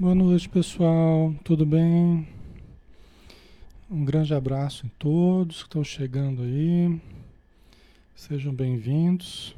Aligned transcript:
Boa 0.00 0.14
noite, 0.14 0.48
pessoal. 0.48 1.34
Tudo 1.42 1.66
bem? 1.66 2.28
Um 3.90 4.04
grande 4.04 4.32
abraço 4.32 4.86
em 4.86 4.88
todos 4.90 5.56
que 5.56 5.68
estão 5.68 5.82
chegando 5.82 6.42
aí. 6.42 7.00
Sejam 8.14 8.54
bem-vindos. 8.54 9.56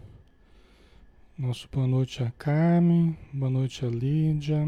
Nosso 1.36 1.68
boa 1.70 1.86
noite 1.86 2.22
a 2.22 2.30
Carmen, 2.38 3.14
boa 3.30 3.50
noite 3.50 3.84
a 3.84 3.90
Lídia, 3.90 4.66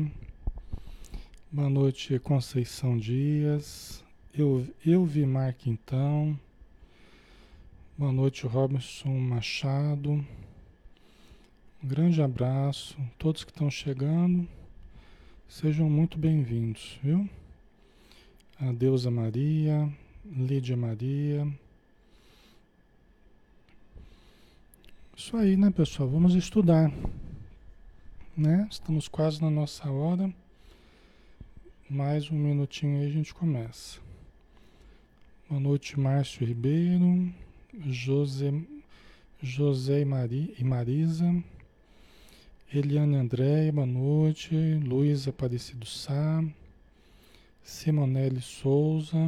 boa 1.50 1.70
noite 1.70 2.18
Conceição 2.18 2.98
Dias, 2.98 4.04
eu, 4.34 4.66
eu 4.84 5.06
vi 5.06 5.24
Marquintão, 5.24 6.38
boa 7.96 8.12
noite 8.12 8.46
Robinson 8.46 9.18
Machado. 9.18 10.22
Um 11.82 11.88
grande 11.88 12.20
abraço, 12.20 12.94
todos 13.18 13.42
que 13.42 13.50
estão 13.50 13.70
chegando. 13.70 14.46
Sejam 15.52 15.88
muito 15.90 16.16
bem-vindos, 16.16 16.98
viu? 17.02 17.28
A 18.58 18.72
Deusa 18.72 19.10
Maria, 19.10 19.86
Lídia 20.24 20.74
Maria. 20.78 21.46
Isso 25.14 25.36
aí, 25.36 25.54
né, 25.54 25.70
pessoal? 25.70 26.08
Vamos 26.08 26.34
estudar, 26.34 26.90
né? 28.34 28.66
Estamos 28.70 29.08
quase 29.08 29.42
na 29.42 29.50
nossa 29.50 29.90
hora. 29.90 30.34
Mais 31.88 32.30
um 32.30 32.34
minutinho 32.34 33.02
aí 33.02 33.06
a 33.08 33.12
gente 33.12 33.34
começa. 33.34 34.00
Boa 35.50 35.60
noite, 35.60 36.00
Márcio 36.00 36.46
Ribeiro, 36.46 37.30
José, 37.84 38.54
José 39.42 40.00
e, 40.00 40.04
Mari, 40.06 40.54
e 40.58 40.64
Marisa. 40.64 41.44
Eliane 42.74 43.16
André, 43.16 43.70
boa 43.70 43.86
noite. 43.86 44.56
Luiz 44.82 45.28
Aparecido 45.28 45.84
Sá. 45.84 46.42
Simonelli 47.62 48.40
Souza. 48.40 49.18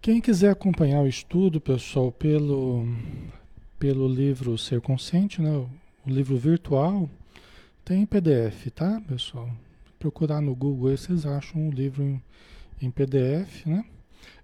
Quem 0.00 0.20
quiser 0.20 0.50
acompanhar 0.50 1.02
o 1.02 1.08
estudo, 1.08 1.60
pessoal, 1.60 2.12
pelo, 2.12 2.86
pelo 3.76 4.06
livro 4.06 4.56
Ser 4.56 4.80
Consciente, 4.80 5.42
né? 5.42 5.50
o 5.50 5.68
livro 6.08 6.38
virtual, 6.38 7.10
tem 7.84 8.06
PDF, 8.06 8.70
tá, 8.72 9.02
pessoal? 9.08 9.50
Procurar 9.98 10.40
no 10.40 10.54
Google 10.54 10.96
vocês 10.96 11.26
acham 11.26 11.68
o 11.68 11.72
livro 11.72 12.04
em, 12.04 12.22
em 12.80 12.88
PDF, 12.88 13.66
né? 13.66 13.84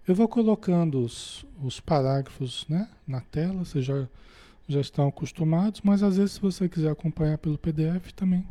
Eu 0.05 0.17
vou 0.17 0.27
colocando 0.27 0.99
os, 0.99 1.47
os 1.63 1.79
parágrafos 1.79 2.67
né, 2.69 2.89
na 3.07 3.21
tela, 3.21 3.65
vocês 3.65 3.85
já 3.85 4.09
já 4.69 4.81
estão 4.81 5.09
acostumados, 5.09 5.81
mas 5.83 6.03
às 6.03 6.17
vezes 6.17 6.33
se 6.33 6.41
você 6.41 6.69
quiser 6.69 6.91
acompanhar 6.91 7.39
pelo 7.39 7.59
PDF 7.59 8.13
também, 8.13 8.47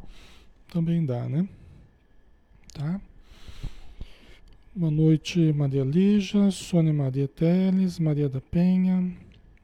também 0.71 1.05
dá, 1.05 1.27
né? 1.27 1.47
Tá? 2.73 3.01
Boa 4.75 4.91
noite, 4.91 5.53
Maria 5.53 5.83
Lígia, 5.83 6.49
Sônia 6.49 6.93
Maria 6.93 7.27
Teles, 7.27 7.99
Maria 7.99 8.27
da 8.27 8.41
Penha, 8.41 9.11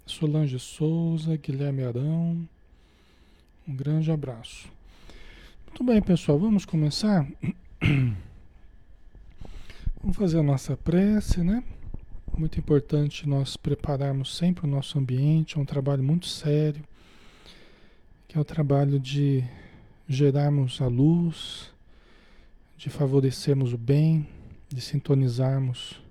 Solange 0.05 0.59
Souza, 0.59 1.35
Guilherme 1.37 1.83
Arão. 1.83 2.47
Um 3.67 3.75
grande 3.75 4.11
abraço. 4.11 4.67
Muito 5.67 5.83
bem, 5.83 6.01
pessoal, 6.01 6.37
vamos 6.37 6.65
começar? 6.65 7.27
Vamos 10.01 10.15
fazer 10.15 10.39
a 10.39 10.43
nossa 10.43 10.77
prece, 10.77 11.43
né? 11.43 11.61
Muito 12.37 12.57
importante 12.59 13.27
nós 13.27 13.57
prepararmos 13.57 14.35
sempre 14.35 14.65
o 14.65 14.69
nosso 14.69 14.97
ambiente, 14.97 15.57
é 15.57 15.61
um 15.61 15.65
trabalho 15.65 16.03
muito 16.03 16.27
sério, 16.27 16.83
que 18.27 18.37
é 18.37 18.41
o 18.41 18.45
trabalho 18.45 18.99
de 18.99 19.43
gerarmos 20.07 20.81
a 20.81 20.87
luz, 20.87 21.71
de 22.77 22.89
favorecermos 22.89 23.73
o 23.73 23.77
bem, 23.77 24.27
de 24.69 24.81
sintonizarmos 24.81 26.01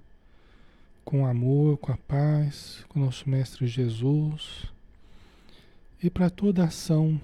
com 1.05 1.23
o 1.23 1.27
amor, 1.27 1.79
com 1.79 1.93
a 1.93 1.97
paz, 1.97 2.85
com 2.89 3.01
o 3.01 3.05
nosso 3.05 3.29
Mestre 3.31 3.67
Jesus. 3.67 4.67
E 6.03 6.11
para 6.11 6.29
toda 6.29 6.65
ação 6.65 7.21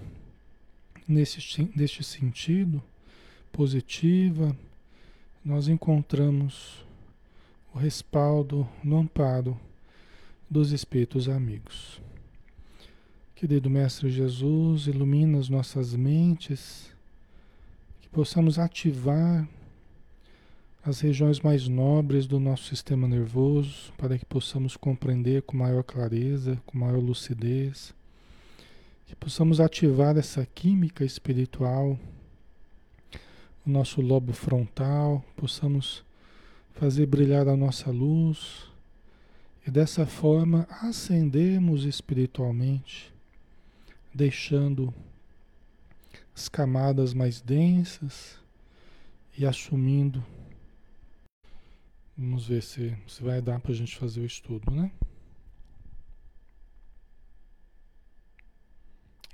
nesse, 1.07 1.39
neste 1.77 2.03
sentido, 2.03 2.83
positiva, 3.53 4.57
nós 5.45 5.69
encontramos 5.69 6.84
o 7.75 7.79
respaldo 7.79 8.69
no 8.85 8.99
amparo 8.99 9.59
dos 10.49 10.71
Espíritos 10.71 11.29
amigos. 11.29 12.01
Querido 13.35 13.69
Mestre 13.69 14.09
Jesus, 14.09 14.87
ilumina 14.87 15.39
as 15.39 15.49
nossas 15.49 15.93
mentes, 15.93 16.95
que 18.01 18.09
possamos 18.09 18.61
ativar 18.61 19.49
as 20.85 21.01
regiões 21.01 21.41
mais 21.41 21.67
nobres 21.67 22.27
do 22.29 22.39
nosso 22.39 22.65
sistema 22.65 23.09
nervoso, 23.09 23.93
para 23.99 24.17
que 24.17 24.25
possamos 24.25 24.77
compreender 24.77 25.43
com 25.43 25.57
maior 25.57 25.83
clareza, 25.83 26.63
com 26.65 26.79
maior 26.79 27.01
lucidez, 27.01 27.93
que 29.07 29.17
possamos 29.17 29.61
ativar 29.61 30.17
essa 30.17 30.47
química 30.47 31.05
espiritual, 31.05 31.99
o 33.67 33.71
nosso 33.71 34.01
lobo 34.01 34.33
frontal, 34.33 35.25
possamos 35.37 36.05
fazer 36.75 37.07
brilhar 37.07 37.49
a 37.49 37.57
nossa 37.57 37.91
luz 37.91 38.69
e 39.67 39.71
dessa 39.71 40.05
forma 40.05 40.67
ascendermos 40.83 41.85
espiritualmente, 41.85 43.13
deixando 44.13 44.93
as 46.35 46.49
camadas 46.49 47.15
mais 47.15 47.41
densas 47.41 48.39
e 49.39 49.47
assumindo. 49.47 50.23
Vamos 52.17 52.47
ver 52.47 52.63
se, 52.63 52.97
se 53.07 53.23
vai 53.23 53.41
dar 53.41 53.61
para 53.61 53.73
a 53.73 53.75
gente 53.75 53.97
fazer 53.97 54.21
o 54.21 54.27
estudo, 54.27 54.71
né? 54.71 54.91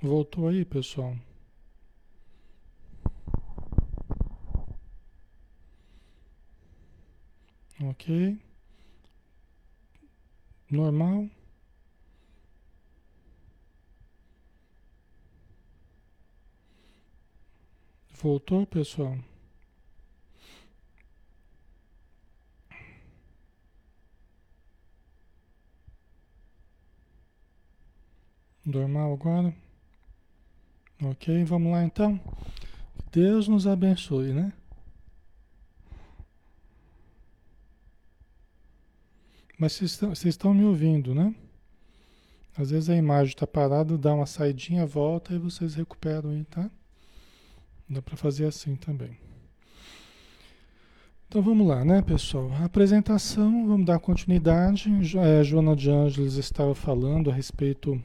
Voltou 0.01 0.47
aí, 0.47 0.65
pessoal? 0.65 1.15
Ok. 7.83 8.37
Normal. 10.69 11.29
Voltou, 18.13 18.67
pessoal? 18.67 19.17
Normal 28.63 29.13
agora? 29.13 29.55
Ok, 31.03 31.43
vamos 31.45 31.71
lá 31.71 31.83
então. 31.83 32.19
Deus 33.11 33.47
nos 33.47 33.65
abençoe, 33.65 34.33
né? 34.33 34.53
Mas 39.61 39.73
vocês 39.73 40.25
estão, 40.25 40.55
me 40.55 40.65
ouvindo, 40.65 41.13
né? 41.13 41.35
Às 42.57 42.71
vezes 42.71 42.89
a 42.89 42.95
imagem 42.95 43.35
está 43.35 43.45
parada, 43.45 43.95
dá 43.95 44.11
uma 44.11 44.25
saidinha, 44.25 44.87
volta 44.87 45.35
e 45.35 45.37
vocês 45.37 45.75
recuperam 45.75 46.31
aí, 46.31 46.43
tá? 46.45 46.67
Dá 47.87 48.01
para 48.01 48.17
fazer 48.17 48.47
assim 48.47 48.75
também. 48.75 49.15
Então 51.27 51.43
vamos 51.43 51.67
lá, 51.67 51.85
né, 51.85 52.01
pessoal? 52.01 52.51
A 52.53 52.65
apresentação, 52.65 53.67
vamos 53.67 53.85
dar 53.85 53.99
continuidade. 53.99 54.89
É, 55.19 55.43
Joana 55.43 55.75
de 55.75 55.91
Ângeles 55.91 56.37
estava 56.37 56.73
falando 56.73 57.29
a 57.29 57.33
respeito 57.33 58.01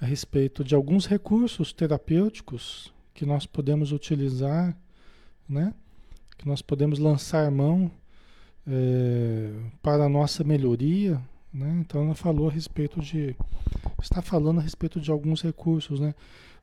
a 0.00 0.04
respeito 0.04 0.64
de 0.64 0.74
alguns 0.74 1.06
recursos 1.06 1.72
terapêuticos 1.72 2.92
que 3.14 3.24
nós 3.24 3.46
podemos 3.46 3.92
utilizar, 3.92 4.76
né? 5.48 5.72
Que 6.36 6.48
nós 6.48 6.60
podemos 6.60 6.98
lançar 6.98 7.48
mão 7.52 7.88
é, 8.66 9.52
para 9.82 10.04
a 10.04 10.08
nossa 10.08 10.44
melhoria, 10.44 11.20
né? 11.52 11.78
Então 11.80 12.04
ela 12.04 12.14
falou 12.14 12.48
a 12.48 12.52
respeito 12.52 13.00
de, 13.00 13.36
está 14.00 14.22
falando 14.22 14.60
a 14.60 14.62
respeito 14.62 15.00
de 15.00 15.10
alguns 15.10 15.42
recursos, 15.42 16.00
né? 16.00 16.14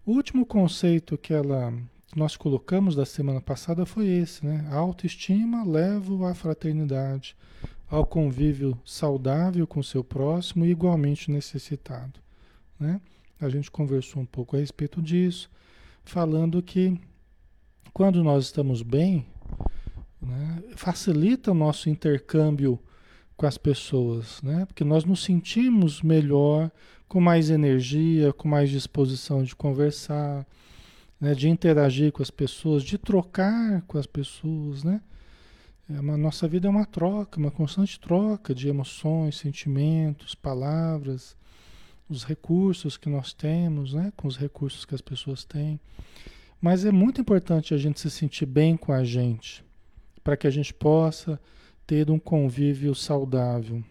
O 0.06 0.12
último 0.12 0.46
conceito 0.46 1.18
que 1.18 1.34
ela 1.34 1.74
nós 2.16 2.38
colocamos 2.38 2.96
da 2.96 3.06
semana 3.06 3.42
passada 3.42 3.86
foi 3.86 4.08
esse, 4.08 4.46
né? 4.46 4.66
A 4.72 4.76
autoestima 4.76 5.64
leva 5.64 6.32
à 6.32 6.34
fraternidade, 6.34 7.36
ao 7.90 8.06
convívio 8.06 8.80
saudável 8.86 9.68
com 9.68 9.84
seu 9.84 10.04
próximo 10.04 10.66
e 10.66 10.72
igualmente 10.72 11.30
necessitado, 11.30 12.20
né? 12.80 13.02
A 13.40 13.50
gente 13.50 13.70
conversou 13.70 14.22
um 14.22 14.26
pouco 14.26 14.56
a 14.56 14.60
respeito 14.60 15.02
disso, 15.02 15.50
falando 16.04 16.62
que 16.62 17.00
quando 17.94 18.24
nós 18.24 18.46
estamos 18.46 18.82
bem, 18.82 19.26
né? 20.28 20.64
Facilita 20.76 21.52
o 21.52 21.56
nosso 21.56 21.90
intercâmbio 21.90 22.80
com 23.36 23.46
as 23.46 23.58
pessoas, 23.58 24.42
né? 24.42 24.66
Porque 24.66 24.84
nós 24.84 25.06
nos 25.06 25.24
sentimos 25.24 26.02
melhor, 26.02 26.72
com 27.08 27.22
mais 27.22 27.50
energia, 27.50 28.34
com 28.34 28.48
mais 28.48 28.70
disposição 28.70 29.44
de 29.44 29.56
conversar, 29.56 30.46
né? 31.22 31.34
de 31.34 31.48
interagir 31.48 32.12
com 32.12 32.22
as 32.22 32.32
pessoas, 32.32 32.84
de 32.84 32.98
trocar 32.98 33.82
com 33.84 33.98
as 33.98 34.06
pessoas, 34.06 34.84
né? 34.84 35.02
É 35.90 36.00
uma, 36.02 36.18
nossa 36.18 36.48
vida 36.50 36.68
é 36.68 36.70
uma 36.70 36.86
troca, 36.86 37.40
uma 37.40 37.52
constante 37.52 37.98
troca 37.98 38.54
de 38.54 38.68
emoções, 38.68 39.38
sentimentos, 39.38 40.36
palavras, 40.36 41.38
os 42.10 42.26
recursos 42.26 42.98
que 42.98 43.08
nós 43.08 43.32
temos, 43.32 43.94
né? 43.94 44.12
Com 44.18 44.28
os 44.28 44.36
recursos 44.36 44.84
que 44.84 44.94
as 44.94 45.02
pessoas 45.02 45.46
têm. 45.46 45.80
Mas 46.60 46.84
é 46.84 46.92
muito 46.92 47.22
importante 47.22 47.74
a 47.74 47.78
gente 47.78 48.00
se 48.00 48.10
sentir 48.10 48.46
bem 48.46 48.76
com 48.76 48.92
a 48.92 49.04
gente, 49.04 49.64
para 50.28 50.36
que 50.36 50.46
a 50.46 50.50
gente 50.50 50.74
possa 50.74 51.40
ter 51.86 52.12
um 52.12 52.20
convívio 52.20 52.94
saudável. 52.94 53.82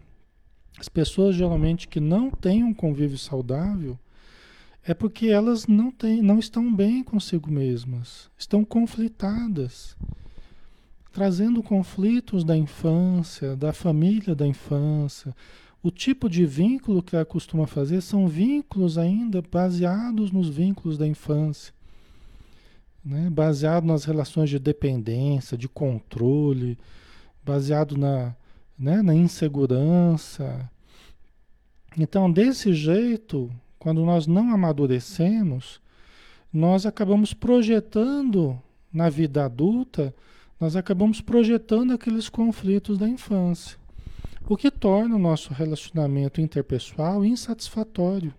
As 0.78 0.86
pessoas 0.86 1.34
geralmente 1.34 1.88
que 1.88 1.98
não 1.98 2.30
têm 2.30 2.62
um 2.62 2.74
convívio 2.74 3.16
saudável 3.16 3.98
é 4.84 4.92
porque 4.92 5.28
elas 5.28 5.66
não, 5.66 5.90
têm, 5.90 6.20
não 6.20 6.38
estão 6.38 6.70
bem 6.70 7.02
consigo 7.02 7.50
mesmas, 7.50 8.30
estão 8.36 8.66
conflitadas, 8.66 9.96
trazendo 11.10 11.62
conflitos 11.62 12.44
da 12.44 12.54
infância, 12.54 13.56
da 13.56 13.72
família 13.72 14.34
da 14.34 14.46
infância. 14.46 15.34
O 15.82 15.90
tipo 15.90 16.28
de 16.28 16.44
vínculo 16.44 17.02
que 17.02 17.16
ela 17.16 17.24
costuma 17.24 17.66
fazer 17.66 18.02
são 18.02 18.28
vínculos 18.28 18.98
ainda 18.98 19.40
baseados 19.40 20.30
nos 20.30 20.50
vínculos 20.50 20.98
da 20.98 21.06
infância, 21.06 21.72
né? 23.06 23.30
baseado 23.30 23.84
nas 23.84 24.04
relações 24.04 24.50
de 24.50 24.58
dependência, 24.58 25.56
de 25.56 25.68
controle, 25.68 26.76
baseado 27.44 27.96
na, 27.96 28.34
né, 28.76 29.00
na 29.00 29.14
insegurança. 29.14 30.68
Então, 31.96 32.30
desse 32.30 32.74
jeito, 32.74 33.48
quando 33.78 34.04
nós 34.04 34.26
não 34.26 34.52
amadurecemos, 34.52 35.80
nós 36.52 36.84
acabamos 36.84 37.32
projetando 37.32 38.60
na 38.92 39.08
vida 39.08 39.44
adulta, 39.44 40.12
nós 40.58 40.74
acabamos 40.74 41.20
projetando 41.20 41.92
aqueles 41.92 42.28
conflitos 42.28 42.98
da 42.98 43.08
infância, 43.08 43.78
o 44.48 44.56
que 44.56 44.70
torna 44.70 45.14
o 45.14 45.18
nosso 45.18 45.54
relacionamento 45.54 46.40
interpessoal 46.40 47.24
insatisfatório, 47.24 48.34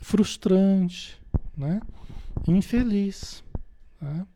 frustrante, 0.00 1.16
né? 1.56 1.80
infeliz. 2.48 3.43
Né? 4.04 4.26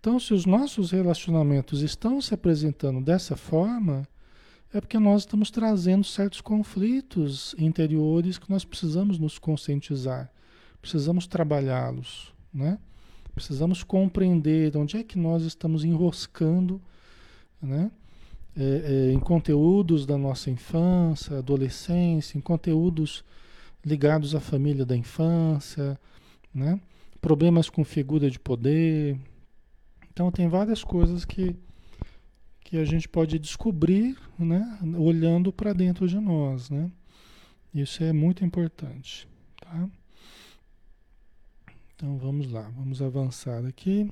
Então, 0.00 0.18
se 0.18 0.32
os 0.32 0.46
nossos 0.46 0.90
relacionamentos 0.90 1.82
estão 1.82 2.20
se 2.20 2.32
apresentando 2.32 3.00
dessa 3.00 3.36
forma, 3.36 4.08
é 4.72 4.80
porque 4.80 4.98
nós 4.98 5.22
estamos 5.22 5.50
trazendo 5.50 6.04
certos 6.04 6.40
conflitos 6.40 7.54
interiores 7.58 8.38
que 8.38 8.50
nós 8.50 8.64
precisamos 8.64 9.18
nos 9.18 9.38
conscientizar, 9.38 10.30
precisamos 10.80 11.26
trabalhá-los, 11.26 12.32
né? 12.52 12.78
Precisamos 13.34 13.82
compreender 13.82 14.74
onde 14.76 14.96
é 14.96 15.02
que 15.02 15.18
nós 15.18 15.42
estamos 15.42 15.84
enroscando, 15.84 16.80
né? 17.60 17.90
É, 18.56 18.62
é, 19.08 19.12
em 19.12 19.18
conteúdos 19.18 20.06
da 20.06 20.16
nossa 20.16 20.50
infância, 20.50 21.38
adolescência, 21.38 22.38
em 22.38 22.40
conteúdos 22.40 23.22
ligados 23.84 24.34
à 24.34 24.40
família 24.40 24.86
da 24.86 24.96
infância, 24.96 25.98
né? 26.54 26.80
Problemas 27.20 27.68
com 27.68 27.84
figura 27.84 28.30
de 28.30 28.38
poder, 28.38 29.18
então 30.16 30.30
tem 30.30 30.48
várias 30.48 30.82
coisas 30.82 31.26
que, 31.26 31.54
que 32.60 32.78
a 32.78 32.84
gente 32.86 33.06
pode 33.06 33.38
descobrir, 33.38 34.16
né, 34.38 34.78
olhando 34.96 35.52
para 35.52 35.74
dentro 35.74 36.08
de 36.08 36.18
nós, 36.18 36.70
né? 36.70 36.90
Isso 37.74 38.02
é 38.02 38.14
muito 38.14 38.42
importante, 38.42 39.28
tá? 39.60 39.88
Então 41.94 42.16
vamos 42.16 42.50
lá, 42.50 42.62
vamos 42.74 43.02
avançar 43.02 43.64
aqui. 43.66 44.10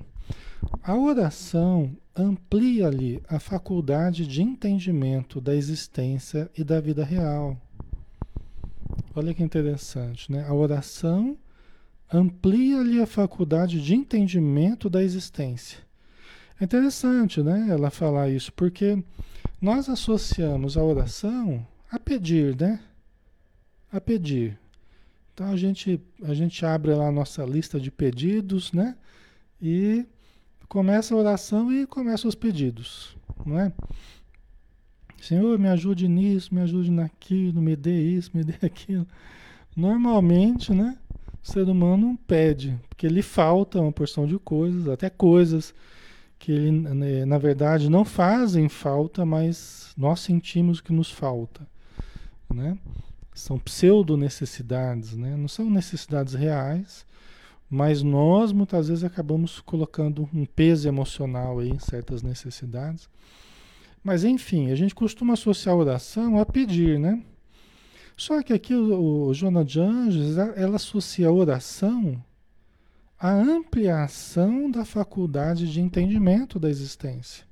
A 0.83 0.95
oração 0.95 1.97
amplia-lhe 2.15 3.21
a 3.27 3.39
faculdade 3.39 4.27
de 4.27 4.43
entendimento 4.43 5.41
da 5.41 5.55
existência 5.55 6.51
e 6.55 6.63
da 6.63 6.79
vida 6.79 7.03
real. 7.03 7.59
Olha 9.15 9.33
que 9.33 9.41
interessante, 9.41 10.31
né? 10.31 10.45
A 10.47 10.53
oração 10.53 11.35
amplia-lhe 12.11 13.01
a 13.01 13.07
faculdade 13.07 13.81
de 13.81 13.95
entendimento 13.95 14.89
da 14.89 15.03
existência 15.03 15.85
é 16.59 16.63
interessante, 16.63 17.43
né, 17.43 17.67
ela 17.69 17.89
falar 17.89 18.29
isso, 18.29 18.51
porque 18.53 19.03
nós 19.61 19.89
associamos 19.89 20.77
a 20.77 20.83
oração 20.83 21.65
a 21.91 21.99
pedir, 21.99 22.55
né? 22.55 22.79
A 23.91 23.99
pedir. 23.99 24.57
Então 25.33 25.47
a 25.47 25.57
gente, 25.57 26.01
a 26.23 26.33
gente 26.33 26.65
abre 26.65 26.93
lá 26.93 27.07
a 27.07 27.11
nossa 27.11 27.43
lista 27.43 27.79
de 27.79 27.91
pedidos, 27.91 28.71
né? 28.71 28.95
E 29.61 30.05
começa 30.69 31.13
a 31.13 31.17
oração 31.17 31.71
e 31.73 31.85
começa 31.85 32.27
os 32.27 32.35
pedidos, 32.35 33.17
não 33.45 33.59
é? 33.59 33.71
Senhor, 35.21 35.57
me 35.59 35.67
ajude 35.67 36.07
nisso, 36.07 36.53
me 36.53 36.61
ajude 36.61 36.89
naquilo, 36.91 37.61
me 37.61 37.75
dê 37.75 37.99
isso, 37.99 38.31
me 38.33 38.43
dê 38.43 38.55
aquilo. 38.65 39.05
Normalmente, 39.75 40.73
né? 40.73 40.97
O 41.45 41.51
ser 41.51 41.69
humano 41.69 42.17
pede, 42.25 42.75
porque 42.89 43.07
lhe 43.07 43.21
falta 43.21 43.79
uma 43.79 43.91
porção 43.91 44.25
de 44.25 44.39
coisas, 44.39 44.87
até 44.87 45.11
coisas 45.11 45.75
que 46.39 46.51
ele, 46.51 46.71
né, 46.71 47.23
na 47.23 47.37
verdade 47.37 47.87
não 47.87 48.03
fazem 48.03 48.67
falta, 48.67 49.23
mas 49.23 49.93
nós 49.95 50.21
sentimos 50.21 50.81
que 50.81 50.91
nos 50.91 51.11
falta, 51.11 51.67
né? 52.51 52.75
São 53.31 53.59
pseudo 53.59 54.17
necessidades, 54.17 55.15
né? 55.15 55.37
Não 55.37 55.47
são 55.47 55.69
necessidades 55.69 56.33
reais, 56.33 57.05
mas 57.69 58.01
nós 58.01 58.51
muitas 58.51 58.87
vezes 58.87 59.03
acabamos 59.03 59.59
colocando 59.59 60.27
um 60.33 60.47
peso 60.47 60.87
emocional 60.87 61.59
aí 61.59 61.69
em 61.69 61.79
certas 61.79 62.23
necessidades. 62.23 63.07
Mas 64.03 64.23
enfim, 64.23 64.71
a 64.71 64.75
gente 64.75 64.95
costuma 64.95 65.33
associar 65.33 65.75
a 65.75 65.79
oração 65.79 66.39
a 66.39 66.45
pedir, 66.45 66.99
né? 66.99 67.21
Só 68.17 68.41
que 68.41 68.53
aqui 68.53 68.73
o, 68.73 69.27
o 69.27 69.33
Joana 69.33 69.63
de 69.63 69.79
Anjos, 69.79 70.37
ela 70.37 70.75
associa 70.75 71.27
a 71.27 71.31
oração 71.31 72.23
a 73.17 73.31
ampliação 73.31 74.69
da 74.69 74.83
faculdade 74.83 75.71
de 75.71 75.81
entendimento 75.81 76.59
da 76.59 76.69
existência. 76.69 77.45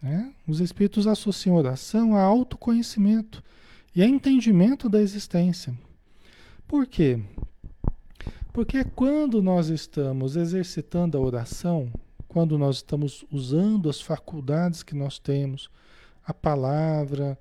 Né? 0.00 0.34
Os 0.48 0.60
espíritos 0.60 1.06
associam 1.06 1.54
oração 1.54 2.16
a 2.16 2.22
autoconhecimento 2.22 3.42
e 3.94 4.02
a 4.02 4.06
entendimento 4.06 4.88
da 4.88 5.00
existência. 5.00 5.76
Por 6.66 6.86
quê? 6.86 7.22
Porque 8.52 8.84
quando 8.84 9.42
nós 9.42 9.68
estamos 9.68 10.34
exercitando 10.34 11.16
a 11.16 11.20
oração, 11.20 11.92
quando 12.26 12.58
nós 12.58 12.76
estamos 12.76 13.24
usando 13.30 13.88
as 13.88 14.00
faculdades 14.00 14.82
que 14.82 14.94
nós 14.94 15.18
temos, 15.18 15.70
a 16.24 16.32
palavra, 16.32 17.38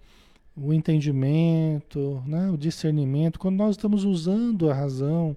o 0.56 0.74
entendimento, 0.74 2.22
né, 2.26 2.50
o 2.50 2.58
discernimento, 2.58 3.40
quando 3.40 3.58
nós 3.58 3.76
estamos 3.76 4.04
usando 4.04 4.70
a 4.70 4.74
razão, 4.74 5.36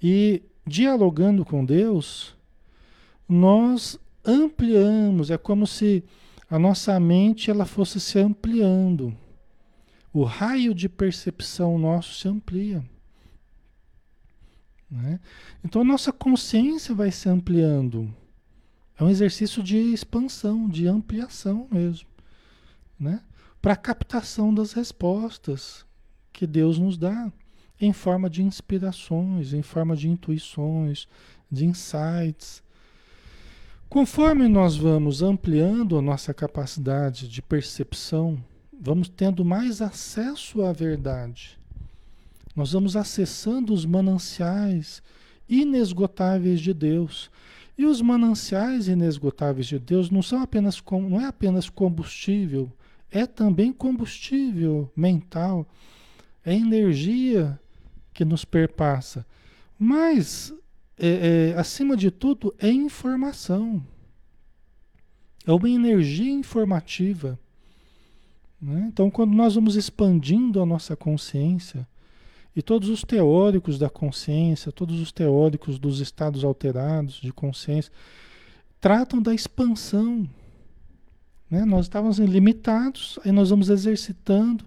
e 0.00 0.42
dialogando 0.66 1.44
com 1.44 1.64
Deus, 1.64 2.34
nós 3.28 3.98
ampliamos, 4.24 5.30
é 5.30 5.38
como 5.38 5.66
se 5.66 6.04
a 6.50 6.58
nossa 6.58 6.98
mente 7.00 7.50
ela 7.50 7.64
fosse 7.64 8.00
se 8.00 8.18
ampliando. 8.18 9.16
O 10.12 10.22
raio 10.24 10.74
de 10.74 10.88
percepção 10.88 11.78
nosso 11.78 12.14
se 12.14 12.28
amplia. 12.28 12.84
Né? 14.90 15.20
Então 15.64 15.82
a 15.82 15.84
nossa 15.84 16.12
consciência 16.12 16.94
vai 16.94 17.10
se 17.10 17.28
ampliando. 17.28 18.14
É 18.98 19.04
um 19.04 19.10
exercício 19.10 19.62
de 19.62 19.76
expansão, 19.76 20.68
de 20.68 20.86
ampliação 20.86 21.68
mesmo. 21.70 22.08
Né? 22.98 23.20
Para 23.60 23.76
captação 23.76 24.54
das 24.54 24.72
respostas 24.72 25.84
que 26.32 26.46
Deus 26.46 26.78
nos 26.78 26.96
dá 26.96 27.32
em 27.80 27.92
forma 27.92 28.30
de 28.30 28.42
inspirações, 28.42 29.52
em 29.52 29.62
forma 29.62 29.96
de 29.96 30.08
intuições, 30.08 31.06
de 31.50 31.66
insights. 31.66 32.62
Conforme 33.88 34.48
nós 34.48 34.76
vamos 34.76 35.22
ampliando 35.22 35.96
a 35.96 36.02
nossa 36.02 36.32
capacidade 36.32 37.28
de 37.28 37.42
percepção, 37.42 38.42
vamos 38.78 39.08
tendo 39.08 39.44
mais 39.44 39.80
acesso 39.80 40.62
à 40.62 40.72
verdade. 40.72 41.58
Nós 42.54 42.72
vamos 42.72 42.96
acessando 42.96 43.72
os 43.72 43.84
mananciais 43.84 45.02
inesgotáveis 45.48 46.60
de 46.60 46.72
Deus. 46.72 47.30
E 47.78 47.84
os 47.84 48.00
mananciais 48.00 48.88
inesgotáveis 48.88 49.66
de 49.66 49.78
Deus 49.78 50.10
não 50.10 50.22
são 50.22 50.40
apenas 50.40 50.82
não 50.90 51.20
é 51.20 51.26
apenas 51.26 51.68
combustível, 51.68 52.72
é 53.20 53.26
também 53.26 53.72
combustível 53.72 54.90
mental, 54.94 55.66
é 56.44 56.54
energia 56.54 57.58
que 58.12 58.24
nos 58.24 58.44
perpassa. 58.44 59.26
Mas, 59.78 60.52
é, 60.98 61.52
é, 61.54 61.58
acima 61.58 61.96
de 61.96 62.10
tudo, 62.10 62.54
é 62.58 62.68
informação. 62.70 63.84
É 65.46 65.52
uma 65.52 65.70
energia 65.70 66.30
informativa. 66.30 67.38
Né? 68.60 68.86
Então, 68.88 69.10
quando 69.10 69.34
nós 69.34 69.54
vamos 69.54 69.76
expandindo 69.76 70.60
a 70.60 70.66
nossa 70.66 70.96
consciência, 70.96 71.86
e 72.54 72.62
todos 72.62 72.88
os 72.88 73.02
teóricos 73.02 73.78
da 73.78 73.90
consciência, 73.90 74.72
todos 74.72 74.98
os 75.00 75.12
teóricos 75.12 75.78
dos 75.78 76.00
estados 76.00 76.42
alterados 76.42 77.20
de 77.20 77.32
consciência, 77.32 77.92
tratam 78.80 79.20
da 79.20 79.34
expansão. 79.34 80.28
Né? 81.50 81.64
Nós 81.64 81.86
estávamos 81.86 82.18
limitados, 82.18 83.18
aí 83.24 83.32
nós 83.32 83.50
vamos 83.50 83.70
exercitando 83.70 84.64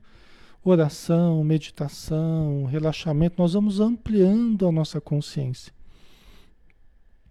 oração, 0.64 1.44
meditação, 1.44 2.66
relaxamento, 2.66 3.36
nós 3.38 3.54
vamos 3.54 3.80
ampliando 3.80 4.68
a 4.68 4.72
nossa 4.72 5.00
consciência. 5.00 5.74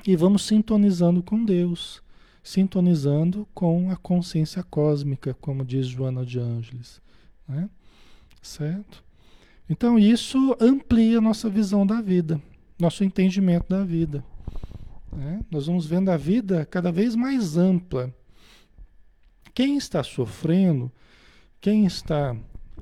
E 0.06 0.16
vamos 0.16 0.42
sintonizando 0.42 1.22
com 1.22 1.44
Deus, 1.44 2.02
sintonizando 2.42 3.46
com 3.52 3.90
a 3.90 3.96
consciência 3.96 4.62
cósmica, 4.62 5.34
como 5.40 5.64
diz 5.64 5.86
Joana 5.86 6.24
de 6.24 6.38
Ângeles. 6.38 7.00
Né? 7.46 7.68
Certo? 8.40 9.04
Então 9.68 9.98
isso 9.98 10.56
amplia 10.60 11.18
a 11.18 11.20
nossa 11.20 11.50
visão 11.50 11.86
da 11.86 12.00
vida, 12.00 12.40
nosso 12.78 13.04
entendimento 13.04 13.68
da 13.68 13.84
vida. 13.84 14.24
Né? 15.12 15.40
Nós 15.50 15.66
vamos 15.66 15.84
vendo 15.84 16.08
a 16.10 16.16
vida 16.16 16.64
cada 16.64 16.90
vez 16.90 17.14
mais 17.14 17.56
ampla. 17.56 18.14
Quem 19.58 19.76
está 19.76 20.04
sofrendo, 20.04 20.88
quem 21.60 21.84
está 21.84 22.36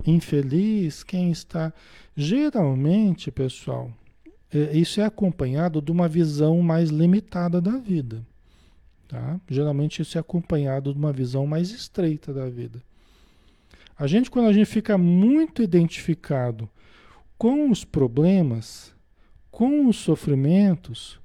infeliz, 0.06 1.02
quem 1.02 1.30
está. 1.30 1.72
Geralmente, 2.14 3.30
pessoal, 3.30 3.90
é, 4.52 4.76
isso 4.76 5.00
é 5.00 5.04
acompanhado 5.06 5.80
de 5.80 5.90
uma 5.90 6.06
visão 6.06 6.60
mais 6.60 6.90
limitada 6.90 7.62
da 7.62 7.78
vida. 7.78 8.22
Tá? 9.08 9.40
Geralmente 9.48 10.02
isso 10.02 10.18
é 10.18 10.20
acompanhado 10.20 10.92
de 10.92 10.98
uma 10.98 11.14
visão 11.14 11.46
mais 11.46 11.70
estreita 11.70 12.30
da 12.30 12.46
vida. 12.46 12.82
A 13.98 14.06
gente, 14.06 14.30
quando 14.30 14.48
a 14.48 14.52
gente 14.52 14.66
fica 14.66 14.98
muito 14.98 15.62
identificado 15.62 16.68
com 17.38 17.70
os 17.70 17.86
problemas, 17.86 18.94
com 19.50 19.86
os 19.86 19.96
sofrimentos, 19.96 21.18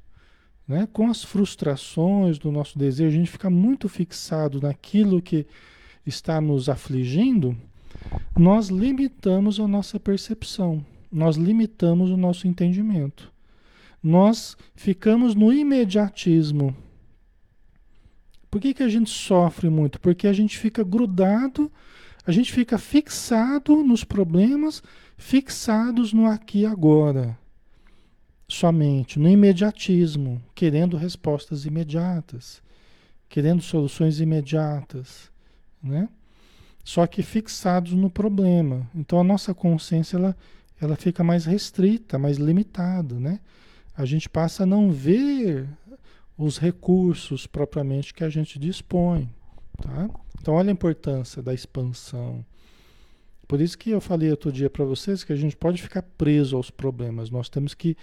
né, 0.72 0.88
com 0.92 1.10
as 1.10 1.22
frustrações 1.22 2.40
do 2.40 2.50
nosso 2.50 2.80
desejo, 2.80 3.10
a 3.10 3.20
gente 3.20 3.30
fica 3.30 3.50
muito 3.50 3.90
fixado 3.90 4.62
naquilo 4.62 5.22
que 5.22 5.46
está 6.06 6.40
nos 6.40 6.70
afligindo, 6.70 7.56
nós 8.38 8.70
limitamos 8.70 9.60
a 9.60 9.68
nossa 9.68 10.00
percepção, 10.00 10.84
nós 11.12 11.36
limitamos 11.36 12.10
o 12.10 12.16
nosso 12.16 12.48
entendimento. 12.48 13.32
Nós 14.02 14.58
ficamos 14.74 15.36
no 15.36 15.52
imediatismo. 15.52 16.76
Por 18.50 18.62
que, 18.62 18.74
que 18.74 18.82
a 18.82 18.90
gente 18.90 19.10
sofre 19.10 19.70
muito? 19.70 20.00
Porque 20.00 20.26
a 20.26 20.34
gente 20.34 20.58
fica 20.58 20.84
grudado, 20.84 21.70
a 22.26 22.32
gente 22.32 22.52
fica 22.52 22.78
fixado 22.78 23.84
nos 23.84 24.06
problemas, 24.06 24.82
fixados 25.18 26.14
no 26.14 26.26
aqui 26.26 26.62
e 26.62 26.66
agora. 26.66 27.38
Somente, 28.52 29.18
no 29.18 29.30
imediatismo, 29.30 30.42
querendo 30.54 30.98
respostas 30.98 31.66
imediatas, 31.66 32.62
querendo 33.30 33.62
soluções 33.62 34.20
imediatas, 34.20 35.32
né? 35.82 36.10
só 36.84 37.08
que 37.08 37.24
fixados 37.24 37.94
no 37.94 38.10
problema. 38.10 38.86
Então 38.94 39.22
a 39.22 39.24
nossa 39.24 39.54
consciência 39.54 40.18
ela, 40.18 40.38
ela 40.82 40.98
fica 40.98 41.24
mais 41.24 41.46
restrita, 41.46 42.20
mais 42.20 42.36
limitada, 42.36 43.18
né? 43.18 43.40
A 43.96 44.04
gente 44.04 44.28
passa 44.28 44.64
a 44.64 44.66
não 44.66 44.92
ver 44.92 45.66
os 46.38 46.58
recursos 46.58 47.48
propriamente 47.48 48.14
que 48.14 48.24
a 48.26 48.30
gente 48.30 48.60
dispõe, 48.60 49.30
tá? 49.82 50.10
Então 50.42 50.56
olha 50.56 50.72
a 50.72 50.74
importância 50.74 51.42
da 51.42 51.54
expansão. 51.54 52.46
Por 53.48 53.62
isso 53.62 53.78
que 53.78 53.92
eu 53.92 54.02
falei 54.02 54.30
outro 54.30 54.52
dia 54.52 54.70
para 54.70 54.84
vocês 54.84 55.24
que 55.24 55.32
a 55.32 55.38
gente 55.38 55.56
pode 55.56 55.82
ficar 55.82 56.02
preso 56.02 56.58
aos 56.58 56.70
problemas. 56.70 57.30
Nós 57.30 57.48
temos 57.48 57.74
que 57.74 57.96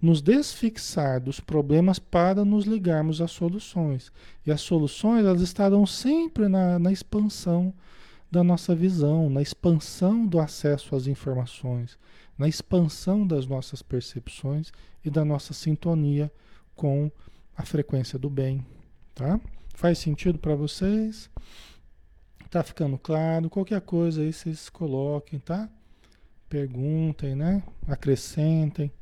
nos 0.00 0.22
desfixar 0.22 1.20
dos 1.20 1.40
problemas 1.40 1.98
para 1.98 2.44
nos 2.44 2.64
ligarmos 2.64 3.20
às 3.20 3.32
soluções. 3.32 4.12
E 4.46 4.52
as 4.52 4.60
soluções 4.60 5.24
elas 5.24 5.42
estarão 5.42 5.84
sempre 5.84 6.48
na, 6.48 6.78
na 6.78 6.92
expansão 6.92 7.74
da 8.30 8.44
nossa 8.44 8.74
visão, 8.74 9.28
na 9.28 9.42
expansão 9.42 10.26
do 10.26 10.38
acesso 10.38 10.94
às 10.94 11.06
informações, 11.06 11.98
na 12.36 12.46
expansão 12.46 13.26
das 13.26 13.46
nossas 13.46 13.82
percepções 13.82 14.70
e 15.04 15.10
da 15.10 15.24
nossa 15.24 15.52
sintonia 15.52 16.30
com 16.76 17.10
a 17.56 17.64
frequência 17.64 18.18
do 18.18 18.30
bem, 18.30 18.64
tá? 19.14 19.40
Faz 19.74 19.98
sentido 19.98 20.38
para 20.38 20.54
vocês? 20.54 21.28
Tá 22.50 22.62
ficando 22.62 22.96
claro? 22.98 23.50
Qualquer 23.50 23.80
coisa 23.80 24.22
aí 24.22 24.32
vocês 24.32 24.68
coloquem, 24.68 25.38
tá? 25.38 25.68
Perguntem, 26.48 27.34
né? 27.34 27.62
Acrescentem. 27.86 28.92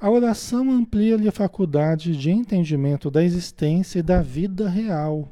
A 0.00 0.10
oração 0.10 0.70
amplia-lhe 0.70 1.28
a 1.28 1.32
faculdade 1.32 2.16
de 2.16 2.30
entendimento 2.30 3.10
da 3.10 3.22
existência 3.22 3.98
e 3.98 4.02
da 4.02 4.22
vida 4.22 4.68
real 4.68 5.28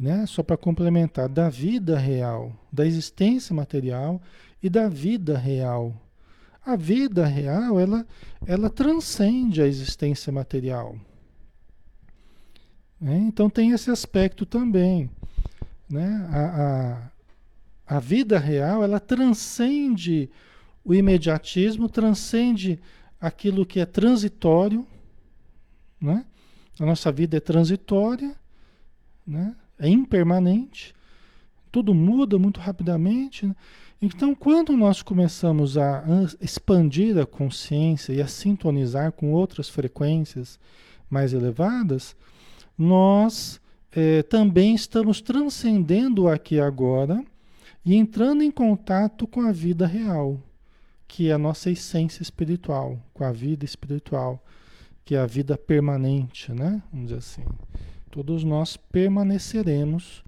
né? 0.00 0.24
Só 0.26 0.42
para 0.42 0.56
complementar, 0.56 1.28
da 1.28 1.50
vida 1.50 1.98
real, 1.98 2.52
da 2.72 2.86
existência 2.86 3.54
material 3.54 4.20
e 4.62 4.70
da 4.70 4.88
vida 4.88 5.36
real. 5.36 5.94
A 6.64 6.74
vida 6.74 7.26
real, 7.26 7.78
ela, 7.78 8.06
ela 8.46 8.70
transcende 8.70 9.60
a 9.60 9.66
existência 9.66 10.32
material. 10.32 10.96
Né? 12.98 13.16
Então 13.18 13.50
tem 13.50 13.72
esse 13.72 13.90
aspecto 13.90 14.46
também. 14.46 15.10
Né? 15.88 16.28
A, 16.30 17.10
a, 17.88 17.96
a 17.96 18.00
vida 18.00 18.38
real, 18.38 18.82
ela 18.82 19.00
transcende 19.00 20.30
o 20.82 20.94
imediatismo, 20.94 21.88
transcende 21.88 22.80
aquilo 23.20 23.66
que 23.66 23.80
é 23.80 23.86
transitório. 23.86 24.86
Né? 26.00 26.24
A 26.78 26.86
nossa 26.86 27.12
vida 27.12 27.36
é 27.36 27.40
transitória, 27.40 28.34
né? 29.26 29.54
é 29.78 29.88
impermanente, 29.88 30.94
tudo 31.70 31.94
muda 31.94 32.38
muito 32.38 32.58
rapidamente. 32.58 33.46
Né? 33.46 33.54
Então, 34.00 34.34
quando 34.34 34.74
nós 34.76 35.02
começamos 35.02 35.76
a 35.76 36.02
expandir 36.40 37.18
a 37.18 37.26
consciência 37.26 38.12
e 38.14 38.22
a 38.22 38.26
sintonizar 38.26 39.12
com 39.12 39.32
outras 39.32 39.68
frequências 39.68 40.58
mais 41.10 41.34
elevadas, 41.34 42.16
nós 42.78 43.60
é, 43.92 44.22
também 44.22 44.74
estamos 44.74 45.20
transcendendo 45.20 46.28
aqui 46.28 46.58
agora 46.58 47.22
e 47.84 47.94
entrando 47.94 48.42
em 48.42 48.50
contato 48.50 49.26
com 49.26 49.42
a 49.42 49.52
vida 49.52 49.86
real, 49.86 50.40
que 51.10 51.28
é 51.28 51.32
a 51.32 51.38
nossa 51.38 51.70
essência 51.70 52.22
espiritual, 52.22 52.96
com 53.12 53.24
a 53.24 53.32
vida 53.32 53.64
espiritual, 53.64 54.42
que 55.04 55.16
é 55.16 55.18
a 55.18 55.26
vida 55.26 55.58
permanente, 55.58 56.52
né? 56.52 56.80
Vamos 56.92 57.08
dizer 57.08 57.18
assim 57.18 57.44
todos 58.10 58.42
nós 58.42 58.76
permaneceremos 58.76 60.22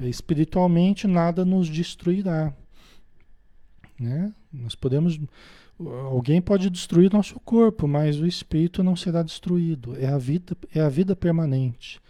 espiritualmente, 0.00 1.06
nada 1.06 1.44
nos 1.44 1.68
destruirá. 1.68 2.54
Né? 3.98 4.32
Nós 4.52 4.74
podemos. 4.74 5.18
Alguém 5.78 6.40
pode 6.40 6.68
destruir 6.70 7.12
nosso 7.12 7.38
corpo, 7.40 7.86
mas 7.86 8.18
o 8.18 8.26
espírito 8.26 8.82
não 8.82 8.96
será 8.96 9.22
destruído. 9.22 9.96
É 9.96 10.06
a 10.06 10.18
vida, 10.18 10.56
é 10.74 10.80
a 10.80 10.88
vida 10.88 11.14
permanente, 11.14 12.00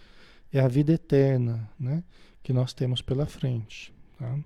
é 0.51 0.61
a 0.61 0.69
vida 0.69 0.93
eterna, 0.93 1.69
né? 1.79 2.03
Que 2.43 2.53
nós 2.53 2.73
temos 2.73 3.03
pela 3.03 3.27
frente. 3.27 3.93
Tá? 4.19 4.39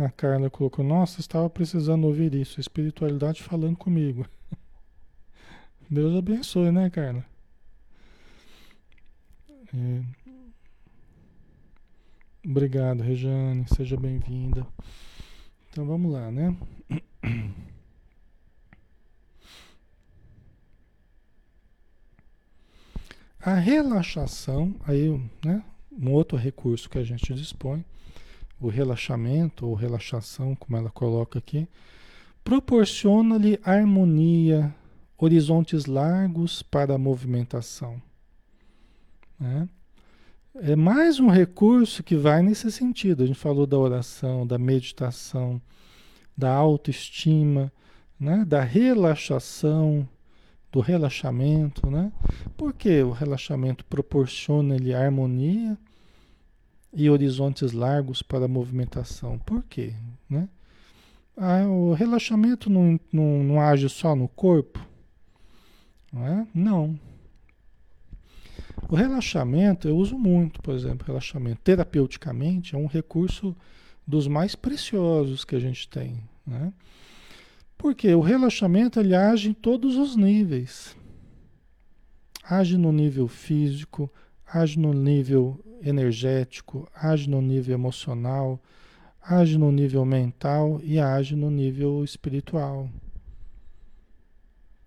A 0.00 0.08
Carla 0.10 0.48
colocou: 0.48 0.84
Nossa, 0.84 1.20
estava 1.20 1.50
precisando 1.50 2.06
ouvir 2.06 2.34
isso. 2.34 2.60
Espiritualidade 2.60 3.42
falando 3.42 3.76
comigo. 3.76 4.26
Deus 5.90 6.16
abençoe, 6.16 6.70
né, 6.72 6.88
Carla? 6.88 7.24
É... 9.74 10.02
Obrigado, 12.44 13.02
Rejane. 13.02 13.66
Seja 13.68 13.96
bem-vinda. 13.96 14.66
Então 15.70 15.86
vamos 15.86 16.10
lá, 16.12 16.30
né? 16.30 16.56
A 23.44 23.54
relaxação, 23.54 24.74
aí, 24.86 25.20
né? 25.44 25.64
Um 25.90 26.12
outro 26.12 26.38
recurso 26.38 26.88
que 26.88 26.96
a 26.96 27.02
gente 27.02 27.34
dispõe, 27.34 27.84
o 28.66 28.70
relaxamento 28.70 29.66
ou 29.66 29.74
relaxação, 29.74 30.54
como 30.54 30.76
ela 30.76 30.90
coloca 30.90 31.38
aqui, 31.38 31.68
proporciona-lhe 32.44 33.58
harmonia, 33.64 34.74
horizontes 35.16 35.86
largos 35.86 36.62
para 36.62 36.94
a 36.94 36.98
movimentação. 36.98 38.00
Né? 39.38 39.68
É 40.54 40.76
mais 40.76 41.18
um 41.18 41.28
recurso 41.28 42.02
que 42.02 42.14
vai 42.16 42.42
nesse 42.42 42.70
sentido. 42.70 43.22
A 43.22 43.26
gente 43.26 43.38
falou 43.38 43.66
da 43.66 43.78
oração, 43.78 44.46
da 44.46 44.58
meditação, 44.58 45.60
da 46.36 46.52
autoestima, 46.52 47.72
né? 48.18 48.44
da 48.44 48.62
relaxação, 48.62 50.06
do 50.70 50.80
relaxamento. 50.80 51.90
Né? 51.90 52.12
Porque 52.56 53.02
o 53.02 53.10
relaxamento 53.10 53.84
proporciona-lhe 53.84 54.94
harmonia, 54.94 55.78
e 56.92 57.08
horizontes 57.08 57.72
largos 57.72 58.22
para 58.22 58.44
a 58.44 58.48
movimentação. 58.48 59.38
Por 59.38 59.62
quê? 59.62 59.94
Né? 60.28 60.48
Ah, 61.36 61.66
o 61.66 61.94
relaxamento 61.94 62.68
não, 62.68 63.00
não, 63.12 63.42
não 63.42 63.60
age 63.60 63.88
só 63.88 64.14
no 64.14 64.28
corpo? 64.28 64.78
Não 66.12 66.26
é? 66.26 66.46
Não. 66.54 66.98
O 68.88 68.94
relaxamento, 68.94 69.88
eu 69.88 69.96
uso 69.96 70.18
muito, 70.18 70.60
por 70.60 70.74
exemplo, 70.74 71.06
relaxamento 71.06 71.60
terapeuticamente 71.62 72.74
é 72.74 72.78
um 72.78 72.86
recurso 72.86 73.56
dos 74.06 74.26
mais 74.26 74.54
preciosos 74.54 75.44
que 75.44 75.56
a 75.56 75.58
gente 75.58 75.88
tem. 75.88 76.22
Né? 76.46 76.72
Porque 77.78 78.14
o 78.14 78.20
relaxamento 78.20 79.00
ele 79.00 79.14
age 79.14 79.48
em 79.48 79.54
todos 79.54 79.96
os 79.96 80.16
níveis. 80.16 80.94
Age 82.44 82.76
no 82.76 82.92
nível 82.92 83.28
físico, 83.28 84.12
age 84.46 84.78
no 84.78 84.92
nível 84.92 85.58
energético, 85.82 86.88
age 86.94 87.28
no 87.28 87.40
nível 87.40 87.74
emocional, 87.74 88.60
age 89.22 89.58
no 89.58 89.70
nível 89.70 90.04
mental 90.04 90.80
e 90.82 90.98
age 90.98 91.36
no 91.36 91.50
nível 91.50 92.02
espiritual. 92.04 92.88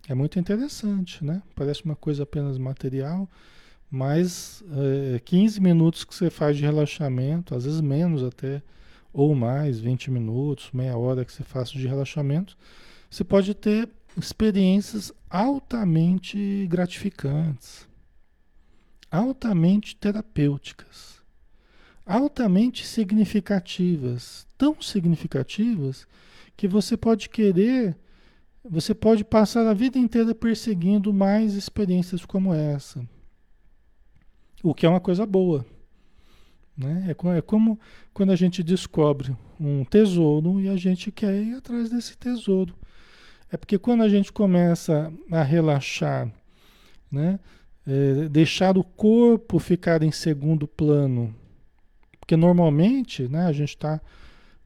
É 0.08 0.14
muito 0.14 0.38
interessante, 0.38 1.24
né? 1.24 1.42
Parece 1.56 1.84
uma 1.84 1.96
coisa 1.96 2.24
apenas 2.24 2.58
material, 2.58 3.28
mas 3.90 4.64
é, 5.16 5.20
15 5.20 5.60
minutos 5.62 6.04
que 6.04 6.14
você 6.14 6.30
faz 6.30 6.58
de 6.58 6.64
relaxamento, 6.64 7.56
às 7.56 7.66
vezes 7.66 7.82
menos 7.82 8.24
até, 8.24 8.62
ou 9.12 9.34
mais, 9.34 9.80
20 9.80 10.12
minutos, 10.12 10.70
meia 10.74 10.98
hora 10.98 11.25
que 11.25 11.31
você 11.31 11.44
faça 11.44 11.72
de 11.74 11.88
relaxamento, 11.88 12.58
você 13.10 13.24
pode 13.24 13.53
ter 13.53 13.90
experiências 14.18 15.12
altamente 15.29 16.68
gratificantes, 16.68 17.88
altamente 19.16 19.96
terapêuticas, 19.96 21.22
altamente 22.06 22.86
significativas, 22.86 24.46
tão 24.58 24.82
significativas 24.82 26.08
que 26.56 26.68
você 26.68 26.98
pode 26.98 27.30
querer, 27.30 27.98
você 28.64 28.94
pode 28.94 29.24
passar 29.24 29.68
a 29.68 29.74
vida 29.74 29.98
inteira 29.98 30.34
perseguindo 30.36 31.14
mais 31.14 31.54
experiências 31.54 32.25
como 32.25 32.54
essa. 32.54 33.08
O 34.64 34.74
que 34.74 34.86
é 34.86 34.90
uma 34.90 35.00
coisa 35.00 35.25
boa. 35.25 35.66
Né? 36.78 37.08
É, 37.08 37.38
é 37.38 37.42
como 37.42 37.80
quando 38.14 38.32
a 38.32 38.36
gente 38.36 38.62
descobre 38.64 39.36
um 39.60 39.86
tesouro 39.86 40.60
e 40.60 40.68
a 40.68 40.75
gente 40.75 41.12
quer 41.12 41.42
ir 41.42 41.56
atrás 41.56 41.90
desse 41.90 42.18
tesouro. 42.18 42.75
É 43.51 43.56
porque 43.56 43.78
quando 43.78 44.01
a 44.01 44.10
gente 44.10 44.34
começa 44.34 45.14
a 45.32 45.44
relaxar, 45.44 46.30
né? 47.10 47.40
É, 47.88 48.28
deixar 48.30 48.78
o 48.78 48.84
corpo 48.84 49.60
ficar 49.60 50.02
em 50.02 50.12
segundo 50.12 50.68
plano, 50.68 51.36
porque 52.20 52.36
normalmente 52.36 53.28
né, 53.28 53.46
a 53.46 53.52
gente 53.52 53.70
está 53.70 54.02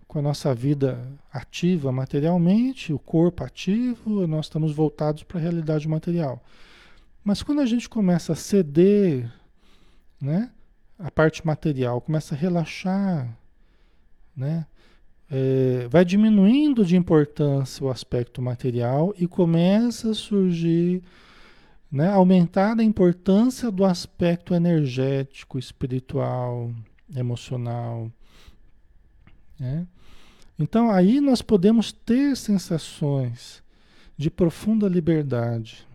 com 0.08 0.18
a 0.18 0.22
nossa 0.24 0.56
vida 0.56 1.08
ativa 1.32 1.92
materialmente, 1.92 2.92
o 2.92 2.98
corpo 2.98 3.44
ativo, 3.44 4.26
nós 4.26 4.48
estamos 4.48 4.72
voltados 4.72 5.22
para 5.22 5.38
a 5.38 5.42
realidade 5.42 5.88
material. 5.88 6.44
Mas 7.24 7.44
quando 7.44 7.62
a 7.62 7.66
gente 7.66 7.88
começa 7.88 8.34
a 8.34 8.36
ceder, 8.36 9.32
né, 10.20 10.50
a 10.98 11.12
parte 11.12 11.46
material, 11.46 12.02
começa 12.02 12.34
a 12.34 12.38
relaxar, 12.38 13.38
né, 14.36 14.66
é, 15.30 15.88
vai 15.90 16.04
diminuindo 16.04 16.84
de 16.84 16.98
importância 16.98 17.86
o 17.86 17.90
aspecto 17.92 18.42
material 18.42 19.14
e 19.16 19.28
começa 19.28 20.10
a 20.10 20.16
surgir, 20.16 21.04
né, 21.92 22.10
aumentar 22.10 22.80
a 22.80 22.84
importância 22.84 23.72
do 23.72 23.84
aspecto 23.84 24.54
energético, 24.54 25.58
espiritual, 25.58 26.72
emocional. 27.16 28.12
Né? 29.60 29.88
Então 30.58 30.92
aí 30.92 31.20
nós 31.20 31.42
podemos 31.42 31.92
ter 31.92 32.36
sensações 32.36 33.64
de 34.16 34.30
profunda 34.30 34.88
liberdade. 34.88 35.88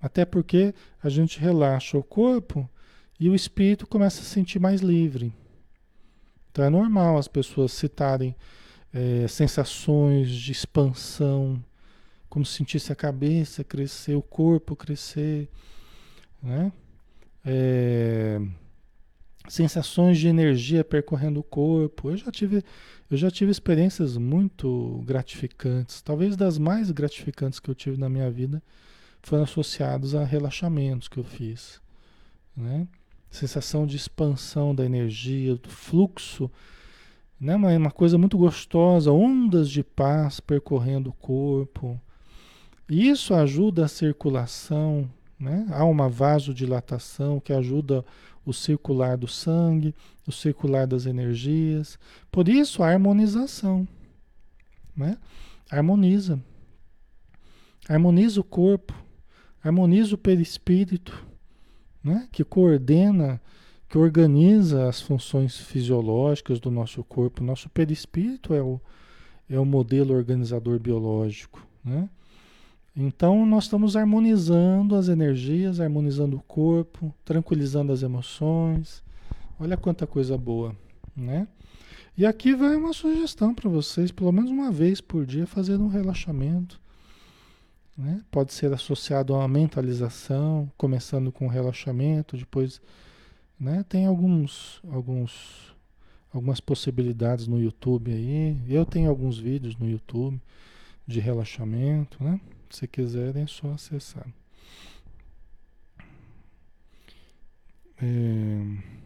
Até 0.00 0.24
porque 0.24 0.74
a 1.02 1.08
gente 1.08 1.40
relaxa 1.40 1.98
o 1.98 2.02
corpo 2.02 2.68
e 3.18 3.28
o 3.28 3.34
espírito 3.34 3.86
começa 3.86 4.20
a 4.20 4.24
se 4.24 4.30
sentir 4.30 4.60
mais 4.60 4.80
livre. 4.80 5.32
Então 6.52 6.64
é 6.64 6.70
normal 6.70 7.18
as 7.18 7.26
pessoas 7.26 7.72
citarem 7.72 8.36
é, 8.92 9.26
sensações 9.26 10.30
de 10.30 10.52
expansão, 10.52 11.62
como 12.28 12.44
se 12.44 12.54
sentisse 12.54 12.92
a 12.92 12.96
cabeça 12.96 13.64
crescer, 13.64 14.14
o 14.14 14.22
corpo 14.22 14.76
crescer, 14.76 15.48
né? 16.42 16.72
É, 17.44 18.40
sensações 19.48 20.18
de 20.18 20.28
energia 20.28 20.84
percorrendo 20.84 21.40
o 21.40 21.44
corpo. 21.44 22.10
Eu 22.10 22.16
já 22.16 22.30
tive, 22.30 22.64
eu 23.10 23.16
já 23.16 23.30
tive 23.30 23.50
experiências 23.50 24.16
muito 24.16 25.02
gratificantes, 25.04 26.02
talvez 26.02 26.36
das 26.36 26.58
mais 26.58 26.90
gratificantes 26.90 27.60
que 27.60 27.70
eu 27.70 27.74
tive 27.74 27.96
na 27.96 28.08
minha 28.08 28.30
vida, 28.30 28.62
foram 29.22 29.44
associados 29.44 30.14
a 30.14 30.24
relaxamentos 30.24 31.08
que 31.08 31.18
eu 31.18 31.24
fiz, 31.24 31.80
né? 32.56 32.86
sensação 33.30 33.86
de 33.86 33.96
expansão 33.96 34.74
da 34.74 34.84
energia, 34.84 35.56
do 35.56 35.68
fluxo, 35.68 36.50
né? 37.40 37.56
uma, 37.56 37.76
uma 37.76 37.90
coisa 37.90 38.16
muito 38.16 38.38
gostosa, 38.38 39.12
ondas 39.12 39.68
de 39.68 39.82
paz 39.82 40.40
percorrendo 40.40 41.10
o 41.10 41.12
corpo. 41.12 42.00
Isso 42.88 43.34
ajuda 43.34 43.84
a 43.84 43.88
circulação, 43.88 45.10
né? 45.38 45.66
há 45.70 45.84
uma 45.84 46.08
vasodilatação 46.08 47.40
que 47.40 47.52
ajuda 47.52 48.04
o 48.44 48.52
circular 48.52 49.16
do 49.16 49.26
sangue, 49.26 49.94
o 50.26 50.30
circular 50.30 50.86
das 50.86 51.04
energias. 51.04 51.98
Por 52.30 52.48
isso, 52.48 52.82
a 52.82 52.88
harmonização. 52.88 53.86
Né? 54.96 55.18
Harmoniza. 55.68 56.40
Harmoniza 57.88 58.40
o 58.40 58.44
corpo, 58.44 58.94
harmoniza 59.62 60.14
o 60.14 60.18
perispírito 60.18 61.26
né? 62.06 62.28
que 62.30 62.44
coordena, 62.44 63.40
que 63.88 63.98
organiza 63.98 64.88
as 64.88 65.00
funções 65.00 65.56
fisiológicas 65.56 66.60
do 66.60 66.70
nosso 66.70 67.02
corpo. 67.02 67.42
Nosso 67.42 67.68
perispírito 67.68 68.54
é 68.54 68.62
o, 68.62 68.80
é 69.50 69.58
o 69.58 69.64
modelo 69.64 70.14
organizador 70.14 70.78
biológico. 70.78 71.66
Né? 71.84 72.08
Então, 72.96 73.44
nós 73.44 73.64
estamos 73.64 73.94
harmonizando 73.94 74.96
as 74.96 75.08
energias, 75.08 75.80
harmonizando 75.80 76.38
o 76.38 76.42
corpo, 76.42 77.14
tranquilizando 77.26 77.92
as 77.92 78.02
emoções. 78.02 79.04
Olha 79.60 79.76
quanta 79.76 80.06
coisa 80.06 80.38
boa, 80.38 80.74
né? 81.14 81.46
E 82.16 82.24
aqui 82.24 82.54
vai 82.54 82.74
uma 82.74 82.94
sugestão 82.94 83.54
para 83.54 83.68
vocês, 83.68 84.10
pelo 84.10 84.32
menos 84.32 84.50
uma 84.50 84.72
vez 84.72 85.02
por 85.02 85.26
dia, 85.26 85.46
fazer 85.46 85.76
um 85.76 85.88
relaxamento. 85.88 86.80
Né? 87.96 88.22
Pode 88.30 88.54
ser 88.54 88.72
associado 88.72 89.34
a 89.34 89.40
uma 89.40 89.48
mentalização, 89.48 90.70
começando 90.78 91.30
com 91.30 91.46
relaxamento, 91.46 92.38
depois 92.38 92.80
né? 93.60 93.84
tem 93.86 94.06
alguns, 94.06 94.80
alguns, 94.90 95.74
algumas 96.32 96.60
possibilidades 96.60 97.46
no 97.46 97.60
YouTube 97.60 98.10
aí. 98.10 98.56
Eu 98.66 98.86
tenho 98.86 99.10
alguns 99.10 99.38
vídeos 99.38 99.76
no 99.76 99.86
YouTube 99.86 100.40
de 101.06 101.20
relaxamento, 101.20 102.24
né? 102.24 102.40
Se 102.70 102.86
quiserem 102.86 103.44
é 103.44 103.46
só 103.46 103.72
acessar. 103.72 104.26
É... 108.00 108.96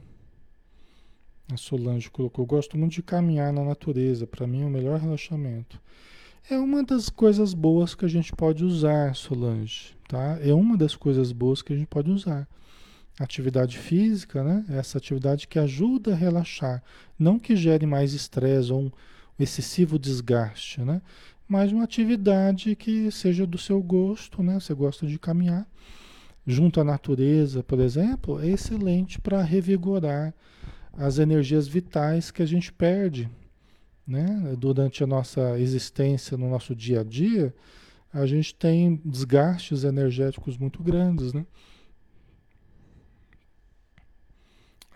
A 1.52 1.56
Solange 1.56 2.10
colocou: 2.10 2.46
Gosto 2.46 2.78
muito 2.78 2.92
de 2.92 3.02
caminhar 3.02 3.52
na 3.52 3.64
natureza, 3.64 4.26
para 4.26 4.46
mim 4.46 4.62
é 4.62 4.66
o 4.66 4.70
melhor 4.70 5.00
relaxamento. 5.00 5.80
É 6.48 6.56
uma 6.56 6.82
das 6.82 7.08
coisas 7.08 7.54
boas 7.54 7.94
que 7.94 8.04
a 8.04 8.08
gente 8.08 8.32
pode 8.32 8.64
usar, 8.64 9.14
Solange, 9.14 9.96
tá? 10.08 10.38
É 10.40 10.52
uma 10.52 10.76
das 10.76 10.96
coisas 10.96 11.32
boas 11.32 11.62
que 11.62 11.72
a 11.72 11.76
gente 11.76 11.86
pode 11.86 12.10
usar. 12.10 12.48
Atividade 13.18 13.78
física, 13.78 14.42
né? 14.42 14.64
Essa 14.68 14.98
atividade 14.98 15.46
que 15.46 15.58
ajuda 15.58 16.12
a 16.12 16.16
relaxar, 16.16 16.82
não 17.18 17.38
que 17.38 17.54
gere 17.54 17.84
mais 17.84 18.14
estresse 18.14 18.72
ou 18.72 18.84
um 18.84 18.90
excessivo 19.38 19.98
desgaste, 19.98 20.80
né? 20.80 21.02
Mas 21.50 21.72
uma 21.72 21.84
atividade 21.84 22.74
que 22.76 23.10
seja 23.10 23.46
do 23.46 23.58
seu 23.58 23.82
gosto, 23.82 24.42
né? 24.42 24.54
Você 24.60 24.72
gosta 24.72 25.06
de 25.06 25.18
caminhar 25.18 25.66
junto 26.46 26.80
à 26.80 26.84
natureza, 26.84 27.62
por 27.62 27.80
exemplo, 27.80 28.40
é 28.40 28.48
excelente 28.48 29.20
para 29.20 29.42
revigorar 29.42 30.32
as 30.96 31.18
energias 31.18 31.68
vitais 31.68 32.30
que 32.30 32.42
a 32.42 32.46
gente 32.46 32.72
perde 32.72 33.28
né? 34.10 34.56
Durante 34.58 35.04
a 35.04 35.06
nossa 35.06 35.56
existência, 35.60 36.36
no 36.36 36.50
nosso 36.50 36.74
dia 36.74 37.00
a 37.00 37.04
dia, 37.04 37.54
a 38.12 38.26
gente 38.26 38.52
tem 38.52 39.00
desgastes 39.04 39.84
energéticos 39.84 40.58
muito 40.58 40.82
grandes, 40.82 41.32
né? 41.32 41.46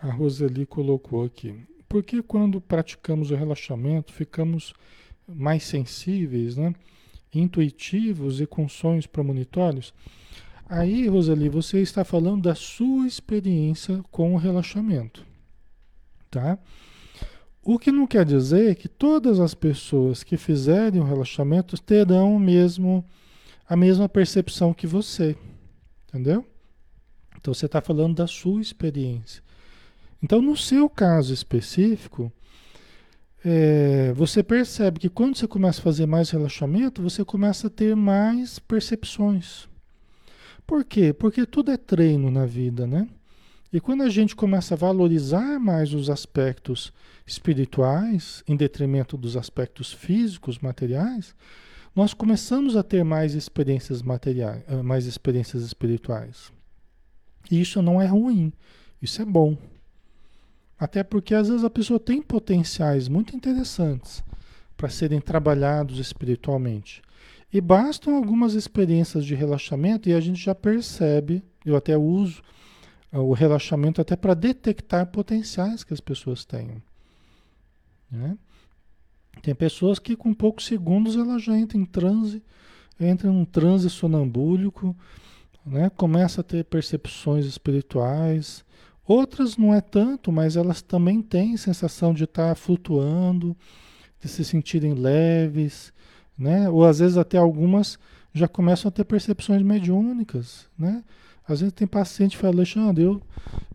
A 0.01 0.11
Roseli 0.11 0.65
colocou 0.65 1.23
aqui. 1.23 1.55
Porque 1.87 2.21
quando 2.21 2.59
praticamos 2.59 3.31
o 3.31 3.35
relaxamento, 3.35 4.11
ficamos 4.11 4.73
mais 5.27 5.63
sensíveis, 5.63 6.55
né? 6.55 6.73
intuitivos 7.33 8.39
e 8.39 8.45
com 8.45 8.67
sonhos 8.67 9.07
premonitórios? 9.07 9.93
Aí, 10.67 11.07
Roseli, 11.07 11.47
você 11.47 11.79
está 11.79 12.03
falando 12.03 12.43
da 12.43 12.55
sua 12.55 13.05
experiência 13.05 14.01
com 14.11 14.33
o 14.33 14.37
relaxamento. 14.37 15.25
tá? 16.31 16.57
O 17.61 17.79
que 17.79 17.91
não 17.91 18.07
quer 18.07 18.25
dizer 18.25 18.75
que 18.75 18.87
todas 18.87 19.39
as 19.39 19.53
pessoas 19.53 20.23
que 20.23 20.37
fizerem 20.37 21.01
o 21.01 21.03
relaxamento 21.03 21.79
terão 21.81 22.37
mesmo, 22.39 23.05
a 23.67 23.75
mesma 23.75 24.07
percepção 24.07 24.73
que 24.73 24.85
você, 24.85 25.35
entendeu? 26.07 26.45
Então 27.37 27.53
você 27.53 27.65
está 27.67 27.81
falando 27.81 28.15
da 28.15 28.27
sua 28.27 28.61
experiência. 28.61 29.43
Então, 30.21 30.41
no 30.41 30.57
seu 30.57 30.89
caso 30.89 31.33
específico, 31.33 32.31
é, 33.47 34.11
você 34.13 34.41
percebe 34.41 34.99
que 34.99 35.07
quando 35.07 35.37
você 35.37 35.47
começa 35.47 35.79
a 35.79 35.83
fazer 35.83 36.07
mais 36.07 36.31
relaxamento, 36.31 37.03
você 37.03 37.23
começa 37.23 37.67
a 37.67 37.69
ter 37.69 37.95
mais 37.95 38.57
percepções. 38.57 39.69
Por 40.65 40.83
quê? 40.83 41.13
Porque 41.13 41.45
tudo 41.45 41.71
é 41.71 41.77
treino 41.77 42.31
na 42.31 42.47
vida, 42.47 42.87
né? 42.87 43.07
E 43.71 43.79
quando 43.79 44.01
a 44.01 44.09
gente 44.09 44.35
começa 44.35 44.73
a 44.73 44.77
valorizar 44.77 45.59
mais 45.59 45.93
os 45.93 46.09
aspectos 46.09 46.91
espirituais, 47.27 48.43
em 48.47 48.55
detrimento 48.55 49.15
dos 49.15 49.37
aspectos 49.37 49.93
físicos, 49.93 50.57
materiais, 50.57 51.35
nós 51.95 52.15
começamos 52.15 52.75
a 52.75 52.81
ter 52.81 53.03
mais 53.03 53.35
experiências 53.35 54.01
materiais, 54.01 54.63
eh, 54.67 54.81
mais 54.81 55.05
experiências 55.05 55.61
espirituais. 55.61 56.51
E 57.51 57.61
isso 57.61 57.79
não 57.79 58.01
é 58.01 58.07
ruim, 58.07 58.51
isso 58.99 59.21
é 59.21 59.25
bom. 59.25 59.55
Até 60.77 61.03
porque 61.03 61.33
às 61.33 61.47
vezes 61.47 61.63
a 61.63 61.69
pessoa 61.69 61.99
tem 61.99 62.21
potenciais 62.21 63.07
muito 63.07 63.35
interessantes 63.35 64.23
para 64.75 64.89
serem 64.89 65.21
trabalhados 65.21 65.99
espiritualmente. 65.99 67.01
E 67.51 67.61
bastam 67.61 68.15
algumas 68.15 68.53
experiências 68.53 69.25
de 69.25 69.33
relaxamento 69.33 70.09
e 70.09 70.13
a 70.13 70.19
gente 70.19 70.43
já 70.43 70.53
percebe, 70.53 71.41
eu 71.65 71.75
até 71.75 71.97
uso 71.97 72.43
ah, 73.11 73.21
o 73.21 73.31
relaxamento 73.31 74.01
até 74.01 74.15
para 74.17 74.33
detectar 74.33 75.07
potenciais 75.07 75.83
que 75.83 75.93
as 75.93 76.01
pessoas 76.01 76.43
têm. 76.43 76.83
Né? 78.11 78.37
Tem 79.41 79.55
pessoas 79.55 79.99
que 79.99 80.17
com 80.17 80.33
poucos 80.33 80.65
segundos 80.65 81.15
ela 81.15 81.39
já 81.39 81.57
entra 81.57 81.77
em 81.77 81.85
transe, 81.85 82.43
entra 82.99 83.29
em 83.29 83.31
um 83.31 83.45
transe 83.45 83.89
sonambúlico, 83.89 84.93
né? 85.65 85.89
começa 85.89 86.41
a 86.41 86.43
ter 86.43 86.65
percepções 86.65 87.45
espirituais, 87.45 88.64
Outras 89.07 89.57
não 89.57 89.73
é 89.73 89.81
tanto, 89.81 90.31
mas 90.31 90.55
elas 90.55 90.81
também 90.81 91.21
têm 91.21 91.57
sensação 91.57 92.13
de 92.13 92.23
estar 92.23 92.49
tá 92.49 92.55
flutuando, 92.55 93.55
de 94.19 94.27
se 94.27 94.43
sentirem 94.43 94.93
leves, 94.93 95.93
né? 96.37 96.69
Ou 96.69 96.83
às 96.83 96.99
vezes 96.99 97.17
até 97.17 97.37
algumas 97.37 97.99
já 98.33 98.47
começam 98.47 98.89
a 98.89 98.91
ter 98.91 99.05
percepções 99.05 99.61
mediúnicas, 99.61 100.67
né? 100.77 101.03
Às 101.47 101.59
vezes 101.59 101.73
tem 101.73 101.87
paciente 101.87 102.35
que 102.35 102.41
fala, 102.41 102.55
Alexandre, 102.55 103.03
eu 103.03 103.21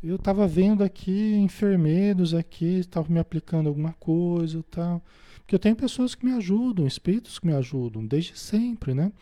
eu 0.02 0.16
estava 0.16 0.46
vendo 0.46 0.82
aqui 0.82 1.34
enfermeiros 1.34 2.34
aqui, 2.34 2.80
estavam 2.80 3.12
me 3.12 3.20
aplicando 3.20 3.68
alguma 3.68 3.92
coisa 3.92 4.64
tal. 4.70 5.02
Porque 5.38 5.54
eu 5.54 5.58
tenho 5.58 5.76
pessoas 5.76 6.14
que 6.14 6.24
me 6.24 6.32
ajudam, 6.32 6.86
espíritos 6.86 7.38
que 7.38 7.46
me 7.46 7.54
ajudam, 7.54 8.06
desde 8.06 8.38
sempre, 8.38 8.94
né? 8.94 9.12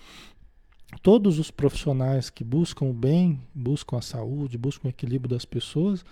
Todos 1.03 1.39
os 1.39 1.51
profissionais 1.51 2.31
que 2.31 2.43
buscam 2.43 2.87
o 2.87 2.93
bem, 2.93 3.41
buscam 3.55 3.99
a 3.99 4.03
saúde, 4.03 4.57
buscam 4.57 4.89
o 4.89 4.91
equilíbrio 4.91 5.31
das 5.31 5.45
pessoas, 5.45 6.05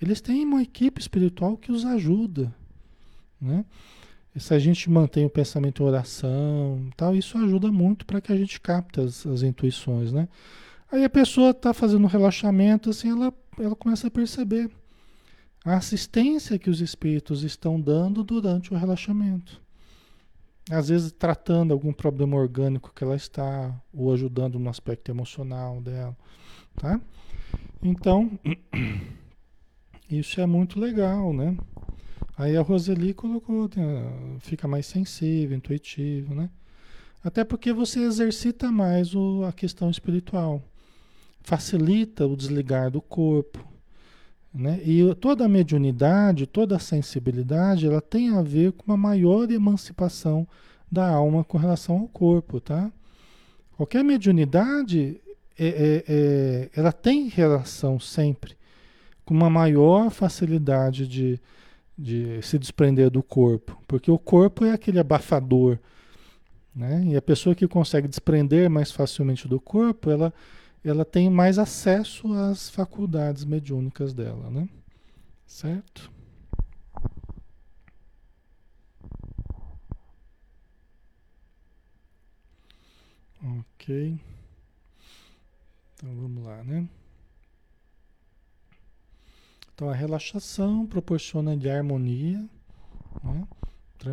eles 0.00 0.20
têm 0.20 0.44
uma 0.44 0.62
equipe 0.62 1.00
espiritual 1.00 1.56
que 1.56 1.70
os 1.70 1.84
ajuda, 1.84 2.54
né? 3.40 3.64
E 4.34 4.40
se 4.40 4.52
a 4.52 4.58
gente 4.58 4.90
mantém 4.90 5.24
o 5.24 5.30
pensamento 5.30 5.82
em 5.82 5.86
oração, 5.86 6.90
tal, 6.96 7.14
isso 7.14 7.38
ajuda 7.38 7.70
muito 7.70 8.04
para 8.04 8.20
que 8.20 8.32
a 8.32 8.36
gente 8.36 8.60
capte 8.60 9.00
as, 9.00 9.24
as, 9.24 9.42
intuições, 9.42 10.12
né? 10.12 10.28
Aí 10.90 11.04
a 11.04 11.10
pessoa 11.10 11.50
está 11.50 11.72
fazendo 11.72 12.08
relaxamento, 12.08 12.90
assim, 12.90 13.10
ela, 13.10 13.32
ela 13.58 13.76
começa 13.76 14.08
a 14.08 14.10
perceber 14.10 14.68
a 15.64 15.76
assistência 15.76 16.58
que 16.58 16.68
os 16.68 16.80
espíritos 16.80 17.44
estão 17.44 17.80
dando 17.80 18.24
durante 18.24 18.74
o 18.74 18.76
relaxamento 18.76 19.63
às 20.70 20.88
vezes 20.88 21.12
tratando 21.12 21.72
algum 21.72 21.92
problema 21.92 22.36
orgânico 22.36 22.92
que 22.94 23.04
ela 23.04 23.16
está, 23.16 23.74
ou 23.92 24.12
ajudando 24.12 24.58
no 24.58 24.70
aspecto 24.70 25.10
emocional 25.10 25.80
dela, 25.80 26.16
tá? 26.76 27.00
Então, 27.82 28.38
isso 30.10 30.40
é 30.40 30.46
muito 30.46 30.80
legal, 30.80 31.32
né? 31.32 31.56
Aí 32.36 32.56
a 32.56 32.62
Roseli 32.62 33.14
colocou, 33.14 33.68
fica 34.40 34.66
mais 34.66 34.86
sensível, 34.86 35.56
intuitivo, 35.56 36.34
né? 36.34 36.50
Até 37.22 37.44
porque 37.44 37.72
você 37.72 38.00
exercita 38.00 38.72
mais 38.72 39.14
o, 39.14 39.44
a 39.44 39.52
questão 39.52 39.88
espiritual. 39.88 40.62
Facilita 41.40 42.26
o 42.26 42.36
desligar 42.36 42.90
do 42.90 43.00
corpo, 43.00 43.64
né? 44.54 44.80
E 44.84 45.12
toda 45.16 45.44
a 45.44 45.48
mediunidade, 45.48 46.46
toda 46.46 46.76
a 46.76 46.78
sensibilidade, 46.78 47.86
ela 47.86 48.00
tem 48.00 48.30
a 48.30 48.40
ver 48.40 48.72
com 48.72 48.84
uma 48.86 48.96
maior 48.96 49.50
emancipação 49.50 50.46
da 50.90 51.08
alma 51.08 51.42
com 51.42 51.58
relação 51.58 51.98
ao 51.98 52.08
corpo, 52.08 52.60
tá? 52.60 52.92
Qualquer 53.76 54.04
mediunidade, 54.04 55.20
é, 55.58 55.66
é, 55.66 56.04
é, 56.06 56.70
ela 56.76 56.92
tem 56.92 57.28
relação 57.28 57.98
sempre 57.98 58.56
com 59.24 59.34
uma 59.34 59.50
maior 59.50 60.10
facilidade 60.10 61.08
de, 61.08 61.40
de 61.98 62.40
se 62.42 62.56
desprender 62.56 63.10
do 63.10 63.22
corpo, 63.22 63.76
porque 63.88 64.10
o 64.10 64.18
corpo 64.18 64.64
é 64.64 64.72
aquele 64.72 65.00
abafador, 65.00 65.78
né? 66.74 67.04
E 67.08 67.16
a 67.16 67.22
pessoa 67.22 67.56
que 67.56 67.66
consegue 67.66 68.06
desprender 68.06 68.70
mais 68.70 68.92
facilmente 68.92 69.48
do 69.48 69.58
corpo, 69.58 70.10
ela 70.10 70.32
ela 70.84 71.04
tem 71.04 71.30
mais 71.30 71.58
acesso 71.58 72.32
às 72.34 72.68
faculdades 72.68 73.44
mediúnicas 73.44 74.12
dela, 74.12 74.50
né? 74.50 74.68
Certo? 75.46 76.12
Ok. 83.42 84.18
Então 85.94 86.14
vamos 86.16 86.44
lá, 86.44 86.62
né? 86.64 86.88
Então 89.74 89.88
a 89.88 89.94
relaxação 89.94 90.86
proporciona 90.86 91.56
de 91.56 91.68
harmonia, 91.68 92.48
né? 93.22 93.48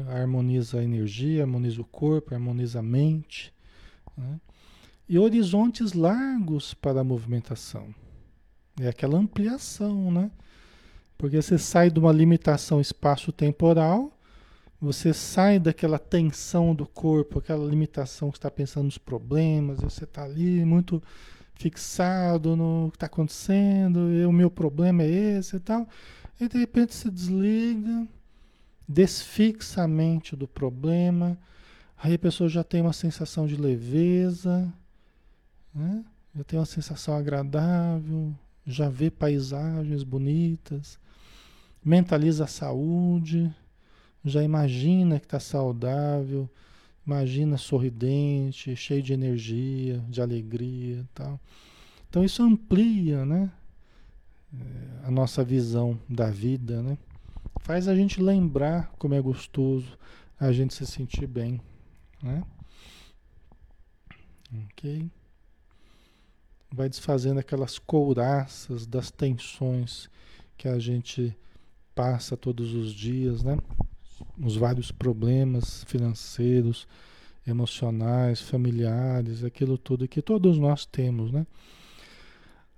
harmoniza 0.10 0.80
a 0.80 0.84
energia, 0.84 1.44
harmoniza 1.44 1.82
o 1.82 1.86
corpo, 1.86 2.34
harmoniza 2.34 2.80
a 2.80 2.82
mente. 2.84 3.54
Né? 4.18 4.40
E 5.12 5.20
horizontes 5.20 5.92
largos 5.92 6.74
para 6.74 7.02
a 7.02 7.04
movimentação. 7.04 7.94
É 8.80 8.88
aquela 8.88 9.18
ampliação, 9.18 10.10
né? 10.10 10.32
Porque 11.18 11.36
você 11.36 11.58
sai 11.58 11.92
de 11.92 12.00
uma 12.00 12.14
limitação 12.14 12.80
espaço-temporal, 12.80 14.18
você 14.80 15.14
sai 15.14 15.60
daquela 15.60 16.00
tensão 16.00 16.74
do 16.74 16.88
corpo, 16.88 17.40
aquela 17.40 17.70
limitação 17.70 18.32
que 18.32 18.38
está 18.38 18.50
pensando 18.50 18.86
nos 18.86 18.98
problemas, 18.98 19.82
você 19.82 20.06
está 20.06 20.24
ali 20.24 20.64
muito 20.64 21.04
fixado 21.56 22.56
no 22.56 22.88
que 22.92 22.96
está 22.96 23.08
acontecendo, 23.08 24.14
e 24.14 24.26
o 24.26 24.32
meu 24.32 24.50
problema 24.50 25.04
é 25.04 25.10
esse 25.10 25.58
e 25.58 25.60
tal. 25.60 25.90
E 26.40 26.48
de 26.48 26.58
repente 26.58 26.96
se 26.96 27.12
desliga, 27.12 28.08
desfixa 28.88 29.84
a 29.84 29.88
mente 29.90 30.38
do 30.38 30.48
problema, 30.48 31.38
aí 31.98 32.14
a 32.14 32.20
pessoa 32.20 32.50
já 32.50 32.64
tem 32.64 32.82
uma 32.82 32.94
sensação 32.94 33.46
de 33.46 33.58
leveza, 33.58 34.74
né? 35.74 36.04
Já 36.36 36.44
tem 36.44 36.60
uma 36.60 36.66
sensação 36.66 37.16
agradável, 37.16 38.34
já 38.66 38.90
vê 38.90 39.10
paisagens 39.10 40.04
bonitas, 40.04 41.00
mentaliza 41.84 42.46
a 42.46 42.48
saúde, 42.48 43.54
já 44.24 44.44
imagina 44.44 45.20
que 45.20 45.26
está 45.26 45.40
saudável, 45.40 46.50
imagina 47.06 47.58
sorridente, 47.58 48.76
cheio 48.76 49.02
de 49.02 49.14
energia, 49.14 50.04
de 50.08 50.22
alegria 50.22 51.08
tal. 51.14 51.40
Então 52.10 52.24
isso 52.24 52.44
amplia 52.44 53.26
né? 53.26 53.52
Eh, 54.54 55.08
a 55.08 55.12
nossa 55.12 55.44
visão 55.44 56.00
da 56.08 56.30
vida, 56.30 56.82
né? 56.82 56.98
Faz 57.62 57.88
a 57.88 57.96
gente 57.96 58.22
lembrar 58.22 58.92
como 58.98 59.14
é 59.14 59.22
gostoso 59.22 59.98
a 60.40 60.52
gente 60.52 60.74
se 60.74 60.86
sentir 60.86 61.28
bem, 61.28 61.62
né? 62.22 62.44
Ok? 64.66 65.10
Vai 66.74 66.88
desfazendo 66.88 67.40
aquelas 67.40 67.78
couraças 67.78 68.88
das 68.88 69.12
tensões 69.12 70.10
que 70.58 70.68
a 70.68 70.80
gente 70.80 71.36
passa 71.94 72.38
todos 72.38 72.74
os 72.74 72.94
dias, 72.94 73.44
né? 73.44 73.58
Os 74.38 74.56
vários 74.56 74.92
problemas 74.92 75.84
financeiros, 75.86 76.88
emocionais, 77.46 78.40
familiares, 78.40 79.44
aquilo 79.44 79.78
tudo 79.78 80.08
que 80.08 80.22
todos 80.22 80.58
nós 80.58 80.86
temos, 80.86 81.32
né? 81.32 81.46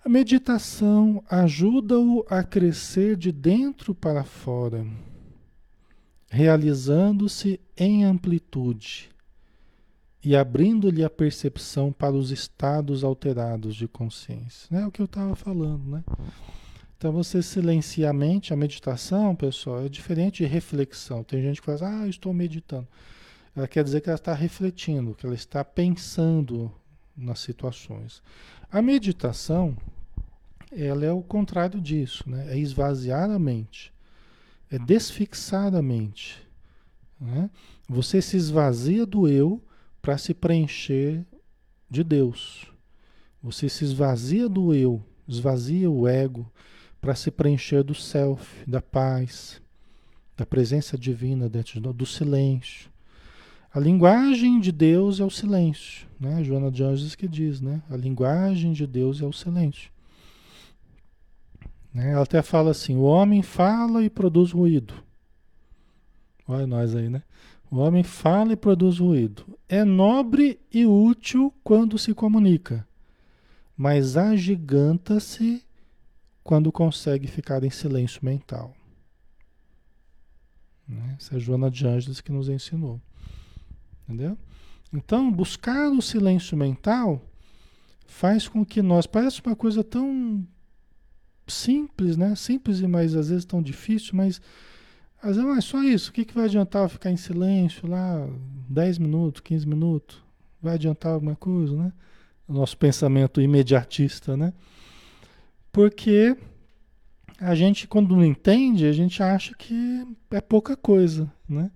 A 0.03 0.09
meditação 0.09 1.23
ajuda-o 1.29 2.25
a 2.29 2.43
crescer 2.43 3.15
de 3.15 3.31
dentro 3.31 3.95
para 3.95 4.23
fora, 4.23 4.85
realizando-se 6.29 7.59
em 7.77 8.03
amplitude, 8.03 9.12
e 10.23 10.35
abrindo-lhe 10.35 11.03
a 11.03 11.09
percepção 11.09 11.91
para 11.91 12.15
os 12.15 12.31
estados 12.31 13.03
alterados 13.03 13.75
de 13.75 13.87
consciência. 13.87 14.67
É 14.71 14.75
né? 14.75 14.87
o 14.87 14.91
que 14.91 15.01
eu 15.01 15.05
estava 15.05 15.35
falando, 15.35 15.83
né? 15.85 16.03
Então 16.97 17.11
você 17.11 17.43
silencia 17.43 18.09
a 18.09 18.13
mente, 18.13 18.53
a 18.53 18.55
meditação, 18.55 19.35
pessoal, 19.35 19.85
é 19.85 19.89
diferente 19.89 20.43
de 20.43 20.49
reflexão. 20.49 21.21
Tem 21.21 21.41
gente 21.41 21.59
que 21.59 21.65
fala, 21.65 22.01
ah, 22.01 22.05
eu 22.05 22.09
estou 22.09 22.33
meditando. 22.33 22.87
Ela 23.53 23.67
quer 23.67 23.83
dizer 23.83 23.99
que 23.99 24.09
ela 24.09 24.15
está 24.15 24.33
refletindo, 24.33 25.13
que 25.13 25.25
ela 25.25 25.35
está 25.35 25.65
pensando 25.65 26.71
nas 27.15 27.39
situações. 27.39 28.23
A 28.71 28.81
meditação, 28.81 29.75
ela 30.71 31.03
é 31.03 31.11
o 31.11 31.21
contrário 31.21 31.81
disso, 31.81 32.23
né? 32.27 32.53
É 32.53 32.57
esvaziar 32.57 33.29
a 33.29 33.37
mente, 33.37 33.93
é 34.71 34.79
desfixar 34.79 35.75
a 35.75 35.81
mente. 35.81 36.41
Né? 37.19 37.49
Você 37.87 38.21
se 38.21 38.37
esvazia 38.37 39.05
do 39.05 39.27
eu 39.27 39.61
para 40.03 40.17
se 40.17 40.33
preencher 40.33 41.25
de 41.89 42.03
Deus. 42.03 42.67
Você 43.41 43.69
se 43.69 43.85
esvazia 43.85 44.49
do 44.49 44.73
eu, 44.73 45.01
esvazia 45.25 45.89
o 45.89 46.05
ego 46.05 46.51
para 46.99 47.15
se 47.15 47.31
preencher 47.31 47.83
do 47.83 47.95
self, 47.95 48.69
da 48.69 48.81
paz, 48.81 49.61
da 50.35 50.45
presença 50.45 50.97
divina 50.97 51.47
dentro 51.47 51.79
do, 51.79 52.05
silêncio. 52.05 52.91
A 53.73 53.79
linguagem 53.79 54.59
de 54.59 54.73
Deus 54.73 55.21
é 55.21 55.23
o 55.23 55.29
silêncio, 55.29 56.05
né? 56.19 56.43
Joana 56.43 56.69
de 56.69 56.83
Anjos 56.83 57.15
que 57.15 57.27
diz, 57.27 57.61
né? 57.61 57.81
A 57.89 57.95
linguagem 57.95 58.73
de 58.73 58.85
Deus 58.85 59.21
é 59.21 59.25
o 59.25 59.33
silêncio. 59.33 59.89
Né? 61.93 62.11
Ela 62.11 62.23
até 62.23 62.41
fala 62.41 62.71
assim: 62.71 62.97
o 62.97 63.03
homem 63.03 63.41
fala 63.41 64.03
e 64.03 64.09
produz 64.09 64.51
ruído. 64.51 64.93
Olha 66.45 66.67
nós 66.67 66.93
aí, 66.93 67.09
né? 67.09 67.23
O 67.73 67.77
homem 67.77 68.03
fala 68.03 68.53
e 68.53 68.55
produz 68.55 68.99
ruído. 68.99 69.57
É 69.67 69.83
nobre 69.83 70.59
e 70.71 70.85
útil 70.85 71.51
quando 71.63 71.97
se 71.97 72.13
comunica, 72.13 72.87
mas 73.75 74.15
agiganta-se 74.15 75.65
quando 76.43 76.71
consegue 76.71 77.25
ficar 77.25 77.63
em 77.63 77.71
silêncio 77.71 78.23
mental. 78.23 78.75
Né? 80.87 81.15
Essa 81.17 81.33
é 81.33 81.37
a 81.37 81.39
Joana 81.39 81.71
de 81.71 81.87
Ângeles 81.87 82.21
que 82.21 82.31
nos 82.31 82.47
ensinou. 82.47 83.01
Entendeu? 84.03 84.37
Então, 84.93 85.31
buscar 85.31 85.89
o 85.89 85.99
silêncio 85.99 86.55
mental 86.55 87.19
faz 88.05 88.47
com 88.47 88.63
que 88.63 88.83
nós. 88.83 89.07
Parece 89.07 89.41
uma 89.43 89.55
coisa 89.55 89.83
tão 89.83 90.47
simples, 91.47 92.17
né? 92.17 92.35
Simples 92.35 92.81
e 92.81 92.87
mais 92.87 93.15
às 93.15 93.29
vezes 93.29 93.45
tão 93.45 93.63
difícil, 93.63 94.11
mas 94.13 94.39
às 95.23 95.37
vezes 95.37 95.57
é 95.57 95.61
só 95.61 95.81
isso. 95.81 96.09
O 96.09 96.13
que, 96.13 96.25
que 96.25 96.33
vai 96.33 96.45
adiantar 96.45 96.89
ficar 96.89 97.09
em 97.09 97.15
silêncio 97.15 97.87
lá 97.87 98.27
10 98.69 98.97
minutos, 98.97 99.41
15 99.41 99.65
minutos? 99.65 100.21
Vai 100.61 100.73
adiantar 100.73 101.13
alguma 101.13 101.35
coisa, 101.35 101.75
né? 101.77 101.93
O 102.45 102.51
nosso 102.51 102.77
pensamento 102.77 103.39
imediatista, 103.39 104.35
né? 104.35 104.53
Porque 105.71 106.35
a 107.39 107.55
gente, 107.55 107.87
quando 107.87 108.17
não 108.17 108.25
entende, 108.25 108.85
a 108.85 108.91
gente 108.91 109.23
acha 109.23 109.55
que 109.55 110.05
é 110.29 110.41
pouca 110.41 110.75
coisa, 110.75 111.31
né? 111.47 111.71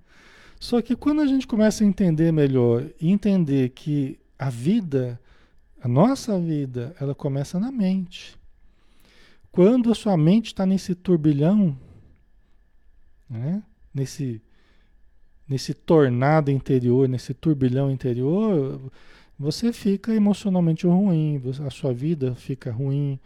Só 0.59 0.81
que 0.81 0.93
quando 0.95 1.21
a 1.21 1.25
gente 1.25 1.47
começa 1.47 1.85
a 1.85 1.87
entender 1.87 2.33
melhor 2.33 2.83
e 2.99 3.09
entender 3.09 3.69
que 3.69 4.19
a 4.37 4.49
vida, 4.49 5.19
a 5.81 5.87
nossa 5.87 6.37
vida, 6.37 6.93
ela 6.99 7.15
começa 7.15 7.57
na 7.59 7.71
mente. 7.71 8.37
Quando 9.51 9.89
a 9.89 9.95
sua 9.95 10.17
mente 10.17 10.47
está 10.47 10.65
nesse 10.65 10.93
turbilhão, 10.93 11.77
né? 13.29 13.63
nesse, 13.93 14.41
nesse 15.47 15.73
tornado 15.73 16.51
interior, 16.51 17.07
nesse 17.07 17.33
turbilhão 17.33 17.91
interior, 17.91 18.91
você 19.37 19.71
fica 19.71 20.13
emocionalmente 20.13 20.85
ruim, 20.87 21.41
a 21.65 21.69
sua 21.69 21.93
vida 21.93 22.35
fica 22.35 22.71
ruim, 22.71 23.19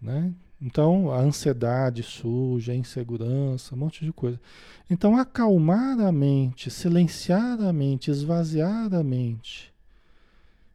né? 0.00 0.32
Então, 0.60 1.12
a 1.12 1.20
ansiedade 1.20 2.02
surge, 2.02 2.70
a 2.70 2.74
insegurança, 2.74 3.74
um 3.74 3.78
monte 3.78 4.02
de 4.02 4.12
coisa. 4.12 4.40
Então, 4.88 5.16
acalmar 5.16 6.00
a 6.00 6.10
mente, 6.10 6.70
silenciar 6.70 7.60
a 7.60 7.72
mente, 7.72 8.10
esvaziar 8.10 8.94
a 8.94 9.02
mente, 9.02 9.72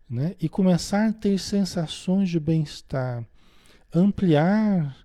né? 0.08 0.36
e 0.40 0.48
começar 0.48 1.08
a 1.08 1.14
ter 1.14 1.40
sensações 1.40 2.30
de 2.30 2.40
bem-estar, 2.40 3.26
ampliar 3.94 4.96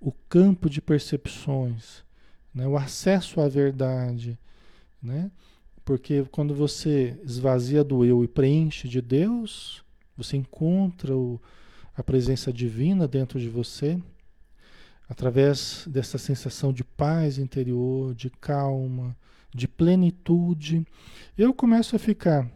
o 0.00 0.10
campo 0.28 0.68
de 0.68 0.80
percepções, 0.80 2.02
né? 2.54 2.66
o 2.66 2.76
acesso 2.76 3.40
à 3.40 3.48
verdade. 3.48 4.38
Né? 5.02 5.30
Porque 5.84 6.24
quando 6.30 6.54
você 6.54 7.18
esvazia 7.24 7.82
do 7.82 8.04
eu 8.04 8.22
e 8.22 8.28
preenche 8.28 8.88
de 8.88 9.00
Deus, 9.00 9.82
você 10.16 10.36
encontra 10.36 11.16
o 11.16 11.40
a 11.98 12.02
presença 12.02 12.52
divina 12.52 13.08
dentro 13.08 13.40
de 13.40 13.48
você, 13.48 14.00
através 15.08 15.84
dessa 15.88 16.16
sensação 16.16 16.72
de 16.72 16.84
paz 16.84 17.38
interior, 17.38 18.14
de 18.14 18.30
calma, 18.30 19.16
de 19.52 19.66
plenitude, 19.66 20.86
eu 21.36 21.52
começo 21.52 21.96
a 21.96 21.98
ficar 21.98 22.48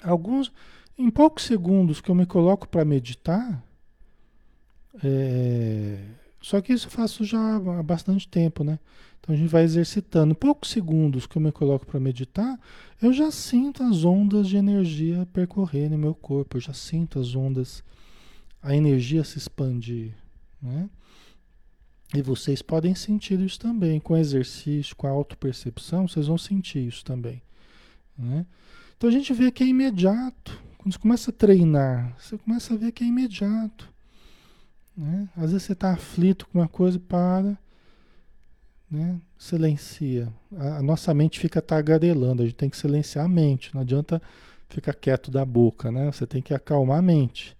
alguns 0.00 0.52
em 0.96 1.10
poucos 1.10 1.44
segundos 1.44 2.00
que 2.00 2.08
eu 2.08 2.14
me 2.14 2.26
coloco 2.26 2.68
para 2.68 2.84
meditar. 2.84 3.60
É, 5.02 5.98
só 6.40 6.60
que 6.60 6.72
isso 6.72 6.86
eu 6.86 6.92
faço 6.92 7.24
já 7.24 7.56
há 7.56 7.82
bastante 7.82 8.28
tempo, 8.28 8.62
né? 8.62 8.78
Então 9.30 9.36
a 9.36 9.38
gente 9.38 9.48
vai 9.48 9.62
exercitando. 9.62 10.34
Poucos 10.34 10.70
segundos 10.70 11.24
que 11.24 11.38
eu 11.38 11.42
me 11.42 11.52
coloco 11.52 11.86
para 11.86 12.00
meditar, 12.00 12.58
eu 13.00 13.12
já 13.12 13.30
sinto 13.30 13.80
as 13.84 14.04
ondas 14.04 14.48
de 14.48 14.56
energia 14.56 15.24
percorrendo 15.32 15.96
meu 15.96 16.16
corpo, 16.16 16.56
eu 16.56 16.60
já 16.60 16.72
sinto 16.72 17.20
as 17.20 17.36
ondas 17.36 17.84
a 18.60 18.74
energia 18.74 19.22
se 19.22 19.38
expandir. 19.38 20.14
Né? 20.60 20.90
E 22.12 22.20
vocês 22.22 22.60
podem 22.60 22.92
sentir 22.92 23.38
isso 23.38 23.60
também. 23.60 24.00
Com 24.00 24.16
exercício, 24.16 24.96
com 24.96 25.06
a 25.06 25.10
autopercepção, 25.10 26.08
vocês 26.08 26.26
vão 26.26 26.36
sentir 26.36 26.84
isso 26.84 27.04
também. 27.04 27.40
Né? 28.18 28.44
Então 28.96 29.08
a 29.08 29.12
gente 29.12 29.32
vê 29.32 29.52
que 29.52 29.62
é 29.62 29.66
imediato. 29.68 30.60
Quando 30.76 30.92
você 30.92 30.98
começa 30.98 31.30
a 31.30 31.34
treinar, 31.34 32.16
você 32.18 32.36
começa 32.36 32.74
a 32.74 32.76
ver 32.76 32.90
que 32.90 33.04
é 33.04 33.06
imediato. 33.06 33.88
Né? 34.96 35.28
Às 35.36 35.52
vezes 35.52 35.62
você 35.62 35.72
está 35.72 35.92
aflito 35.92 36.48
com 36.48 36.58
uma 36.58 36.68
coisa, 36.68 36.98
para, 36.98 37.56
né? 38.90 39.20
silencia. 39.38 40.32
A, 40.56 40.78
a, 40.78 40.82
nossa 40.82 41.14
mente 41.14 41.38
fica 41.38 41.62
tagarelando, 41.62 42.42
a 42.42 42.46
gente 42.46 42.56
tem 42.56 42.68
que 42.68 42.76
silenciar 42.76 43.24
a 43.24 43.28
mente. 43.28 43.74
Não 43.74 43.82
adianta 43.82 44.20
ficar 44.68 44.94
quieto 44.94 45.30
da 45.30 45.44
boca, 45.44 45.90
né? 45.90 46.10
Você 46.10 46.26
tem 46.26 46.42
que 46.42 46.52
acalmar 46.52 46.98
a 46.98 47.02
mente. 47.02 47.56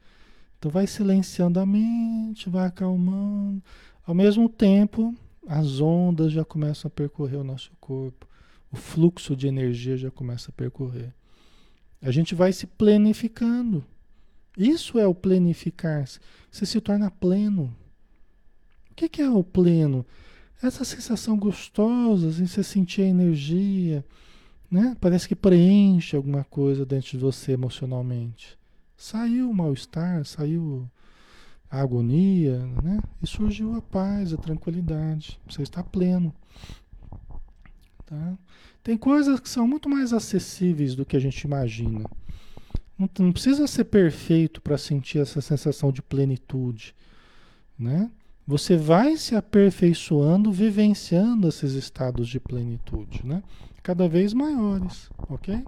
Então 0.58 0.70
vai 0.70 0.86
silenciando 0.86 1.60
a 1.60 1.66
mente, 1.66 2.50
vai 2.50 2.66
acalmando. 2.66 3.62
Ao 4.06 4.14
mesmo 4.14 4.48
tempo, 4.48 5.14
as 5.46 5.80
ondas 5.80 6.32
já 6.32 6.44
começam 6.44 6.88
a 6.88 6.90
percorrer 6.90 7.36
o 7.36 7.44
nosso 7.44 7.70
corpo. 7.80 8.26
O 8.72 8.76
fluxo 8.76 9.34
de 9.34 9.48
energia 9.48 9.96
já 9.96 10.10
começa 10.10 10.50
a 10.50 10.54
percorrer. 10.54 11.12
A 12.02 12.10
gente 12.10 12.34
vai 12.34 12.52
se 12.52 12.66
plenificando. 12.66 13.84
Isso 14.56 14.98
é 14.98 15.06
o 15.06 15.14
plenificar-se. 15.14 16.18
Você 16.50 16.66
se 16.66 16.80
torna 16.80 17.10
pleno. 17.10 17.74
O 18.90 18.94
que, 18.94 19.08
que 19.08 19.22
é 19.22 19.30
o 19.30 19.42
pleno? 19.42 20.04
Essa 20.62 20.84
sensação 20.84 21.38
gostosa, 21.38 22.28
assim, 22.28 22.46
você 22.46 22.62
sentir 22.62 23.02
a 23.02 23.06
energia, 23.06 24.04
né? 24.70 24.96
Parece 25.00 25.26
que 25.26 25.34
preenche 25.34 26.14
alguma 26.14 26.44
coisa 26.44 26.84
dentro 26.84 27.10
de 27.10 27.18
você 27.18 27.52
emocionalmente. 27.52 28.58
Saiu 28.96 29.50
o 29.50 29.54
mal-estar, 29.54 30.24
saiu 30.26 30.86
a 31.70 31.80
agonia, 31.80 32.58
né? 32.82 33.00
E 33.22 33.26
surgiu 33.26 33.74
a 33.74 33.80
paz, 33.80 34.34
a 34.34 34.36
tranquilidade. 34.36 35.40
Você 35.48 35.62
está 35.62 35.82
pleno. 35.82 36.34
Tá? 38.04 38.36
Tem 38.82 38.98
coisas 38.98 39.40
que 39.40 39.48
são 39.48 39.66
muito 39.66 39.88
mais 39.88 40.12
acessíveis 40.12 40.94
do 40.94 41.06
que 41.06 41.16
a 41.16 41.20
gente 41.20 41.42
imagina. 41.42 42.04
Não, 42.98 43.08
não 43.20 43.32
precisa 43.32 43.66
ser 43.66 43.84
perfeito 43.84 44.60
para 44.60 44.76
sentir 44.76 45.20
essa 45.20 45.40
sensação 45.40 45.90
de 45.90 46.02
plenitude, 46.02 46.94
né? 47.78 48.10
Você 48.46 48.76
vai 48.76 49.16
se 49.16 49.36
aperfeiçoando, 49.36 50.50
vivenciando 50.50 51.48
esses 51.48 51.74
estados 51.74 52.28
de 52.28 52.40
plenitude, 52.40 53.24
né? 53.24 53.42
Cada 53.82 54.08
vez 54.08 54.34
maiores, 54.34 55.08
ok? 55.28 55.64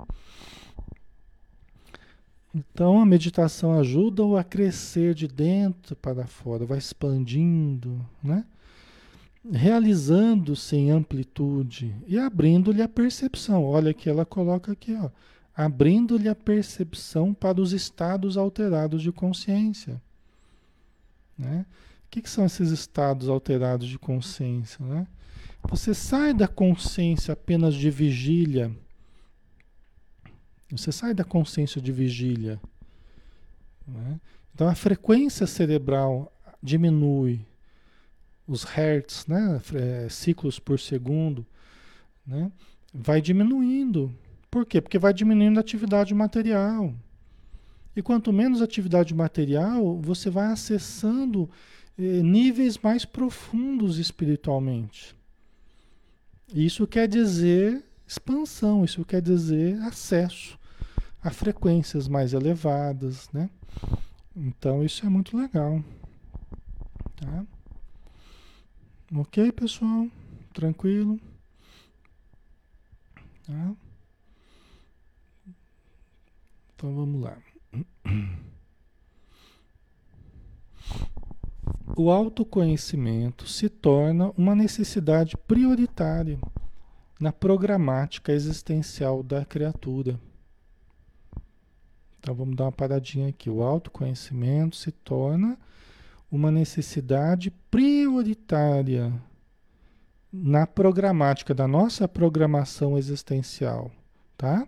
Então 2.55 3.01
a 3.01 3.07
meditação 3.07 3.79
ajuda-o 3.79 4.37
a 4.37 4.45
crescer 4.45 5.15
de 5.15 5.27
dentro 5.27 5.97
para 5.97 6.27
fora, 6.27 6.67
vai 6.67 6.79
expandindo, 6.79 8.05
né? 8.23 8.45
realizando-se 9.51 10.77
em 10.77 10.91
amplitude 10.91 11.95
e 12.07 12.19
abrindo-lhe 12.19 12.83
a 12.83 12.89
percepção. 12.89 13.65
Olha 13.65 13.93
que 13.93 14.09
ela 14.09 14.25
coloca 14.25 14.73
aqui, 14.73 14.95
ó, 14.95 15.11
abrindo-lhe 15.57 16.29
a 16.29 16.35
percepção 16.35 17.35
para 17.35 17.61
os 17.61 17.73
estados 17.73 18.37
alterados 18.37 19.03
de 19.03 19.11
consciência. 19.11 20.01
Né? 21.37 21.67
Que, 22.13 22.23
que 22.23 22.31
são 22.31 22.47
esses 22.47 22.71
estados 22.71 23.29
alterados 23.29 23.89
de 23.89 23.99
consciência? 23.99 24.85
Né? 24.85 25.05
Você 25.69 25.93
sai 25.93 26.33
da 26.33 26.47
consciência 26.47 27.33
apenas 27.33 27.75
de 27.75 27.91
vigília 27.91 28.71
você 30.73 30.91
sai 30.91 31.13
da 31.13 31.23
consciência 31.23 31.81
de 31.81 31.93
vigília. 31.93 32.59
Né? 33.87 34.19
Então 34.55 34.69
a 34.69 34.75
frequência 34.75 35.47
cerebral 35.47 36.33
diminui. 36.63 37.41
os 38.49 38.65
hertz, 38.65 39.27
né? 39.27 39.61
É, 39.75 40.09
ciclos 40.09 40.59
por 40.59 40.81
segundo, 40.81 41.47
né? 42.27 42.51
vai 42.93 43.21
diminuindo. 43.21 44.13
Por 44.51 44.67
quê? 44.67 44.81
Porque 44.81 44.99
vai 44.99 45.13
diminuindo 45.13 45.59
a 45.59 45.61
atividade 45.61 46.15
material. 46.15 46.95
E 47.95 48.03
quanto 48.03 48.33
menos 48.33 48.63
atividade 48.63 49.15
material, 49.15 50.01
você 50.01 50.31
vai 50.31 50.47
acessando 50.47 51.49
níveis 51.97 52.79
mais 52.79 53.05
profundos 53.05 53.99
espiritualmente. 53.99 55.15
Isso 56.55 56.87
quer 56.87 57.09
dizer 57.09 57.85
expansão, 58.07 58.85
isso 58.85 59.05
quer 59.05 59.23
dizer 59.23 59.81
acesso 59.83 60.59
a 61.23 61.31
frequências 61.31 62.09
mais 62.09 62.33
elevadas, 62.33 63.31
né? 63.33 63.49
Então 64.35 64.85
isso 64.85 65.07
é 65.07 65.09
muito 65.09 65.37
legal. 65.37 65.83
Tá? 67.17 67.47
Ok, 69.15 69.53
pessoal? 69.53 70.09
Tranquilo? 70.53 71.21
Tá? 73.47 73.75
Então 76.75 76.95
vamos 76.95 77.23
lá. 77.23 77.39
O 81.95 82.11
autoconhecimento 82.11 83.47
se 83.47 83.69
torna 83.69 84.31
uma 84.31 84.55
necessidade 84.55 85.37
prioritária 85.37 86.39
na 87.21 87.31
programática 87.31 88.33
existencial 88.33 89.23
da 89.23 89.45
criatura. 89.45 90.19
Então 92.19 92.35
vamos 92.35 92.57
dar 92.57 92.65
uma 92.65 92.73
paradinha 92.73 93.29
aqui. 93.29 93.51
O 93.51 93.63
autoconhecimento 93.63 94.75
se 94.75 94.91
torna 94.91 95.59
uma 96.31 96.51
necessidade 96.51 97.51
prioritária 97.71 99.13
na 100.33 100.67
programática 100.67 101.53
da 101.53 101.69
nossa 101.69 102.09
programação 102.09 102.97
existencial, 102.97 103.91
tá? 104.39 104.67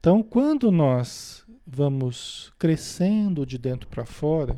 Então, 0.00 0.24
quando 0.24 0.72
nós 0.72 1.44
vamos 1.64 2.52
crescendo 2.58 3.46
de 3.46 3.56
dentro 3.56 3.88
para 3.88 4.04
fora, 4.04 4.56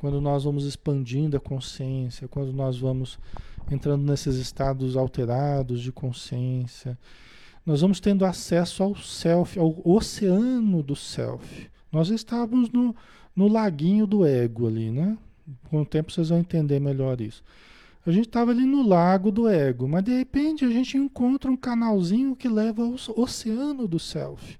quando 0.00 0.18
nós 0.18 0.44
vamos 0.44 0.64
expandindo 0.64 1.36
a 1.36 1.40
consciência, 1.40 2.26
quando 2.26 2.54
nós 2.54 2.78
vamos 2.78 3.18
entrando 3.70 4.02
nesses 4.02 4.36
estados 4.36 4.96
alterados 4.96 5.82
de 5.82 5.92
consciência, 5.92 6.98
nós 7.66 7.82
vamos 7.82 8.00
tendo 8.00 8.24
acesso 8.24 8.82
ao 8.82 8.96
self, 8.96 9.58
ao 9.58 9.78
oceano 9.84 10.82
do 10.82 10.96
self. 10.96 11.68
Nós 11.92 12.08
estávamos 12.08 12.70
no, 12.70 12.96
no 13.36 13.46
laguinho 13.46 14.06
do 14.06 14.24
ego 14.24 14.66
ali, 14.66 14.90
né? 14.90 15.18
Com 15.68 15.82
o 15.82 15.84
tempo 15.84 16.10
vocês 16.10 16.30
vão 16.30 16.38
entender 16.38 16.80
melhor 16.80 17.20
isso. 17.20 17.42
A 18.06 18.10
gente 18.10 18.26
estava 18.26 18.52
ali 18.52 18.64
no 18.64 18.82
lago 18.82 19.30
do 19.30 19.46
ego, 19.46 19.86
mas 19.86 20.02
de 20.02 20.16
repente 20.16 20.64
a 20.64 20.70
gente 20.70 20.96
encontra 20.96 21.50
um 21.50 21.56
canalzinho 21.58 22.34
que 22.34 22.48
leva 22.48 22.82
ao 22.82 22.94
oceano 23.20 23.86
do 23.86 23.98
self. 23.98 24.58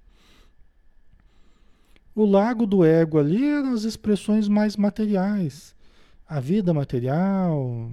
O 2.20 2.26
lago 2.26 2.66
do 2.66 2.84
ego 2.84 3.18
ali 3.18 3.42
eram 3.42 3.72
as 3.72 3.84
expressões 3.84 4.46
mais 4.46 4.76
materiais. 4.76 5.74
A 6.28 6.38
vida 6.38 6.74
material, 6.74 7.90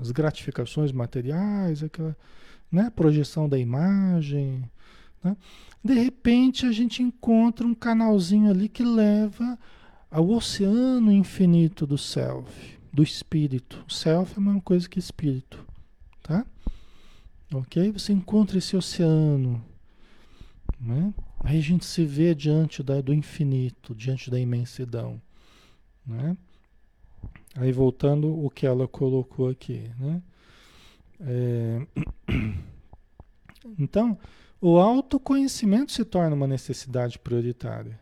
as 0.00 0.10
gratificações 0.10 0.90
materiais, 0.90 1.80
aquela 1.80 2.16
né, 2.68 2.90
projeção 2.90 3.48
da 3.48 3.56
imagem. 3.56 4.68
Né? 5.22 5.36
De 5.84 5.94
repente 5.94 6.66
a 6.66 6.72
gente 6.72 7.00
encontra 7.00 7.64
um 7.64 7.72
canalzinho 7.72 8.50
ali 8.50 8.68
que 8.68 8.82
leva 8.82 9.56
ao 10.10 10.28
oceano 10.30 11.12
infinito 11.12 11.86
do 11.86 11.96
self 11.96 12.76
do 12.92 13.04
espírito. 13.04 13.84
Self 13.86 14.32
é 14.34 14.38
a 14.38 14.44
mesma 14.44 14.60
coisa 14.62 14.88
que 14.88 14.98
espírito, 14.98 15.64
tá? 16.24 16.44
Ok? 17.54 17.92
Você 17.92 18.12
encontra 18.12 18.58
esse 18.58 18.76
oceano, 18.76 19.64
né? 20.80 21.14
Aí 21.42 21.58
a 21.58 21.62
gente 21.62 21.84
se 21.84 22.04
vê 22.04 22.34
diante 22.34 22.82
da, 22.82 23.00
do 23.00 23.14
infinito, 23.14 23.94
diante 23.94 24.30
da 24.30 24.38
imensidão, 24.38 25.20
né? 26.06 26.36
Aí 27.56 27.72
voltando 27.72 28.32
o 28.44 28.48
que 28.50 28.66
ela 28.66 28.86
colocou 28.86 29.48
aqui, 29.48 29.90
né? 29.98 30.22
É... 31.20 31.86
Então, 33.78 34.18
o 34.58 34.78
autoconhecimento 34.78 35.92
se 35.92 36.02
torna 36.02 36.34
uma 36.34 36.46
necessidade 36.46 37.18
prioritária. 37.18 38.00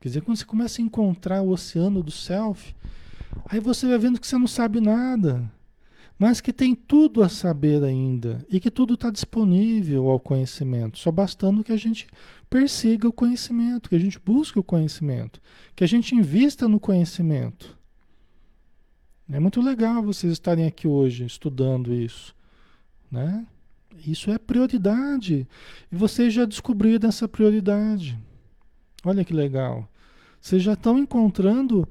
Quer 0.00 0.08
dizer, 0.08 0.20
quando 0.20 0.36
você 0.36 0.44
começa 0.44 0.80
a 0.80 0.84
encontrar 0.84 1.42
o 1.42 1.50
oceano 1.50 2.00
do 2.00 2.12
self, 2.12 2.72
Aí 3.46 3.60
você 3.60 3.86
vai 3.86 3.98
vendo 3.98 4.20
que 4.20 4.26
você 4.26 4.38
não 4.38 4.46
sabe 4.46 4.80
nada, 4.80 5.50
mas 6.24 6.40
que 6.40 6.54
tem 6.54 6.74
tudo 6.74 7.22
a 7.22 7.28
saber 7.28 7.84
ainda 7.84 8.46
e 8.48 8.58
que 8.58 8.70
tudo 8.70 8.94
está 8.94 9.10
disponível 9.10 10.08
ao 10.08 10.18
conhecimento, 10.18 10.98
só 10.98 11.12
bastando 11.12 11.62
que 11.62 11.70
a 11.70 11.76
gente 11.76 12.06
persiga 12.48 13.06
o 13.06 13.12
conhecimento, 13.12 13.90
que 13.90 13.94
a 13.94 13.98
gente 13.98 14.18
busque 14.18 14.58
o 14.58 14.64
conhecimento, 14.64 15.38
que 15.76 15.84
a 15.84 15.86
gente 15.86 16.14
invista 16.14 16.66
no 16.66 16.80
conhecimento. 16.80 17.78
É 19.30 19.38
muito 19.38 19.60
legal 19.60 20.02
vocês 20.02 20.32
estarem 20.32 20.64
aqui 20.64 20.88
hoje 20.88 21.26
estudando 21.26 21.92
isso, 21.92 22.34
né? 23.10 23.46
Isso 24.06 24.30
é 24.30 24.38
prioridade. 24.38 25.46
E 25.92 25.94
vocês 25.94 26.32
já 26.32 26.46
descobriram 26.46 27.06
essa 27.06 27.28
prioridade. 27.28 28.18
Olha 29.04 29.26
que 29.26 29.34
legal. 29.34 29.86
Vocês 30.44 30.62
já 30.62 30.74
estão 30.74 30.98
encontrando 30.98 31.88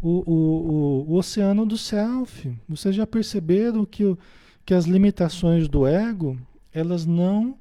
o, 0.00 0.08
o, 0.08 0.32
o, 0.32 1.12
o, 1.12 1.16
oceano 1.16 1.66
do 1.66 1.76
self. 1.76 2.50
Vocês 2.66 2.96
já 2.96 3.06
perceberam 3.06 3.84
que, 3.84 4.16
que 4.64 4.72
as 4.72 4.86
limitações 4.86 5.68
do 5.68 5.86
ego, 5.86 6.40
elas 6.72 7.04
não, 7.04 7.58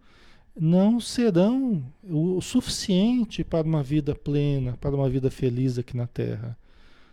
não 0.58 0.98
serão 0.98 1.84
o 2.02 2.40
suficiente 2.40 3.44
para 3.44 3.68
uma 3.68 3.84
vida 3.84 4.16
plena, 4.16 4.78
para 4.80 4.96
uma 4.96 5.10
vida 5.10 5.30
feliz 5.30 5.78
aqui 5.78 5.98
na 5.98 6.08
Terra. 6.08 6.58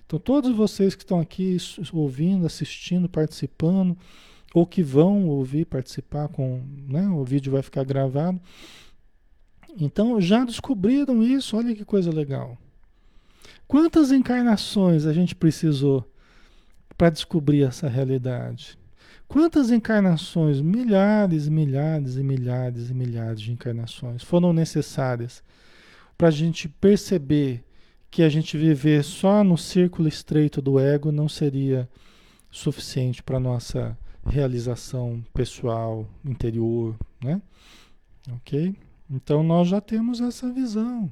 Então, 0.07 0.21
todos 0.21 0.55
vocês 0.55 0.95
que 0.95 1.03
estão 1.03 1.19
aqui 1.19 1.57
ouvindo, 1.93 2.47
assistindo, 2.47 3.09
participando, 3.09 3.99
ou 4.55 4.65
que 4.65 4.85
vão 4.85 5.27
ouvir, 5.27 5.65
participar 5.65 6.29
com, 6.29 6.63
né, 6.89 7.09
o 7.09 7.25
vídeo 7.25 7.51
vai 7.51 7.63
ficar 7.63 7.83
gravado. 7.83 8.41
Então, 9.77 10.21
já 10.21 10.45
descobriram 10.45 11.25
isso, 11.25 11.57
olha 11.57 11.75
que 11.75 11.85
coisa 11.85 12.13
legal. 12.13 12.57
Quantas 13.67 14.13
encarnações 14.13 15.07
a 15.07 15.13
gente 15.13 15.35
precisou 15.35 16.05
para 16.97 17.11
descobrir 17.11 17.63
essa 17.63 17.89
realidade? 17.89 18.79
Quantas 19.29 19.71
encarnações, 19.71 20.61
milhares, 20.61 21.49
milhares 21.49 22.17
e 22.17 22.23
milhares 22.23 22.91
e 22.91 22.95
milhares 22.95 23.41
de 23.41 23.53
encarnações 23.53 24.23
foram 24.23 24.53
necessárias 24.53 25.43
para 26.17 26.29
a 26.29 26.31
gente 26.31 26.69
perceber 26.69 27.65
que 28.11 28.23
a 28.23 28.29
gente 28.29 28.57
viver 28.57 29.03
só 29.03 29.43
no 29.43 29.59
círculo 29.59 30.09
estreito 30.09 30.63
do 30.63 30.79
ego 30.79 31.11
não 31.11 31.29
seria 31.29 31.89
suficiente 32.51 33.23
para 33.23 33.41
nossa 33.41 33.99
realização 34.25 35.23
pessoal, 35.35 36.09
interior, 36.25 36.97
né? 37.23 37.43
Ok? 38.33 38.75
Então 39.11 39.43
nós 39.43 39.69
já 39.69 39.81
temos 39.81 40.21
essa 40.21 40.51
visão, 40.53 41.11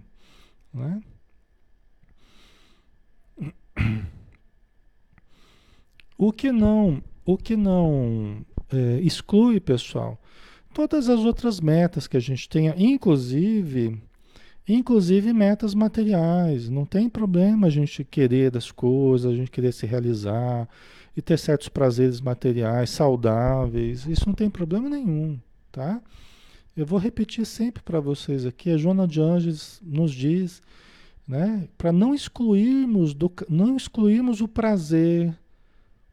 né? 0.73 1.01
O 6.17 6.33
que 6.33 6.53
não, 6.53 7.03
o 7.25 7.37
que 7.37 7.57
não 7.57 8.45
é, 8.73 9.01
exclui, 9.01 9.61
pessoal, 9.61 10.19
todas 10.73 11.09
as 11.09 11.21
outras 11.21 11.61
metas 11.61 12.07
que 12.07 12.17
a 12.17 12.21
gente 12.21 12.49
tenha, 12.49 12.75
inclusive, 12.77 14.01
inclusive 14.69 15.33
metas 15.33 15.75
materiais. 15.75 16.69
Não 16.69 16.87
tem 16.87 17.09
problema 17.09 17.67
a 17.67 17.71
gente 17.71 18.05
querer 18.05 18.51
das 18.51 18.71
coisas, 18.71 19.33
a 19.33 19.37
gente 19.37 19.51
querer 19.51 19.73
se 19.73 19.87
realizar 19.87 20.69
e 21.17 21.23
ter 21.23 21.39
certos 21.39 21.69
prazeres 21.69 22.21
materiais 22.21 22.91
saudáveis. 22.91 24.07
Isso 24.07 24.27
não 24.27 24.35
tem 24.35 24.51
problema 24.51 24.89
nenhum, 24.89 25.39
tá? 25.71 26.01
Eu 26.77 26.85
vou 26.85 26.99
repetir 26.99 27.47
sempre 27.47 27.83
para 27.83 28.01
vocês 28.01 28.45
aqui. 28.45 28.71
A 28.71 28.77
Joana 28.77 29.07
de 29.07 29.21
Anjos 29.21 29.81
nos 29.85 30.13
diz 30.13 30.61
né? 31.27 31.69
Para 31.77 31.91
não 31.91 32.15
excluirmos 32.15 33.15
do, 33.15 33.33
não 33.49 33.77
excluirmos 33.77 34.41
o 34.41 34.49
prazer 34.49 35.37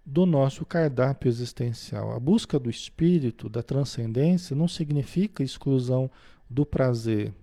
do 0.05 0.26
nosso 0.26 0.66
cardápio 0.66 1.30
existencial. 1.30 2.14
A 2.14 2.20
busca 2.20 2.57
do 2.57 2.70
espírito, 2.70 3.49
da 3.49 3.62
transcendência, 3.62 4.55
não 4.55 4.68
significa 4.68 5.43
exclusão 5.43 6.09
do 6.49 6.66
prazer. 6.66 7.34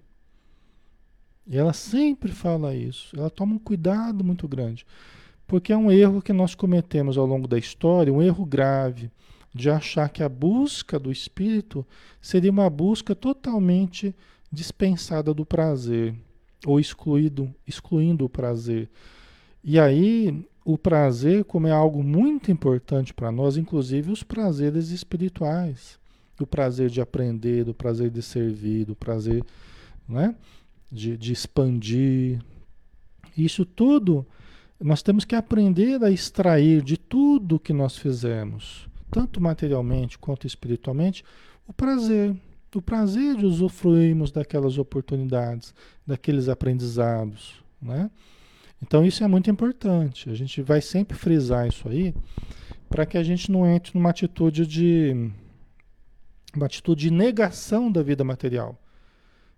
E 1.47 1.57
ela 1.57 1.73
sempre 1.73 2.33
fala 2.33 2.75
isso. 2.75 3.16
Ela 3.16 3.31
toma 3.31 3.55
um 3.55 3.59
cuidado 3.59 4.25
muito 4.25 4.47
grande. 4.49 4.85
Porque 5.47 5.73
é 5.73 5.77
um 5.77 5.91
erro 5.91 6.21
que 6.21 6.33
nós 6.33 6.55
cometemos 6.55 7.16
ao 7.16 7.25
longo 7.25 7.49
da 7.49 7.59
história, 7.59 8.12
um 8.12 8.23
erro 8.23 8.45
grave, 8.45 9.11
de 9.55 9.71
achar 9.71 10.11
que 10.11 10.23
a 10.23 10.29
busca 10.29 10.99
do 10.99 11.11
espírito 11.11 11.87
seria 12.21 12.51
uma 12.51 12.69
busca 12.69 13.14
totalmente 13.14 14.14
dispensada 14.53 15.33
do 15.33 15.47
prazer 15.47 16.14
ou 16.67 16.81
excluído, 16.81 17.53
excluindo 17.67 18.25
o 18.25 18.29
prazer. 18.29 18.89
E 19.63 19.79
aí 19.79 20.45
o 20.65 20.77
prazer 20.77 21.45
como 21.45 21.67
é 21.67 21.73
algo 21.73 22.03
muito 22.03 22.51
importante 22.51 23.15
para 23.15 23.33
nós, 23.33 23.57
inclusive 23.57 24.13
os 24.13 24.23
prazeres 24.23 24.91
espirituais, 24.91 25.99
o 26.41 26.47
prazer 26.47 26.91
de 26.91 27.01
aprender, 27.01 27.65
do 27.65 27.75
prazer 27.75 28.11
de 28.11 28.23
servir, 28.23 28.85
do 28.85 28.95
prazer 28.95 29.43
né, 30.09 30.35
de, 30.91 31.17
de 31.17 31.33
expandir. 31.33 32.41
Isso 33.37 33.65
tudo 33.65 34.27
nós 34.81 35.03
temos 35.03 35.25
que 35.25 35.35
aprender 35.35 36.03
a 36.05 36.11
extrair 36.11 36.83
de 36.83 36.97
tudo 36.97 37.59
que 37.59 37.73
nós 37.73 37.97
fizemos, 37.97 38.89
tanto 39.11 39.41
materialmente 39.41 40.19
quanto 40.19 40.47
espiritualmente, 40.47 41.25
o 41.67 41.73
prazer. 41.73 42.37
O 42.75 42.83
prazer 42.83 43.37
de 43.37 43.47
usufruirmos 43.47 44.31
daquelas 44.31 44.79
oportunidades, 44.79 45.75
daqueles 46.07 46.49
aprendizados. 46.49 47.62
Né? 47.81 48.11
Então 48.83 49.05
isso 49.05 49.25
é 49.25 49.29
muito 49.29 49.51
importante. 49.51 50.31
A 50.31 50.35
gente 50.35 50.61
vai 50.62 50.81
sempre 50.81 51.16
frisar 51.16 51.66
isso 51.66 51.89
aí 51.89 52.14
para 52.89 53.05
que 53.07 53.19
a 53.19 53.23
gente 53.23 53.51
não 53.51 53.66
entre 53.66 53.93
numa 53.95 54.11
atitude 54.11 54.66
de 54.66 55.31
uma 56.55 56.66
atitude 56.66 57.09
de 57.09 57.11
negação 57.11 57.93
da 57.93 58.03
vida 58.03 58.25
material, 58.25 58.81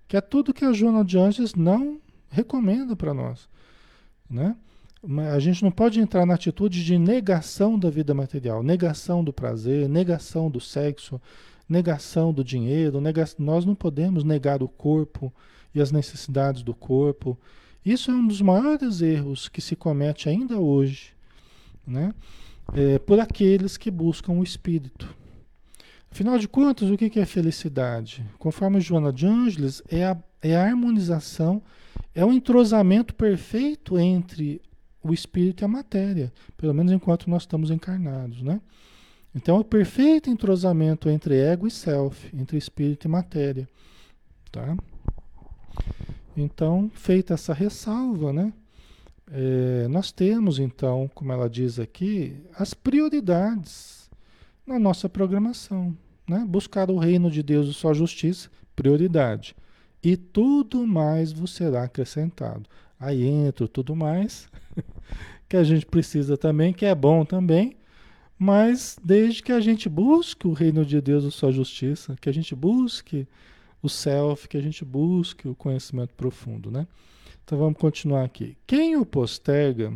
que 0.09 0.17
é 0.17 0.21
tudo 0.21 0.53
que 0.53 0.65
a 0.65 0.73
Joana 0.73 1.05
de 1.05 1.17
Anjos 1.17 1.55
não 1.55 2.01
recomenda 2.29 2.97
para 2.97 3.15
nós, 3.15 3.49
né? 4.29 4.57
A 5.33 5.39
gente 5.39 5.63
não 5.63 5.71
pode 5.71 5.99
entrar 5.99 6.27
na 6.27 6.35
atitude 6.35 6.85
de 6.85 6.99
negação 6.99 7.79
da 7.79 7.89
vida 7.89 8.13
material, 8.13 8.63
negação 8.63 9.25
do 9.25 9.33
prazer, 9.33 9.89
negação 9.89 10.51
do 10.51 10.61
sexo, 10.61 11.19
negação 11.71 12.33
do 12.33 12.43
dinheiro. 12.43 13.01
Nega... 13.01 13.25
Nós 13.39 13.65
não 13.65 13.75
podemos 13.75 14.25
negar 14.25 14.63
o 14.63 14.69
corpo 14.69 15.33
e 15.75 15.81
as 15.81 15.93
necessidades 15.93 16.63
do 16.63 16.75
corpo. 16.75 17.39
Isso 17.85 18.11
é 18.11 18.15
um 18.15 18.27
dos 18.27 18.43
maiores 18.43 19.01
erros 19.01 19.49
que 19.49 19.61
se 19.61 19.77
comete 19.77 20.29
ainda 20.29 20.59
hoje, 20.59 21.13
né? 21.87 22.13
É, 22.75 22.99
por 22.99 23.19
aqueles 23.19 23.77
que 23.77 23.91
buscam 23.91 24.33
o 24.33 24.43
espírito. 24.43 25.15
Afinal 26.11 26.39
de 26.39 26.49
contas, 26.49 26.91
o 26.91 26.97
que 26.97 27.19
é 27.19 27.25
felicidade? 27.25 28.25
Conforme 28.39 28.81
Joana 28.81 29.13
de 29.13 29.27
Ângeles, 29.27 29.83
é 29.89 30.05
a, 30.05 30.17
é 30.43 30.57
a 30.57 30.65
harmonização, 30.65 31.63
é 32.15 32.25
o 32.25 32.33
entrosamento 32.33 33.15
perfeito 33.15 33.99
entre 33.99 34.61
o 35.03 35.15
espírito 35.15 35.63
e 35.63 35.65
a 35.65 35.69
matéria, 35.69 36.33
pelo 36.57 36.75
menos 36.75 36.93
enquanto 36.93 37.31
nós 37.31 37.43
estamos 37.43 37.71
encarnados, 37.71 38.43
né? 38.43 38.61
Então, 39.35 39.57
é 39.57 39.61
o 39.61 39.65
perfeito 39.65 40.29
entrosamento 40.29 41.09
entre 41.09 41.39
ego 41.39 41.67
e 41.67 41.71
self, 41.71 42.35
entre 42.37 42.59
espírito 42.59 43.07
e 43.07 43.11
matéria, 43.11 43.69
tá? 44.51 44.77
Então, 46.37 46.91
feita 46.95 47.35
essa 47.35 47.55
ressalva, 47.55 48.33
né? 48.33 48.53
É, 49.33 49.87
nós 49.89 50.11
temos, 50.11 50.59
então, 50.59 51.09
como 51.15 51.33
ela 51.33 51.49
diz 51.49 51.79
aqui, 51.79 52.37
as 52.57 52.75
prioridades 52.75 54.11
na 54.67 54.79
nossa 54.79 55.09
programação. 55.09 55.97
Né? 56.29 56.45
Buscar 56.47 56.91
o 56.91 56.99
reino 56.99 57.31
de 57.31 57.43
Deus 57.43 57.69
e 57.69 57.75
sua 57.75 57.93
justiça, 57.93 58.49
prioridade. 58.75 59.55
E 60.03 60.17
tudo 60.17 60.87
mais 60.87 61.33
vos 61.33 61.55
será 61.55 61.85
acrescentado. 61.85 62.63
Aí 62.99 63.25
entra 63.27 63.67
tudo 63.67 63.97
mais 63.97 64.49
que 65.49 65.57
a 65.57 65.65
gente 65.65 65.87
precisa 65.87 66.37
também, 66.37 66.73
que 66.73 66.87
é 66.87 66.95
bom 66.95 67.25
também, 67.25 67.77
mas 68.43 68.99
desde 69.05 69.43
que 69.43 69.53
a 69.53 69.61
gente 69.61 69.87
busque 69.87 70.49
o 70.49 70.55
reino 70.55 70.83
de 70.83 70.99
Deus 70.99 71.25
e 71.25 71.31
sua 71.31 71.53
justiça, 71.53 72.17
que 72.19 72.27
a 72.27 72.33
gente 72.33 72.55
busque 72.55 73.29
o 73.83 73.89
self, 73.89 74.49
que 74.49 74.57
a 74.57 74.63
gente 74.63 74.83
busque 74.83 75.47
o 75.47 75.55
conhecimento 75.55 76.15
profundo, 76.15 76.71
né? 76.71 76.89
Então 77.45 77.59
vamos 77.59 77.79
continuar 77.79 78.25
aqui. 78.25 78.57
Quem 78.67 78.97
o 78.97 79.05
posterga 79.05 79.93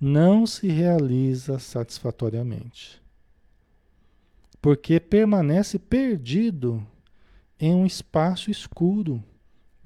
não 0.00 0.46
se 0.46 0.68
realiza 0.68 1.58
satisfatoriamente, 1.58 3.02
porque 4.62 4.98
permanece 4.98 5.78
perdido 5.78 6.82
em 7.60 7.74
um 7.74 7.84
espaço 7.84 8.50
escuro, 8.50 9.22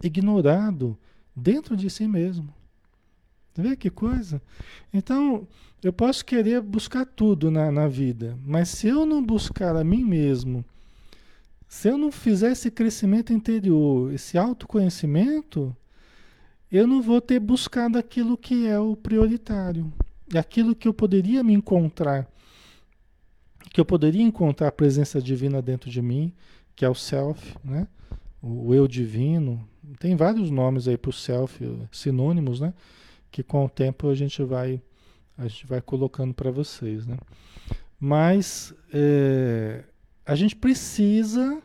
ignorado 0.00 0.96
dentro 1.34 1.76
de 1.76 1.90
si 1.90 2.06
mesmo. 2.06 2.54
Vê 3.56 3.76
que 3.76 3.90
coisa? 3.90 4.40
Então, 4.92 5.46
eu 5.82 5.92
posso 5.92 6.24
querer 6.24 6.60
buscar 6.60 7.04
tudo 7.04 7.50
na, 7.50 7.70
na 7.70 7.88
vida, 7.88 8.38
mas 8.44 8.68
se 8.68 8.88
eu 8.88 9.04
não 9.04 9.22
buscar 9.22 9.76
a 9.76 9.84
mim 9.84 10.04
mesmo, 10.04 10.64
se 11.68 11.88
eu 11.88 11.98
não 11.98 12.12
fizer 12.12 12.52
esse 12.52 12.70
crescimento 12.70 13.32
interior, 13.32 14.12
esse 14.12 14.38
autoconhecimento, 14.38 15.74
eu 16.70 16.86
não 16.86 17.02
vou 17.02 17.20
ter 17.20 17.40
buscado 17.40 17.98
aquilo 17.98 18.36
que 18.36 18.66
é 18.66 18.78
o 18.78 18.96
prioritário, 18.96 19.92
aquilo 20.34 20.74
que 20.74 20.88
eu 20.88 20.94
poderia 20.94 21.42
me 21.42 21.52
encontrar, 21.52 22.26
que 23.72 23.80
eu 23.80 23.84
poderia 23.84 24.22
encontrar 24.22 24.68
a 24.68 24.72
presença 24.72 25.20
divina 25.20 25.60
dentro 25.60 25.90
de 25.90 26.00
mim, 26.00 26.32
que 26.74 26.84
é 26.84 26.88
o 26.88 26.94
self, 26.94 27.56
né? 27.64 27.86
o 28.42 28.74
eu 28.74 28.88
divino. 28.88 29.66
Tem 29.98 30.16
vários 30.16 30.50
nomes 30.50 30.88
aí 30.88 30.96
para 30.96 31.10
o 31.10 31.12
self, 31.12 31.58
sinônimos, 31.90 32.60
né? 32.60 32.74
Que 33.32 33.42
com 33.42 33.64
o 33.64 33.68
tempo 33.68 34.08
a 34.08 34.14
gente 34.14 34.44
vai, 34.44 34.80
a 35.36 35.48
gente 35.48 35.66
vai 35.66 35.80
colocando 35.80 36.32
para 36.32 36.52
vocês, 36.52 37.04
né? 37.06 37.16
Mas 37.98 38.72
é, 38.92 39.82
a 40.24 40.34
gente 40.36 40.54
precisa, 40.54 41.60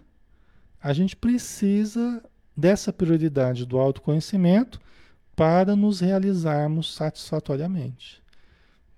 a 0.81 0.93
gente 0.93 1.15
precisa 1.15 2.23
dessa 2.55 2.91
prioridade 2.91 3.65
do 3.65 3.77
autoconhecimento 3.77 4.79
para 5.35 5.75
nos 5.75 5.99
realizarmos 5.99 6.95
satisfatoriamente. 6.95 8.23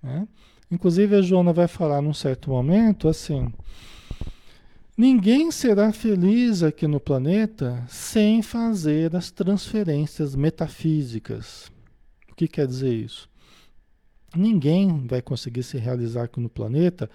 Né? 0.01 0.25
Inclusive 0.71 1.15
a 1.15 1.21
Joana 1.21 1.51
vai 1.51 1.67
falar 1.67 2.01
num 2.01 2.13
certo 2.13 2.49
momento 2.49 3.09
assim: 3.09 3.51
ninguém 4.97 5.51
será 5.51 5.91
feliz 5.91 6.63
aqui 6.63 6.87
no 6.87 6.99
planeta 6.99 7.83
sem 7.89 8.41
fazer 8.41 9.15
as 9.15 9.31
transferências 9.31 10.35
metafísicas. 10.35 11.71
Que 12.39 12.47
quer 12.47 12.65
dizer 12.65 12.93
isso? 12.93 13.29
Ninguém 14.33 15.05
vai 15.05 15.21
conseguir 15.21 15.61
se 15.61 15.77
realizar 15.77 16.23
aqui 16.23 16.39
no 16.39 16.47
planeta 16.47 17.09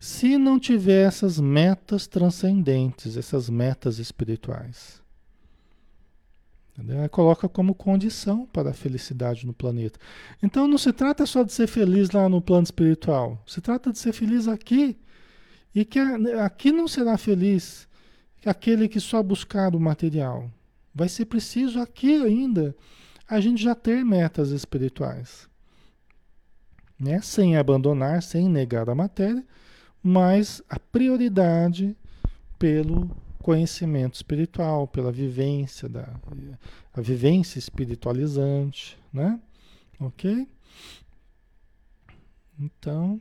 se 0.00 0.36
não 0.36 0.58
tiver 0.58 1.06
essas 1.06 1.38
metas 1.38 2.08
transcendentes, 2.08 3.16
essas 3.16 3.48
metas 3.48 4.00
espirituais. 4.00 5.00
Entendeu? 6.76 7.08
Coloca 7.08 7.48
como 7.48 7.72
condição 7.72 8.46
para 8.46 8.70
a 8.70 8.74
felicidade 8.74 9.46
no 9.46 9.52
planeta. 9.52 9.96
Então 10.42 10.66
não 10.66 10.76
se 10.76 10.92
trata 10.92 11.24
só 11.24 11.44
de 11.44 11.52
ser 11.52 11.68
feliz 11.68 12.10
lá 12.10 12.28
no 12.28 12.42
plano 12.42 12.64
espiritual, 12.64 13.40
se 13.46 13.60
trata 13.60 13.92
de 13.92 13.98
ser 14.00 14.12
feliz 14.12 14.48
aqui. 14.48 14.98
E 15.72 15.84
que 15.84 16.00
aqui 16.00 16.72
não 16.72 16.88
será 16.88 17.16
feliz 17.16 17.86
aquele 18.44 18.88
que 18.88 18.98
só 18.98 19.22
buscar 19.22 19.76
o 19.76 19.78
material. 19.78 20.50
Vai 20.92 21.08
ser 21.08 21.26
preciso 21.26 21.78
aqui 21.78 22.16
ainda 22.16 22.74
a 23.28 23.40
gente 23.40 23.62
já 23.62 23.74
ter 23.74 24.04
metas 24.04 24.50
espirituais. 24.50 25.48
Né? 26.98 27.20
Sem 27.20 27.56
abandonar, 27.56 28.22
sem 28.22 28.48
negar 28.48 28.88
a 28.88 28.94
matéria, 28.94 29.44
mas 30.02 30.62
a 30.68 30.78
prioridade 30.78 31.96
pelo 32.58 33.10
conhecimento 33.42 34.14
espiritual, 34.14 34.86
pela 34.86 35.12
vivência 35.12 35.88
da 35.88 36.08
a 36.94 37.00
vivência 37.00 37.58
espiritualizante, 37.58 38.96
né? 39.12 39.38
OK? 39.98 40.48
Então, 42.58 43.20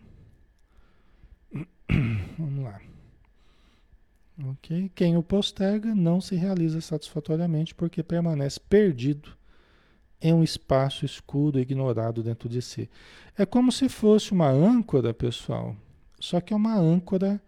vamos 2.38 2.64
lá. 2.64 2.80
OK? 4.52 4.92
Quem 4.96 5.18
o 5.18 5.24
posterga 5.24 5.94
não 5.94 6.22
se 6.22 6.36
realiza 6.36 6.80
satisfatoriamente 6.82 7.74
porque 7.74 8.04
permanece 8.04 8.60
perdido 8.60 9.36
em 10.24 10.34
um 10.34 10.42
espaço 10.42 11.06
escuro 11.06 11.60
ignorado 11.60 12.24
dentro 12.24 12.48
de 12.48 12.62
si. 12.62 12.90
É 13.38 13.46
como 13.46 13.72
se 13.72 13.90
fosse 13.90 14.32
uma 14.32 14.50
âncora, 14.50 15.14
pessoal, 15.14 15.76
só 16.18 16.40
que 16.40 16.54
é 16.54 16.56
uma 16.56 16.76
âncora. 16.76 17.42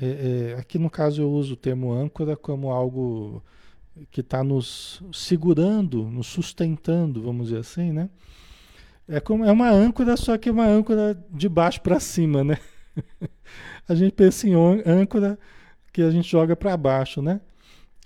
É, 0.00 0.52
é, 0.52 0.54
aqui 0.58 0.78
no 0.78 0.88
caso 0.88 1.20
eu 1.20 1.30
uso 1.30 1.54
o 1.54 1.56
termo 1.56 1.92
âncora 1.92 2.36
como 2.36 2.70
algo 2.70 3.42
que 4.10 4.20
está 4.20 4.42
nos 4.42 5.02
segurando, 5.12 6.04
nos 6.04 6.28
sustentando, 6.28 7.22
vamos 7.22 7.48
dizer 7.48 7.60
assim, 7.60 7.92
né? 7.92 8.08
É 9.06 9.20
como 9.20 9.44
é 9.44 9.52
uma 9.52 9.70
âncora, 9.70 10.16
só 10.16 10.38
que 10.38 10.48
é 10.48 10.52
uma 10.52 10.66
âncora 10.66 11.20
de 11.30 11.48
baixo 11.48 11.80
para 11.80 12.00
cima, 12.00 12.42
né? 12.42 12.58
a 13.88 13.94
gente 13.94 14.12
pensa 14.12 14.48
em 14.48 14.54
âncora 14.86 15.38
que 15.92 16.02
a 16.02 16.10
gente 16.10 16.28
joga 16.28 16.56
para 16.56 16.76
baixo, 16.76 17.20
né? 17.20 17.40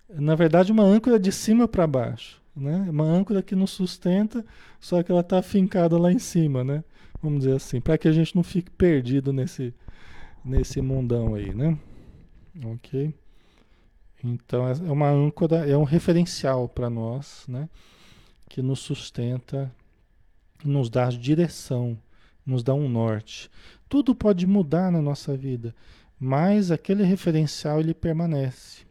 Na 0.08 0.34
verdade, 0.34 0.72
uma 0.72 0.82
âncora 0.82 1.18
de 1.18 1.30
cima 1.30 1.68
para 1.68 1.86
baixo, 1.86 2.40
né? 2.60 2.86
Uma 2.90 3.04
âncora 3.04 3.42
que 3.42 3.54
nos 3.54 3.70
sustenta, 3.70 4.44
só 4.80 5.02
que 5.02 5.10
ela 5.10 5.20
está 5.20 5.40
fincada 5.42 5.98
lá 5.98 6.12
em 6.12 6.18
cima, 6.18 6.64
né? 6.64 6.84
Vamos 7.22 7.40
dizer 7.40 7.56
assim, 7.56 7.80
para 7.80 7.98
que 7.98 8.08
a 8.08 8.12
gente 8.12 8.34
não 8.36 8.42
fique 8.42 8.70
perdido 8.70 9.32
nesse, 9.32 9.74
nesse 10.44 10.80
mundão 10.80 11.34
aí, 11.34 11.54
né? 11.54 11.78
Ok? 12.64 13.14
Então 14.22 14.68
é 14.68 14.92
uma 14.92 15.10
âncora, 15.10 15.68
é 15.68 15.76
um 15.76 15.84
referencial 15.84 16.68
para 16.68 16.90
nós, 16.90 17.44
né? 17.48 17.68
Que 18.48 18.62
nos 18.62 18.80
sustenta 18.80 19.72
nos 20.64 20.90
dá 20.90 21.08
direção, 21.08 21.98
nos 22.44 22.62
dá 22.62 22.74
um 22.74 22.88
norte. 22.88 23.50
Tudo 23.88 24.14
pode 24.14 24.46
mudar 24.46 24.90
na 24.90 25.00
nossa 25.00 25.36
vida, 25.36 25.74
mas 26.18 26.70
aquele 26.70 27.04
referencial 27.04 27.80
ele 27.80 27.94
permanece. 27.94 28.86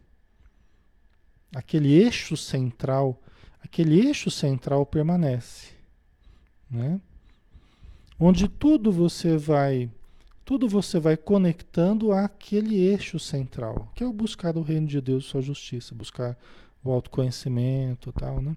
Aquele 1.54 1.92
eixo 1.92 2.36
central, 2.36 3.20
aquele 3.62 4.00
eixo 4.06 4.30
central 4.30 4.84
permanece, 4.86 5.72
né? 6.70 7.00
Onde 8.18 8.48
tudo 8.48 8.90
você 8.90 9.36
vai, 9.36 9.90
tudo 10.44 10.68
você 10.68 10.98
vai 10.98 11.16
conectando 11.16 12.12
àquele 12.12 12.76
eixo 12.76 13.18
central, 13.18 13.90
que 13.94 14.02
é 14.02 14.06
o 14.06 14.12
buscar 14.12 14.56
o 14.56 14.62
reino 14.62 14.86
de 14.86 15.00
Deus, 15.00 15.26
sua 15.26 15.40
justiça, 15.40 15.94
buscar 15.94 16.36
o 16.82 16.90
autoconhecimento, 16.90 18.12
tal, 18.12 18.42
né? 18.42 18.56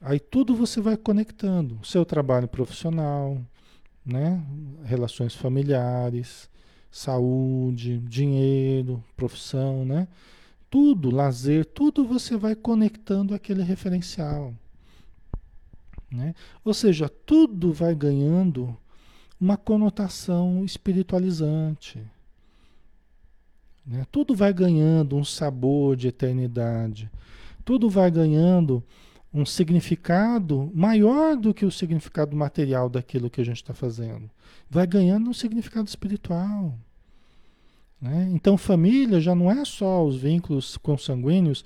Aí 0.00 0.20
tudo 0.20 0.54
você 0.54 0.80
vai 0.80 0.96
conectando, 0.96 1.80
seu 1.84 2.04
trabalho 2.04 2.46
profissional, 2.46 3.40
né? 4.04 4.42
Relações 4.84 5.34
familiares, 5.34 6.48
saúde, 6.90 7.98
dinheiro, 7.98 9.02
profissão, 9.16 9.84
né? 9.84 10.06
Tudo, 10.74 11.08
lazer, 11.08 11.64
tudo 11.66 12.04
você 12.04 12.36
vai 12.36 12.56
conectando 12.56 13.32
aquele 13.32 13.62
referencial. 13.62 14.52
Né? 16.10 16.34
Ou 16.64 16.74
seja, 16.74 17.08
tudo 17.08 17.72
vai 17.72 17.94
ganhando 17.94 18.76
uma 19.40 19.56
conotação 19.56 20.64
espiritualizante. 20.64 22.02
Né? 23.86 24.04
Tudo 24.10 24.34
vai 24.34 24.52
ganhando 24.52 25.14
um 25.14 25.22
sabor 25.22 25.94
de 25.94 26.08
eternidade. 26.08 27.08
Tudo 27.64 27.88
vai 27.88 28.10
ganhando 28.10 28.82
um 29.32 29.46
significado 29.46 30.72
maior 30.74 31.36
do 31.36 31.54
que 31.54 31.64
o 31.64 31.70
significado 31.70 32.36
material 32.36 32.88
daquilo 32.88 33.30
que 33.30 33.40
a 33.40 33.44
gente 33.44 33.58
está 33.58 33.74
fazendo. 33.74 34.28
Vai 34.68 34.88
ganhando 34.88 35.30
um 35.30 35.34
significado 35.34 35.86
espiritual. 35.86 36.76
Né? 38.00 38.30
Então, 38.32 38.56
família 38.56 39.20
já 39.20 39.34
não 39.34 39.50
é 39.50 39.64
só 39.64 40.04
os 40.04 40.16
vínculos 40.16 40.76
consanguíneos, 40.76 41.64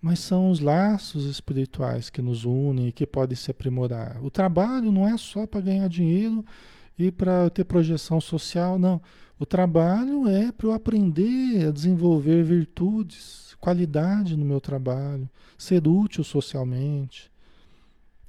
mas 0.00 0.18
são 0.18 0.50
os 0.50 0.60
laços 0.60 1.24
espirituais 1.24 2.10
que 2.10 2.20
nos 2.20 2.44
unem 2.44 2.88
e 2.88 2.92
que 2.92 3.06
podem 3.06 3.36
se 3.36 3.50
aprimorar. 3.50 4.22
O 4.22 4.30
trabalho 4.30 4.92
não 4.92 5.08
é 5.08 5.16
só 5.16 5.46
para 5.46 5.60
ganhar 5.60 5.88
dinheiro 5.88 6.44
e 6.98 7.10
para 7.10 7.48
ter 7.50 7.64
projeção 7.64 8.20
social, 8.20 8.78
não. 8.78 9.00
O 9.38 9.46
trabalho 9.46 10.28
é 10.28 10.52
para 10.52 10.68
eu 10.68 10.72
aprender 10.72 11.68
a 11.68 11.70
desenvolver 11.70 12.44
virtudes, 12.44 13.56
qualidade 13.60 14.36
no 14.36 14.44
meu 14.44 14.60
trabalho 14.60 15.28
ser 15.56 15.86
útil 15.86 16.22
socialmente, 16.22 17.30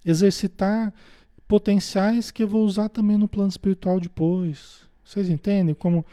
exercitar 0.04 0.94
potenciais 1.48 2.32
que 2.32 2.44
eu 2.44 2.48
vou 2.48 2.66
usar 2.66 2.90
também 2.90 3.18
no 3.18 3.28
plano 3.28 3.50
espiritual 3.50 4.00
depois. 4.00 4.82
Vocês 5.04 5.30
entendem 5.30 5.76
como 5.76 6.06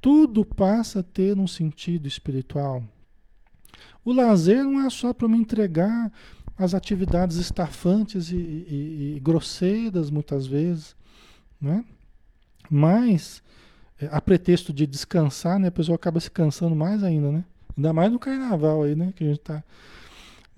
tudo 0.00 0.44
passa 0.44 1.00
a 1.00 1.02
ter 1.02 1.38
um 1.38 1.46
sentido 1.46 2.06
espiritual? 2.06 2.82
O 4.04 4.12
lazer 4.12 4.64
não 4.64 4.84
é 4.84 4.90
só 4.90 5.12
para 5.12 5.28
me 5.28 5.38
entregar 5.38 6.12
as 6.56 6.74
atividades 6.74 7.36
estafantes 7.36 8.30
e, 8.30 8.36
e, 8.36 9.14
e, 9.16 9.20
grosseiras 9.20 10.10
muitas 10.10 10.46
vezes, 10.46 10.94
né? 11.60 11.84
Mas 12.68 13.42
é, 14.00 14.08
a 14.12 14.20
pretexto 14.20 14.72
de 14.72 14.86
descansar, 14.86 15.58
né, 15.58 15.68
a 15.68 15.72
pessoa 15.72 15.96
acaba 15.96 16.20
se 16.20 16.30
cansando 16.30 16.76
mais 16.76 17.02
ainda, 17.02 17.32
né? 17.32 17.44
Ainda 17.76 17.92
mais 17.92 18.12
no 18.12 18.18
carnaval 18.18 18.82
aí, 18.82 18.94
né, 18.94 19.12
que 19.16 19.24
a 19.24 19.26
gente 19.26 19.40
está 19.40 19.64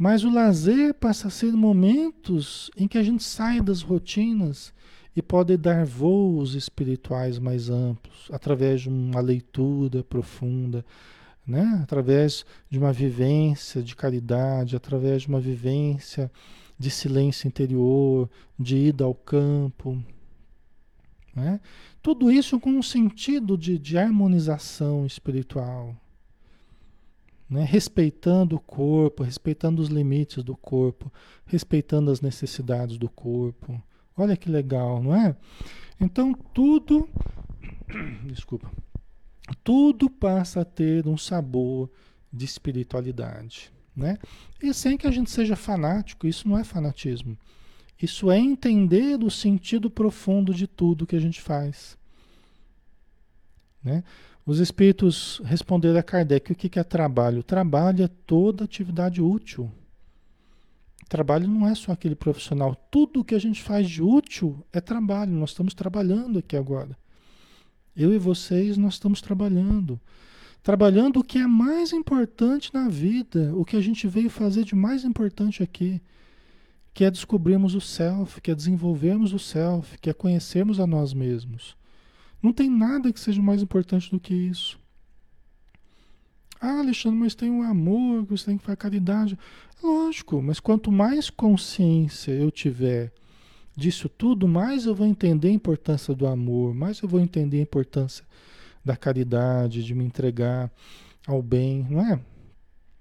mas 0.02 0.24
o 0.24 0.30
lazer 0.30 0.94
passa 0.94 1.28
a 1.28 1.30
ser 1.30 1.52
momentos 1.52 2.72
em 2.76 2.88
que 2.88 2.98
a 2.98 3.04
gente 3.04 3.22
sai 3.22 3.60
das 3.60 3.82
rotinas 3.82 4.74
e 5.14 5.20
pode 5.20 5.56
dar 5.56 5.84
voos 5.84 6.54
espirituais 6.54 7.38
mais 7.38 7.68
amplos, 7.68 8.28
através 8.30 8.82
de 8.82 8.88
uma 8.88 9.20
leitura 9.20 10.02
profunda, 10.02 10.84
né? 11.46 11.80
através 11.82 12.46
de 12.70 12.78
uma 12.78 12.92
vivência 12.92 13.82
de 13.82 13.94
caridade, 13.94 14.76
através 14.76 15.22
de 15.22 15.28
uma 15.28 15.40
vivência 15.40 16.30
de 16.78 16.90
silêncio 16.90 17.46
interior, 17.46 18.28
de 18.58 18.76
ida 18.76 19.04
ao 19.04 19.14
campo. 19.14 20.02
Né? 21.34 21.60
Tudo 22.02 22.30
isso 22.30 22.58
com 22.58 22.70
um 22.70 22.82
sentido 22.82 23.56
de, 23.56 23.78
de 23.78 23.98
harmonização 23.98 25.04
espiritual 25.04 25.96
né? 27.52 27.64
respeitando 27.64 28.56
o 28.56 28.60
corpo, 28.60 29.22
respeitando 29.22 29.82
os 29.82 29.88
limites 29.90 30.42
do 30.42 30.56
corpo, 30.56 31.12
respeitando 31.44 32.10
as 32.10 32.22
necessidades 32.22 32.96
do 32.96 33.10
corpo. 33.10 33.80
Olha 34.16 34.36
que 34.36 34.50
legal, 34.50 35.02
não 35.02 35.14
é? 35.14 35.36
Então 36.00 36.32
tudo, 36.32 37.08
desculpa, 38.26 38.70
tudo 39.62 40.10
passa 40.10 40.60
a 40.60 40.64
ter 40.64 41.06
um 41.06 41.16
sabor 41.16 41.90
de 42.32 42.44
espiritualidade, 42.44 43.70
né? 43.94 44.18
E 44.62 44.72
sem 44.72 44.96
que 44.96 45.06
a 45.06 45.10
gente 45.10 45.30
seja 45.30 45.56
fanático, 45.56 46.26
isso 46.26 46.48
não 46.48 46.58
é 46.58 46.64
fanatismo. 46.64 47.36
Isso 48.00 48.30
é 48.30 48.38
entender 48.38 49.22
o 49.22 49.30
sentido 49.30 49.88
profundo 49.88 50.52
de 50.52 50.66
tudo 50.66 51.06
que 51.06 51.14
a 51.14 51.20
gente 51.20 51.40
faz. 51.40 51.96
Né? 53.82 54.02
Os 54.44 54.58
espíritos 54.58 55.40
responderam 55.44 56.00
a 56.00 56.02
Kardec 56.02 56.50
o 56.50 56.54
que 56.54 56.78
é 56.78 56.82
trabalho. 56.82 57.44
Trabalho 57.44 58.04
é 58.04 58.08
toda 58.08 58.64
atividade 58.64 59.22
útil. 59.22 59.70
Trabalho 61.12 61.46
não 61.46 61.68
é 61.68 61.74
só 61.74 61.92
aquele 61.92 62.14
profissional. 62.14 62.74
Tudo 62.90 63.22
que 63.22 63.34
a 63.34 63.38
gente 63.38 63.62
faz 63.62 63.86
de 63.86 64.02
útil 64.02 64.64
é 64.72 64.80
trabalho. 64.80 65.30
Nós 65.30 65.50
estamos 65.50 65.74
trabalhando 65.74 66.38
aqui 66.38 66.56
agora. 66.56 66.96
Eu 67.94 68.14
e 68.14 68.18
vocês, 68.18 68.78
nós 68.78 68.94
estamos 68.94 69.20
trabalhando. 69.20 70.00
Trabalhando 70.62 71.20
o 71.20 71.22
que 71.22 71.36
é 71.36 71.46
mais 71.46 71.92
importante 71.92 72.72
na 72.72 72.88
vida, 72.88 73.52
o 73.54 73.62
que 73.62 73.76
a 73.76 73.80
gente 73.82 74.08
veio 74.08 74.30
fazer 74.30 74.64
de 74.64 74.74
mais 74.74 75.04
importante 75.04 75.62
aqui, 75.62 76.00
que 76.94 77.04
é 77.04 77.10
descobrirmos 77.10 77.74
o 77.74 77.80
self, 77.82 78.40
que 78.40 78.50
é 78.50 78.54
desenvolvermos 78.54 79.34
o 79.34 79.38
self, 79.38 79.98
que 79.98 80.08
é 80.08 80.14
conhecermos 80.14 80.80
a 80.80 80.86
nós 80.86 81.12
mesmos. 81.12 81.76
Não 82.42 82.54
tem 82.54 82.70
nada 82.70 83.12
que 83.12 83.20
seja 83.20 83.42
mais 83.42 83.62
importante 83.62 84.10
do 84.10 84.18
que 84.18 84.32
isso. 84.32 84.80
Ah, 86.64 86.78
Alexandre, 86.78 87.18
mas 87.18 87.34
tem 87.34 87.50
um 87.50 87.64
amor, 87.64 88.22
você 88.22 88.46
tem 88.46 88.56
que 88.56 88.62
fazer 88.62 88.76
caridade. 88.76 89.36
Lógico, 89.82 90.40
mas 90.40 90.60
quanto 90.60 90.92
mais 90.92 91.28
consciência 91.28 92.30
eu 92.30 92.52
tiver 92.52 93.10
disso 93.74 94.08
tudo, 94.08 94.46
mais 94.46 94.86
eu 94.86 94.94
vou 94.94 95.04
entender 95.04 95.48
a 95.48 95.52
importância 95.52 96.14
do 96.14 96.24
amor, 96.24 96.72
mais 96.72 97.00
eu 97.00 97.08
vou 97.08 97.18
entender 97.18 97.58
a 97.58 97.62
importância 97.62 98.24
da 98.84 98.96
caridade, 98.96 99.82
de 99.82 99.92
me 99.92 100.04
entregar 100.04 100.70
ao 101.26 101.42
bem, 101.42 101.84
não 101.90 102.00
é? 102.00 102.20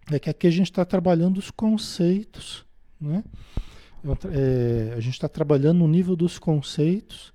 É 0.09 0.17
que 0.17 0.31
aqui 0.31 0.47
a 0.47 0.51
gente 0.51 0.71
está 0.71 0.83
trabalhando 0.83 1.37
os 1.37 1.51
conceitos, 1.51 2.65
né? 2.99 3.23
É, 4.31 4.95
a 4.97 4.99
gente 4.99 5.13
está 5.13 5.29
trabalhando 5.29 5.77
no 5.77 5.87
nível 5.87 6.15
dos 6.15 6.39
conceitos 6.39 7.30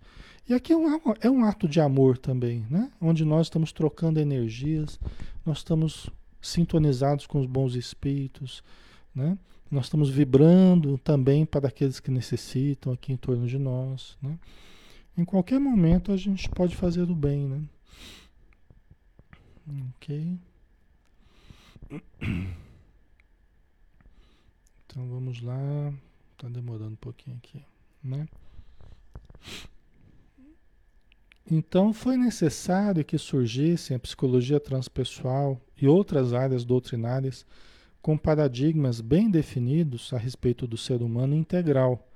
e 0.49 0.55
aqui 0.55 0.73
é 0.73 0.77
um, 0.77 0.87
é 1.21 1.31
um 1.31 1.45
ato 1.45 1.69
de 1.69 1.81
amor 1.81 2.19
também, 2.19 2.65
né? 2.71 2.91
Onde 3.01 3.25
nós 3.25 3.47
estamos 3.47 3.73
trocando 3.73 4.21
energias, 4.21 4.99
nós 5.45 5.59
estamos 5.59 6.09
sintonizados 6.41 7.27
com 7.27 7.41
os 7.41 7.47
bons 7.47 7.75
espíritos, 7.75 8.63
né? 9.15 9.37
Nós 9.71 9.87
estamos 9.87 10.09
vibrando 10.09 10.97
também 10.99 11.45
para 11.45 11.67
aqueles 11.67 11.99
que 11.99 12.11
necessitam 12.11 12.93
aqui 12.93 13.13
em 13.13 13.17
torno 13.17 13.47
de 13.47 13.59
nós, 13.59 14.17
né? 14.23 14.39
Em 15.19 15.25
qualquer 15.25 15.59
momento 15.59 16.13
a 16.13 16.17
gente 16.17 16.49
pode 16.51 16.77
fazer 16.77 17.11
o 17.11 17.15
bem, 17.15 17.49
né? 17.49 17.63
Ok. 19.97 20.39
Então 24.87 25.09
vamos 25.09 25.41
lá. 25.41 25.93
Tá 26.37 26.49
demorando 26.49 26.93
um 26.93 26.97
pouquinho 26.97 27.37
aqui, 27.37 27.65
né? 28.05 28.29
Então 31.49 31.93
foi 31.93 32.17
necessário 32.17 33.05
que 33.05 33.17
surgissem 33.17 33.97
a 33.97 34.01
psicologia 34.01 34.59
transpessoal 34.59 35.61
e 35.81 35.87
outras 35.87 36.33
áreas 36.33 36.65
doutrinárias 36.65 37.47
com 38.03 38.19
paradigmas 38.19 39.01
bem 39.01 39.31
definidos 39.31 40.13
a 40.13 40.19
respeito 40.19 40.67
do 40.67 40.77
ser 40.77 41.03
humano 41.03 41.35
integral, 41.35 42.09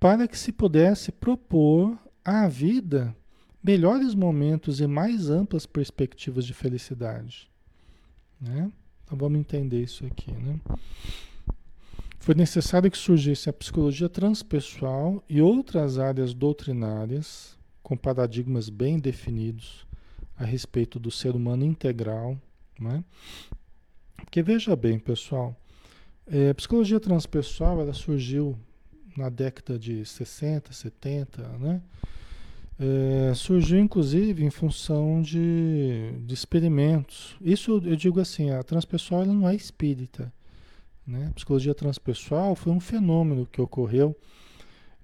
para 0.00 0.26
que 0.26 0.38
se 0.38 0.52
pudesse 0.52 1.12
propor 1.12 1.98
à 2.24 2.48
vida 2.48 3.14
melhores 3.62 4.14
momentos 4.14 4.80
e 4.80 4.86
mais 4.86 5.30
amplas 5.30 5.66
perspectivas 5.66 6.44
de 6.46 6.54
felicidade. 6.54 7.50
Né? 8.40 8.70
Então 9.04 9.16
vamos 9.16 9.40
entender 9.40 9.82
isso 9.82 10.04
aqui. 10.06 10.32
Né? 10.32 10.58
Foi 12.18 12.34
necessário 12.34 12.90
que 12.90 12.96
surgisse 12.98 13.50
a 13.50 13.52
psicologia 13.52 14.08
transpessoal 14.08 15.22
e 15.28 15.40
outras 15.40 15.98
áreas 15.98 16.32
doutrinárias 16.32 17.58
com 17.84 17.96
paradigmas 17.96 18.70
bem 18.70 18.98
definidos 18.98 19.86
a 20.36 20.44
respeito 20.44 20.98
do 20.98 21.10
ser 21.10 21.36
humano 21.36 21.64
integral, 21.64 22.36
né? 22.80 23.04
Porque 24.16 24.42
veja 24.42 24.74
bem, 24.74 24.98
pessoal, 24.98 25.54
é, 26.26 26.50
a 26.50 26.54
psicologia 26.54 26.98
transpessoal 26.98 27.80
ela 27.80 27.92
surgiu 27.92 28.58
na 29.16 29.28
década 29.28 29.78
de 29.78 30.04
60, 30.04 30.72
70, 30.72 31.46
né? 31.58 31.82
É, 32.80 33.32
surgiu 33.34 33.78
inclusive 33.78 34.42
em 34.42 34.50
função 34.50 35.22
de, 35.22 36.10
de 36.26 36.34
experimentos. 36.34 37.36
Isso 37.40 37.80
eu 37.84 37.94
digo 37.94 38.18
assim, 38.18 38.50
a 38.50 38.62
transpessoal 38.64 39.24
não 39.26 39.48
é 39.48 39.54
espírita. 39.54 40.32
Né? 41.06 41.28
A 41.28 41.34
psicologia 41.34 41.74
transpessoal 41.74 42.56
foi 42.56 42.72
um 42.72 42.80
fenômeno 42.80 43.46
que 43.46 43.60
ocorreu 43.60 44.16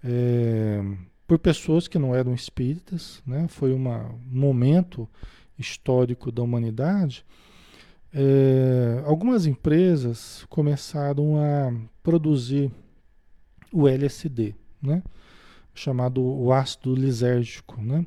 é, 0.03 0.83
por 1.31 1.39
pessoas 1.39 1.87
que 1.87 1.97
não 1.97 2.13
eram 2.13 2.35
espíritas, 2.35 3.23
né? 3.25 3.47
foi 3.47 3.73
uma, 3.73 4.07
um 4.33 4.41
momento 4.41 5.09
histórico 5.57 6.33
da 6.33 6.43
humanidade. 6.43 7.25
É, 8.13 9.01
algumas 9.07 9.47
empresas 9.47 10.45
começaram 10.49 11.37
a 11.37 11.73
produzir 12.03 12.69
o 13.73 13.87
LSD, 13.87 14.57
né? 14.83 15.05
chamado 15.73 16.21
o 16.21 16.53
ácido 16.53 16.97
lisérgico. 16.97 17.81
Né? 17.81 18.05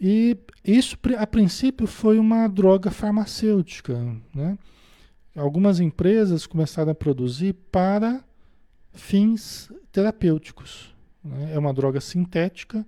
E 0.00 0.36
isso, 0.64 0.98
a 1.16 1.26
princípio, 1.28 1.86
foi 1.86 2.18
uma 2.18 2.48
droga 2.48 2.90
farmacêutica. 2.90 3.96
Né? 4.34 4.58
Algumas 5.36 5.78
empresas 5.78 6.44
começaram 6.44 6.90
a 6.90 6.94
produzir 6.96 7.52
para 7.70 8.24
fins 8.92 9.70
terapêuticos. 9.92 10.90
Né? 11.24 11.54
É 11.54 11.58
uma 11.58 11.72
droga 11.72 12.00
sintética 12.00 12.84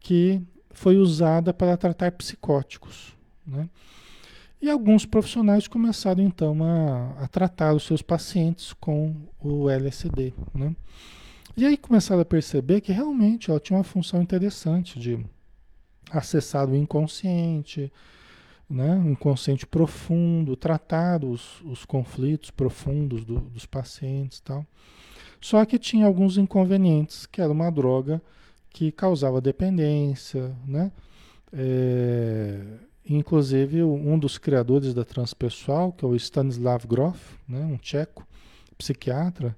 que 0.00 0.40
foi 0.70 0.96
usada 0.96 1.52
para 1.52 1.76
tratar 1.76 2.12
psicóticos. 2.12 3.16
Né? 3.46 3.68
E 4.60 4.68
alguns 4.68 5.06
profissionais 5.06 5.68
começaram 5.68 6.22
então 6.22 6.62
a, 6.62 7.24
a, 7.24 7.28
tratar 7.28 7.74
os 7.74 7.84
seus 7.84 8.02
pacientes 8.02 8.72
com 8.72 9.14
o 9.40 9.70
LSD. 9.70 10.34
Né? 10.54 10.74
E 11.56 11.64
aí 11.64 11.76
começaram 11.76 12.22
a 12.22 12.24
perceber 12.24 12.80
que 12.80 12.92
realmente 12.92 13.50
ela 13.50 13.60
tinha 13.60 13.76
uma 13.76 13.84
função 13.84 14.20
interessante 14.20 14.98
de 14.98 15.24
acessar 16.10 16.68
o 16.68 16.76
inconsciente, 16.76 17.92
né? 18.68 18.94
um 18.94 19.12
inconsciente 19.12 19.66
profundo, 19.66 20.56
tratar 20.56 21.24
os, 21.24 21.60
os 21.62 21.84
conflitos 21.84 22.50
profundos 22.50 23.24
do, 23.24 23.40
dos 23.40 23.66
pacientes 23.66 24.40
tal. 24.40 24.66
Só 25.40 25.64
que 25.64 25.78
tinha 25.78 26.06
alguns 26.06 26.36
inconvenientes, 26.36 27.26
que 27.26 27.40
era 27.40 27.52
uma 27.52 27.70
droga 27.70 28.20
que 28.70 28.92
causava 28.92 29.40
dependência, 29.40 30.54
né? 30.66 30.92
É, 31.52 32.60
inclusive 33.08 33.82
um 33.82 34.18
dos 34.18 34.36
criadores 34.36 34.92
da 34.92 35.04
transpessoal, 35.04 35.92
que 35.92 36.04
é 36.04 36.08
o 36.08 36.14
Stanislav 36.14 36.86
Grof, 36.86 37.36
né? 37.48 37.60
um 37.64 37.78
tcheco, 37.78 38.26
psiquiatra, 38.76 39.56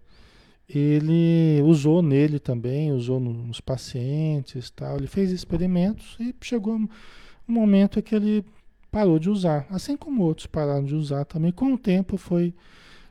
ele 0.72 1.60
usou 1.62 2.00
nele 2.00 2.38
também, 2.38 2.92
usou 2.92 3.18
nos 3.18 3.60
pacientes, 3.60 4.70
tal. 4.70 4.98
Ele 4.98 5.08
fez 5.08 5.32
experimentos 5.32 6.16
e 6.20 6.34
chegou 6.40 6.76
um 6.76 6.88
momento 7.46 7.98
em 7.98 8.02
que 8.02 8.14
ele 8.14 8.44
parou 8.90 9.18
de 9.18 9.28
usar, 9.28 9.66
assim 9.70 9.96
como 9.96 10.22
outros 10.22 10.46
pararam 10.46 10.84
de 10.84 10.94
usar 10.94 11.24
também. 11.24 11.50
Com 11.50 11.72
o 11.72 11.78
tempo 11.78 12.16
foi, 12.16 12.54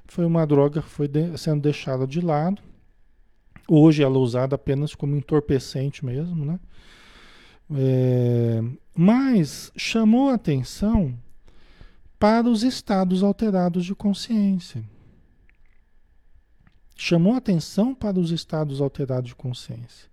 foi 0.10 0.26
uma 0.26 0.46
droga 0.46 0.82
que 0.82 0.90
foi 0.90 1.08
de, 1.08 1.38
sendo 1.38 1.62
deixada 1.62 2.08
de 2.08 2.20
lado. 2.20 2.62
Hoje 3.68 4.02
ela 4.02 4.16
é 4.16 4.20
usada 4.20 4.56
apenas 4.56 4.96
como 4.96 5.16
entorpecente 5.16 6.04
mesmo, 6.04 6.44
né? 6.44 6.60
É, 7.72 8.64
mas 8.98 9.72
chamou 9.76 10.30
atenção 10.30 11.16
para 12.18 12.50
os 12.50 12.64
estados 12.64 13.22
alterados 13.22 13.86
de 13.86 13.94
consciência. 13.94 14.84
Chamou 16.96 17.36
atenção 17.36 17.94
para 17.94 18.20
os 18.20 18.32
estados 18.32 18.82
alterados 18.82 19.30
de 19.30 19.36
consciência. 19.36 20.10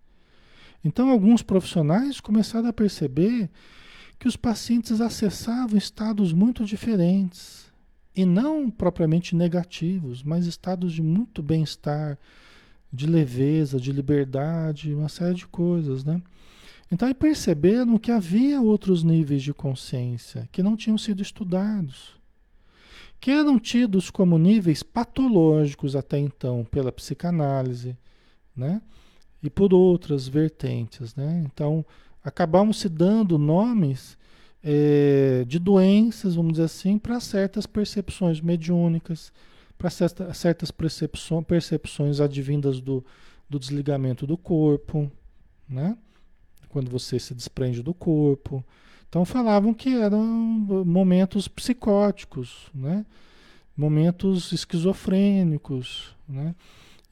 Então, 0.84 1.10
alguns 1.10 1.42
profissionais 1.42 2.20
começaram 2.20 2.68
a 2.68 2.72
perceber 2.72 3.50
que 4.18 4.28
os 4.28 4.36
pacientes 4.36 5.00
acessavam 5.00 5.76
estados 5.76 6.32
muito 6.32 6.64
diferentes 6.64 7.65
e 8.16 8.24
não 8.24 8.70
propriamente 8.70 9.36
negativos, 9.36 10.22
mas 10.22 10.46
estados 10.46 10.94
de 10.94 11.02
muito 11.02 11.42
bem-estar, 11.42 12.18
de 12.90 13.06
leveza, 13.06 13.78
de 13.78 13.92
liberdade, 13.92 14.94
uma 14.94 15.10
série 15.10 15.34
de 15.34 15.46
coisas, 15.46 16.02
né? 16.02 16.22
Então 16.90 17.06
aí 17.06 17.12
perceberam 17.12 17.98
que 17.98 18.10
havia 18.10 18.60
outros 18.60 19.02
níveis 19.02 19.42
de 19.42 19.52
consciência 19.52 20.48
que 20.50 20.62
não 20.62 20.76
tinham 20.76 20.96
sido 20.96 21.20
estudados, 21.20 22.16
que 23.20 23.30
eram 23.30 23.58
tidos 23.58 24.08
como 24.08 24.38
níveis 24.38 24.82
patológicos 24.82 25.94
até 25.94 26.18
então 26.18 26.64
pela 26.64 26.90
psicanálise, 26.90 27.96
né? 28.56 28.80
E 29.42 29.50
por 29.50 29.74
outras 29.74 30.26
vertentes, 30.26 31.14
né? 31.14 31.44
Então 31.44 31.84
acabamos 32.24 32.78
se 32.78 32.88
dando 32.88 33.36
nomes 33.36 34.16
é, 34.62 35.44
de 35.46 35.58
doenças, 35.58 36.34
vamos 36.34 36.52
dizer 36.52 36.64
assim, 36.64 36.98
para 36.98 37.20
certas 37.20 37.66
percepções 37.66 38.40
mediúnicas, 38.40 39.32
para 39.78 39.90
certas 39.90 40.70
percepções, 40.70 41.44
percepções 41.44 42.20
advindas 42.20 42.80
do, 42.80 43.04
do 43.48 43.58
desligamento 43.58 44.26
do 44.26 44.36
corpo, 44.36 45.10
né? 45.68 45.96
quando 46.68 46.90
você 46.90 47.18
se 47.18 47.34
desprende 47.34 47.82
do 47.82 47.94
corpo. 47.94 48.64
Então 49.08 49.24
falavam 49.24 49.72
que 49.72 49.94
eram 49.94 50.22
momentos 50.84 51.48
psicóticos, 51.48 52.66
né? 52.74 53.04
momentos 53.76 54.52
esquizofrênicos, 54.52 56.14
né? 56.28 56.54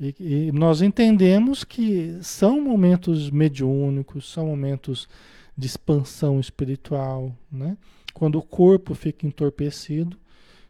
E, 0.01 0.15
e, 0.19 0.53
nós 0.53 0.83
entendemos 0.83 1.63
que 1.63 2.19
são 2.21 2.61
momentos 2.61 3.31
mediúnicos, 3.31 4.31
são 4.31 4.47
momentos 4.47 5.09
de 5.57 5.67
expansão 5.67 6.41
espiritual, 6.41 7.35
né? 7.51 7.77
Quando 8.13 8.39
o 8.39 8.43
corpo 8.43 8.95
fica 8.95 9.27
entorpecido, 9.27 10.17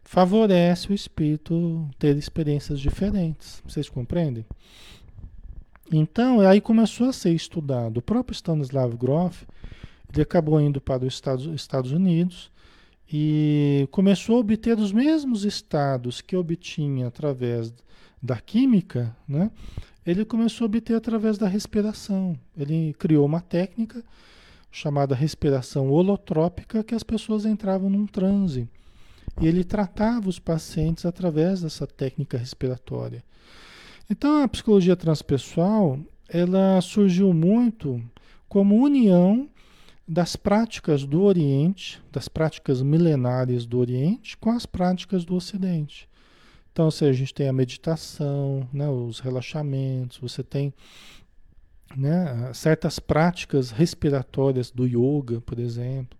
favorece 0.03 0.91
o 0.91 0.93
espírito 0.93 1.89
ter 1.97 2.15
experiências 2.17 2.79
diferentes. 2.79 3.61
Vocês 3.65 3.89
compreendem? 3.89 4.45
Então, 5.91 6.39
aí 6.39 6.59
começou 6.59 7.09
a 7.09 7.13
ser 7.13 7.33
estudado. 7.33 7.97
O 7.97 8.01
próprio 8.01 8.33
Stanislav 8.33 8.95
Grof, 8.95 9.43
ele 10.11 10.21
acabou 10.21 10.59
indo 10.59 10.81
para 10.81 11.05
os 11.05 11.13
Estados, 11.13 11.45
Estados 11.47 11.91
Unidos 11.91 12.51
e 13.11 13.87
começou 13.91 14.37
a 14.37 14.39
obter 14.39 14.79
os 14.79 14.91
mesmos 14.91 15.45
estados 15.45 16.21
que 16.21 16.35
obtinha 16.35 17.07
através 17.07 17.73
da 18.21 18.37
química, 18.37 19.15
né? 19.27 19.51
Ele 20.05 20.25
começou 20.25 20.65
a 20.65 20.67
obter 20.67 20.95
através 20.95 21.37
da 21.37 21.47
respiração. 21.47 22.37
Ele 22.57 22.93
criou 22.97 23.25
uma 23.25 23.41
técnica 23.41 24.03
chamada 24.75 25.15
respiração 25.15 25.89
holotrópica 25.89 26.83
que 26.83 26.93
as 26.93 27.01
pessoas 27.01 27.45
entravam 27.45 27.89
num 27.89 28.05
transe. 28.05 28.67
E 29.39 29.47
ele 29.47 29.63
tratava 29.63 30.27
os 30.27 30.37
pacientes 30.37 31.05
através 31.05 31.61
dessa 31.61 31.87
técnica 31.87 32.37
respiratória. 32.37 33.23
Então 34.09 34.43
a 34.43 34.47
psicologia 34.49 34.95
transpessoal, 34.97 35.97
ela 36.27 36.81
surgiu 36.81 37.33
muito 37.33 38.03
como 38.49 38.83
união 38.83 39.49
das 40.05 40.35
práticas 40.35 41.05
do 41.05 41.23
Oriente, 41.23 42.01
das 42.11 42.27
práticas 42.27 42.81
milenares 42.81 43.65
do 43.65 43.79
Oriente 43.79 44.35
com 44.35 44.51
as 44.51 44.65
práticas 44.65 45.23
do 45.23 45.35
Ocidente. 45.35 46.09
Então, 46.73 46.91
se 46.91 47.05
a 47.05 47.13
gente 47.13 47.33
tem 47.33 47.47
a 47.47 47.53
meditação, 47.53 48.67
né, 48.73 48.89
os 48.89 49.21
relaxamentos, 49.21 50.17
você 50.17 50.43
tem 50.43 50.73
né, 51.95 52.53
certas 52.53 52.99
práticas 52.99 53.71
respiratórias 53.71 54.71
do 54.71 54.85
yoga, 54.85 55.41
por 55.41 55.59
exemplo, 55.59 56.17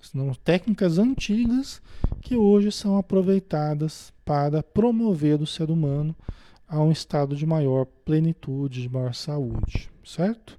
são 0.00 0.32
técnicas 0.34 0.98
antigas 0.98 1.82
que 2.20 2.36
hoje 2.36 2.70
são 2.70 2.96
aproveitadas 2.96 4.12
para 4.24 4.62
promover 4.62 5.40
o 5.40 5.46
ser 5.46 5.70
humano 5.70 6.14
a 6.68 6.80
um 6.80 6.90
estado 6.90 7.34
de 7.34 7.46
maior 7.46 7.86
plenitude, 8.04 8.82
de 8.82 8.88
maior 8.88 9.14
saúde, 9.14 9.90
certo? 10.04 10.58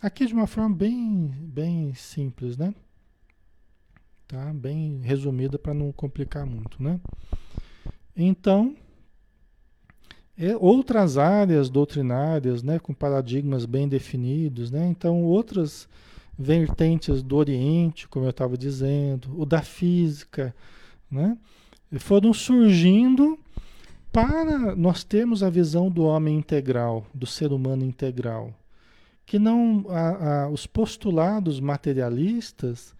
Aqui 0.00 0.26
de 0.26 0.32
uma 0.32 0.46
forma 0.46 0.74
bem, 0.74 1.32
bem 1.38 1.94
simples, 1.94 2.56
né? 2.56 2.74
Tá? 4.26 4.52
Bem 4.52 5.00
resumida 5.02 5.58
para 5.58 5.74
não 5.74 5.90
complicar 5.92 6.44
muito, 6.44 6.82
né? 6.82 7.00
Então, 8.14 8.76
é, 10.38 10.56
outras 10.56 11.18
áreas 11.18 11.68
doutrinárias, 11.68 12.62
né, 12.62 12.78
com 12.78 12.94
paradigmas 12.94 13.66
bem 13.66 13.88
definidos, 13.88 14.70
né? 14.70 14.86
Então, 14.86 15.22
outras 15.22 15.88
vertentes 16.38 17.22
do 17.22 17.36
Oriente, 17.36 18.06
como 18.06 18.24
eu 18.24 18.30
estava 18.30 18.56
dizendo, 18.56 19.28
o 19.36 19.44
da 19.44 19.60
física, 19.60 20.54
né? 21.10 21.36
Foram 21.98 22.32
surgindo 22.32 23.38
para 24.12 24.76
nós 24.76 25.02
termos 25.02 25.42
a 25.42 25.50
visão 25.50 25.90
do 25.90 26.04
homem 26.04 26.36
integral, 26.36 27.04
do 27.12 27.26
ser 27.26 27.52
humano 27.52 27.84
integral, 27.84 28.54
que 29.26 29.38
não 29.38 29.86
a, 29.88 30.44
a, 30.44 30.48
os 30.48 30.66
postulados 30.66 31.58
materialistas 31.60 32.94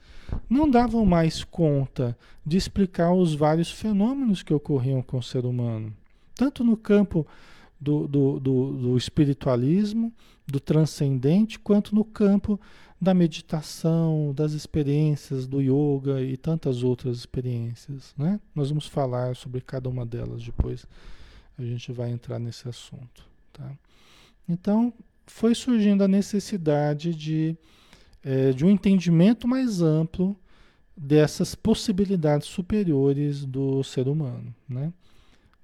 não 0.51 0.68
davam 0.68 1.05
mais 1.07 1.45
conta 1.45 2.16
de 2.45 2.57
explicar 2.57 3.12
os 3.12 3.34
vários 3.34 3.70
fenômenos 3.70 4.43
que 4.43 4.53
ocorriam 4.53 5.01
com 5.03 5.18
o 5.18 5.22
ser 5.22 5.47
humano, 5.47 5.93
tanto 6.39 6.62
no 6.62 6.76
campo 6.76 7.26
do, 7.80 8.07
do, 8.07 8.39
do, 8.39 8.72
do 8.72 8.97
espiritualismo, 8.97 10.12
do 10.47 10.61
transcendente, 10.61 11.59
quanto 11.59 11.97
no 11.97 12.05
campo 12.05 12.61
da 13.01 13.12
meditação, 13.12 14.32
das 14.32 14.53
experiências 14.53 15.49
do 15.49 15.61
yoga 15.61 16.22
e 16.22 16.36
tantas 16.36 16.84
outras 16.84 17.18
experiências, 17.18 18.14
né? 18.16 18.41
Nós 18.55 18.68
vamos 18.68 18.86
falar 18.86 19.34
sobre 19.34 19.61
cada 19.61 19.89
uma 19.89 20.07
delas 20.07 20.43
depois. 20.43 20.86
A 21.59 21.62
gente 21.62 21.91
vai 21.91 22.11
entrar 22.11 22.39
nesse 22.39 22.68
assunto, 22.68 23.26
tá? 23.53 23.72
Então, 24.49 24.93
foi 25.26 25.57
surgindo 25.57 26.05
a 26.05 26.09
necessidade 26.09 27.12
de, 27.14 27.57
é, 28.24 28.53
de 28.53 28.64
um 28.64 28.70
entendimento 28.70 29.47
mais 29.49 29.82
amplo 29.82 30.36
dessas 30.97 31.57
possibilidades 31.57 32.47
superiores 32.47 33.45
do 33.45 33.82
ser 33.82 34.07
humano, 34.07 34.55
né? 34.68 34.93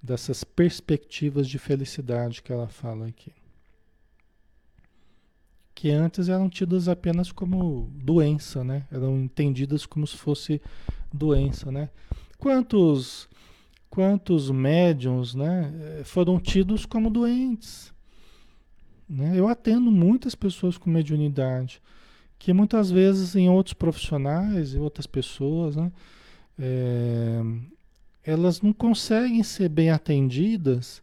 Dessas 0.05 0.45
perspectivas 0.45 1.49
de 1.49 1.59
felicidade 1.59 2.43
que 2.43 2.53
ela 2.53 2.69
fala 2.69 3.07
aqui 3.07 3.33
que 5.75 5.91
antes 5.91 6.29
eram 6.29 6.49
tidas 6.49 6.89
apenas 6.89 7.33
como 7.33 7.91
doença, 7.97 8.63
né? 8.63 8.87
Eram 8.91 9.19
entendidas 9.21 9.85
como 9.85 10.07
se 10.07 10.17
fosse 10.17 10.63
doença, 11.13 11.71
né? 11.71 11.91
Quantos 12.39 13.29
quantos 13.91 14.51
médiums, 14.51 15.37
né, 15.37 16.03
foram 16.05 16.41
tidos 16.41 16.85
como 16.85 17.09
doentes? 17.09 17.93
Né? 19.09 19.39
Eu 19.39 19.47
atendo 19.47 19.89
muitas 19.89 20.35
pessoas 20.35 20.77
com 20.77 20.91
mediunidade 20.91 21.81
que 22.37 22.53
muitas 22.53 22.91
vezes 22.91 23.37
em 23.37 23.49
outros 23.49 23.75
profissionais 23.75 24.75
e 24.75 24.79
outras 24.79 25.07
pessoas, 25.07 25.77
né, 25.77 25.93
é, 26.59 27.41
elas 28.25 28.61
não 28.61 28.72
conseguem 28.72 29.43
ser 29.43 29.68
bem 29.68 29.91
atendidas 29.91 31.03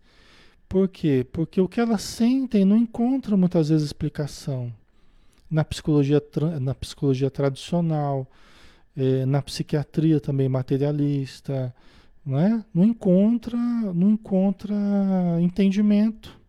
por 0.71 0.87
quê? 0.87 1.27
Porque 1.29 1.59
o 1.59 1.67
que 1.67 1.81
elas 1.81 2.01
sentem 2.01 2.63
não 2.63 2.77
encontra 2.77 3.35
muitas 3.35 3.67
vezes 3.67 3.87
explicação 3.87 4.71
na 5.49 5.65
psicologia, 5.65 6.23
na 6.61 6.73
psicologia 6.73 7.29
tradicional, 7.29 8.25
é, 8.95 9.25
na 9.25 9.41
psiquiatria 9.41 10.21
também 10.21 10.47
materialista, 10.47 11.75
não, 12.25 12.39
é? 12.39 12.63
não 12.73 12.85
encontra, 12.85 13.57
não 13.57 14.11
encontra 14.11 14.73
entendimento, 15.41 16.39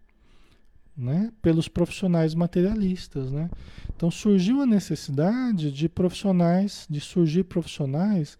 né? 0.97 1.33
Pelos 1.43 1.67
profissionais 1.67 2.33
materialistas, 2.33 3.33
né? 3.33 3.51
Então 3.97 4.09
surgiu 4.09 4.61
a 4.61 4.67
necessidade 4.67 5.73
de 5.73 5.89
profissionais, 5.89 6.87
de 6.89 7.01
surgir 7.01 7.43
profissionais 7.43 8.39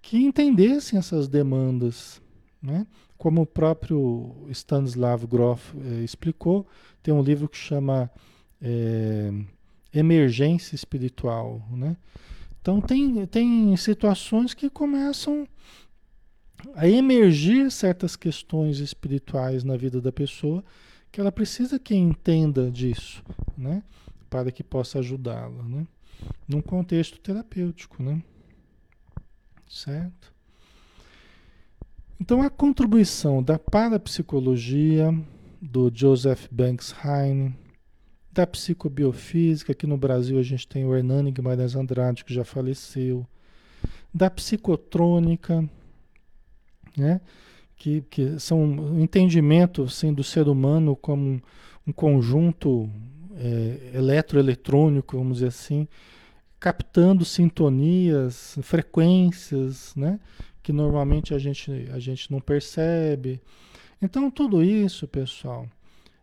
que 0.00 0.18
entendessem 0.18 0.98
essas 0.98 1.28
demandas, 1.28 2.20
né? 2.62 2.86
Como 3.16 3.42
o 3.42 3.46
próprio 3.46 4.46
Stanislav 4.50 5.26
Grof 5.26 5.74
eh, 5.76 6.04
explicou, 6.04 6.66
tem 7.02 7.12
um 7.12 7.22
livro 7.22 7.48
que 7.48 7.56
chama 7.56 8.10
eh, 8.62 9.32
Emergência 9.92 10.76
Espiritual. 10.76 11.60
Né? 11.70 11.96
Então, 12.60 12.80
tem, 12.80 13.26
tem 13.26 13.76
situações 13.76 14.54
que 14.54 14.70
começam 14.70 15.48
a 16.74 16.88
emergir 16.88 17.70
certas 17.70 18.14
questões 18.14 18.78
espirituais 18.78 19.64
na 19.64 19.76
vida 19.76 20.00
da 20.00 20.12
pessoa 20.12 20.64
que 21.10 21.20
ela 21.20 21.32
precisa 21.32 21.78
que 21.78 21.94
entenda 21.94 22.70
disso, 22.70 23.22
né? 23.56 23.82
Para 24.28 24.52
que 24.52 24.62
possa 24.62 24.98
ajudá-la, 24.98 25.62
né? 25.62 25.86
Num 26.46 26.60
contexto 26.60 27.18
terapêutico, 27.18 28.02
né? 28.02 28.22
Certo? 29.68 30.32
Então, 32.20 32.42
a 32.42 32.50
contribuição 32.50 33.42
da 33.42 33.58
parapsicologia, 33.58 35.14
do 35.60 35.90
Joseph 35.92 36.46
Banks 36.50 36.94
Heine, 37.04 37.54
da 38.32 38.46
psicobiofísica, 38.46 39.72
aqui 39.72 39.86
no 39.86 39.96
Brasil 39.96 40.38
a 40.38 40.42
gente 40.42 40.66
tem 40.66 40.84
o 40.84 40.96
Hernani 40.96 41.32
Guimarães 41.32 41.74
Andrade, 41.74 42.24
que 42.24 42.32
já 42.32 42.44
faleceu, 42.44 43.26
da 44.12 44.30
psicotrônica, 44.30 45.68
né? 46.96 47.20
que, 47.78 48.02
que 48.02 48.38
são 48.40 48.62
um 48.62 49.00
entendimento 49.00 49.84
assim, 49.84 50.12
do 50.12 50.24
ser 50.24 50.48
humano 50.48 50.96
como 50.96 51.22
um, 51.22 51.40
um 51.86 51.92
conjunto 51.92 52.90
é, 53.36 53.92
eletroeletrônico, 53.94 55.16
vamos 55.16 55.34
dizer 55.34 55.48
assim, 55.48 55.86
captando 56.58 57.24
sintonias, 57.24 58.58
frequências, 58.62 59.94
né? 59.94 60.18
que 60.62 60.72
normalmente 60.72 61.32
a 61.32 61.38
gente, 61.38 61.88
a 61.92 61.98
gente 61.98 62.30
não 62.30 62.40
percebe. 62.40 63.40
Então, 64.02 64.30
tudo 64.30 64.62
isso, 64.62 65.06
pessoal, 65.06 65.66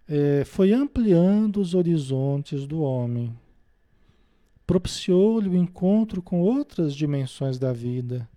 é, 0.07 0.43
foi 0.45 0.71
ampliando 0.71 1.59
os 1.59 1.73
horizontes 1.73 2.67
do 2.67 2.81
homem, 2.81 3.35
propiciou-lhe 4.67 5.49
o 5.49 5.55
encontro 5.55 6.21
com 6.21 6.41
outras 6.41 6.93
dimensões 6.95 7.57
da 7.57 7.71
vida 7.73 8.29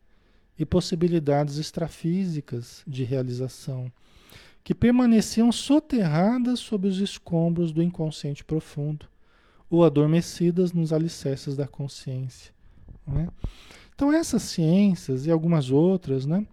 e 0.59 0.65
possibilidades 0.65 1.57
extrafísicas 1.57 2.83
de 2.87 3.05
realização, 3.05 3.91
que 4.65 4.75
permaneciam 4.75 5.51
soterradas 5.53 6.59
sob 6.59 6.89
os 6.89 6.99
escombros 6.99 7.73
do 7.73 7.83
inconsciente 7.83 8.45
profundo 8.45 9.07
ou 9.71 9.85
adormecidas 9.85 10.73
nos 10.73 10.93
alicerces 10.93 11.57
da 11.57 11.67
consciência. 11.67 12.53
Né? 13.07 13.29
Então 13.95 14.13
essas 14.13 14.43
ciências 14.43 15.27
e 15.27 15.31
algumas 15.31 15.71
outras, 15.71 16.25
né? 16.25 16.47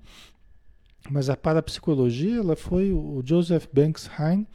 Mas 1.09 1.29
a 1.29 1.37
parapsicologia, 1.37 2.37
ela 2.37 2.55
foi 2.55 2.91
o 2.91 3.21
Joseph 3.23 3.67
Banks 3.71 4.09
Hine, 4.17 4.47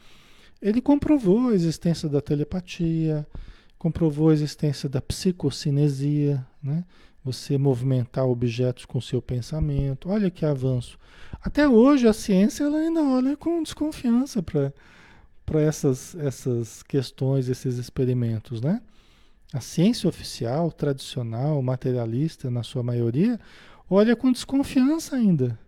ele 0.61 0.81
comprovou 0.81 1.49
a 1.49 1.53
existência 1.53 2.09
da 2.09 2.19
telepatia, 2.19 3.25
comprovou 3.77 4.29
a 4.29 4.33
existência 4.33 4.89
da 4.89 5.01
psicocinesia, 5.01 6.45
né? 6.61 6.83
Você 7.23 7.57
movimentar 7.57 8.25
objetos 8.25 8.83
com 8.83 8.99
seu 8.99 9.21
pensamento. 9.21 10.09
Olha 10.09 10.29
que 10.29 10.45
avanço. 10.45 10.99
Até 11.41 11.67
hoje 11.67 12.07
a 12.07 12.13
ciência 12.13 12.63
ela 12.63 12.77
ainda 12.77 13.01
olha 13.01 13.37
com 13.37 13.63
desconfiança 13.63 14.41
para 14.43 14.73
para 15.51 15.59
essas, 15.59 16.15
essas 16.15 16.81
questões, 16.81 17.49
esses 17.49 17.77
experimentos, 17.77 18.61
né? 18.61 18.81
A 19.51 19.59
ciência 19.59 20.07
oficial, 20.07 20.71
tradicional, 20.71 21.61
materialista, 21.61 22.49
na 22.49 22.63
sua 22.63 22.81
maioria, 22.81 23.37
olha 23.89 24.15
com 24.15 24.31
desconfiança 24.31 25.17
ainda. 25.17 25.59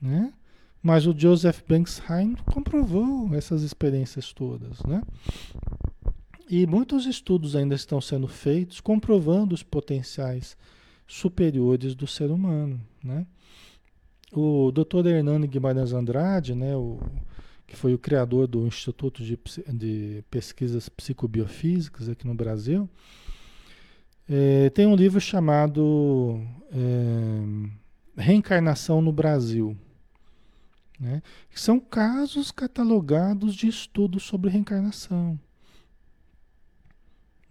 Né? 0.00 0.32
Mas 0.82 1.06
o 1.06 1.16
Joseph 1.16 1.60
Banksheim 1.68 2.34
comprovou 2.52 3.32
essas 3.32 3.62
experiências 3.62 4.32
todas. 4.32 4.82
Né? 4.82 5.00
E 6.50 6.66
muitos 6.66 7.06
estudos 7.06 7.54
ainda 7.54 7.76
estão 7.76 8.00
sendo 8.00 8.26
feitos 8.26 8.80
comprovando 8.80 9.54
os 9.54 9.62
potenciais 9.62 10.56
superiores 11.06 11.94
do 11.94 12.08
ser 12.08 12.28
humano. 12.28 12.80
Né? 13.04 13.24
O 14.32 14.72
Dr. 14.72 15.06
Hernani 15.06 15.46
Guimarães 15.46 15.92
Andrade, 15.92 16.56
né, 16.56 16.74
o 16.74 16.98
que 17.72 17.78
foi 17.78 17.94
o 17.94 17.98
criador 17.98 18.46
do 18.46 18.66
Instituto 18.66 19.24
de, 19.24 19.38
de 19.72 20.22
Pesquisas 20.30 20.90
Psicobiofísicas 20.90 22.06
aqui 22.06 22.26
no 22.26 22.34
Brasil, 22.34 22.86
é, 24.28 24.68
tem 24.68 24.86
um 24.86 24.94
livro 24.94 25.18
chamado 25.18 26.38
é, 26.70 28.20
Reencarnação 28.20 29.00
no 29.00 29.10
Brasil. 29.10 29.74
Né? 31.00 31.22
Que 31.48 31.58
são 31.58 31.80
casos 31.80 32.50
catalogados 32.50 33.54
de 33.54 33.68
estudos 33.68 34.22
sobre 34.22 34.50
reencarnação. 34.50 35.40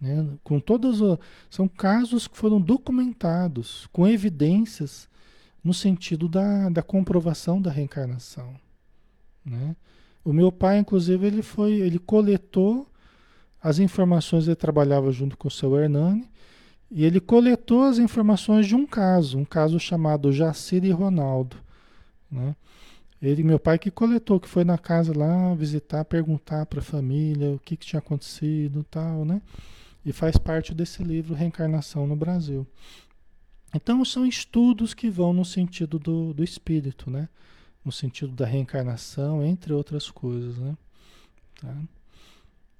Né? 0.00 0.38
Com 0.44 0.60
todas 0.60 0.98
são 1.50 1.66
casos 1.66 2.28
que 2.28 2.38
foram 2.38 2.60
documentados 2.60 3.88
com 3.92 4.06
evidências 4.06 5.08
no 5.64 5.74
sentido 5.74 6.28
da, 6.28 6.68
da 6.68 6.82
comprovação 6.82 7.60
da 7.60 7.72
reencarnação. 7.72 8.54
Né? 9.44 9.74
O 10.24 10.32
meu 10.32 10.52
pai, 10.52 10.78
inclusive, 10.78 11.26
ele 11.26 11.42
foi, 11.42 11.72
ele 11.72 11.98
coletou 11.98 12.86
as 13.62 13.78
informações, 13.78 14.46
ele 14.46 14.56
trabalhava 14.56 15.10
junto 15.10 15.36
com 15.36 15.48
o 15.48 15.50
seu 15.50 15.76
Hernani, 15.78 16.28
e 16.90 17.04
ele 17.04 17.20
coletou 17.20 17.82
as 17.82 17.98
informações 17.98 18.66
de 18.66 18.74
um 18.74 18.86
caso, 18.86 19.38
um 19.38 19.44
caso 19.44 19.80
chamado 19.80 20.32
Jacir 20.32 20.84
e 20.84 20.90
Ronaldo. 20.90 21.56
Né? 22.30 22.54
Ele, 23.20 23.44
meu 23.44 23.58
pai, 23.58 23.78
que 23.78 23.90
coletou, 23.90 24.40
que 24.40 24.48
foi 24.48 24.64
na 24.64 24.76
casa 24.76 25.16
lá 25.16 25.54
visitar, 25.54 26.04
perguntar 26.04 26.66
para 26.66 26.80
a 26.80 26.82
família 26.82 27.52
o 27.52 27.58
que, 27.58 27.76
que 27.76 27.86
tinha 27.86 28.00
acontecido 28.00 28.84
tal, 28.90 29.24
né? 29.24 29.40
E 30.04 30.12
faz 30.12 30.36
parte 30.36 30.74
desse 30.74 31.04
livro 31.04 31.32
Reencarnação 31.32 32.04
no 32.04 32.16
Brasil. 32.16 32.66
Então, 33.72 34.04
são 34.04 34.26
estudos 34.26 34.92
que 34.92 35.08
vão 35.08 35.32
no 35.32 35.44
sentido 35.44 36.00
do, 36.00 36.34
do 36.34 36.42
espírito, 36.42 37.08
né? 37.08 37.28
No 37.84 37.90
sentido 37.90 38.32
da 38.32 38.46
reencarnação, 38.46 39.44
entre 39.44 39.72
outras 39.72 40.10
coisas. 40.10 40.56
Né? 40.58 40.76
Tá? 41.60 41.76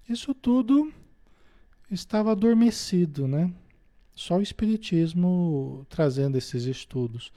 Isso 0.09 0.35
tudo 0.35 0.93
estava 1.91 2.33
adormecido, 2.33 3.27
né? 3.27 3.53
Só 4.15 4.37
o 4.39 4.43
Espiritismo 4.43 5.87
trazendo 5.89 6.37
esses 6.37 6.65
estudos. 6.65 7.33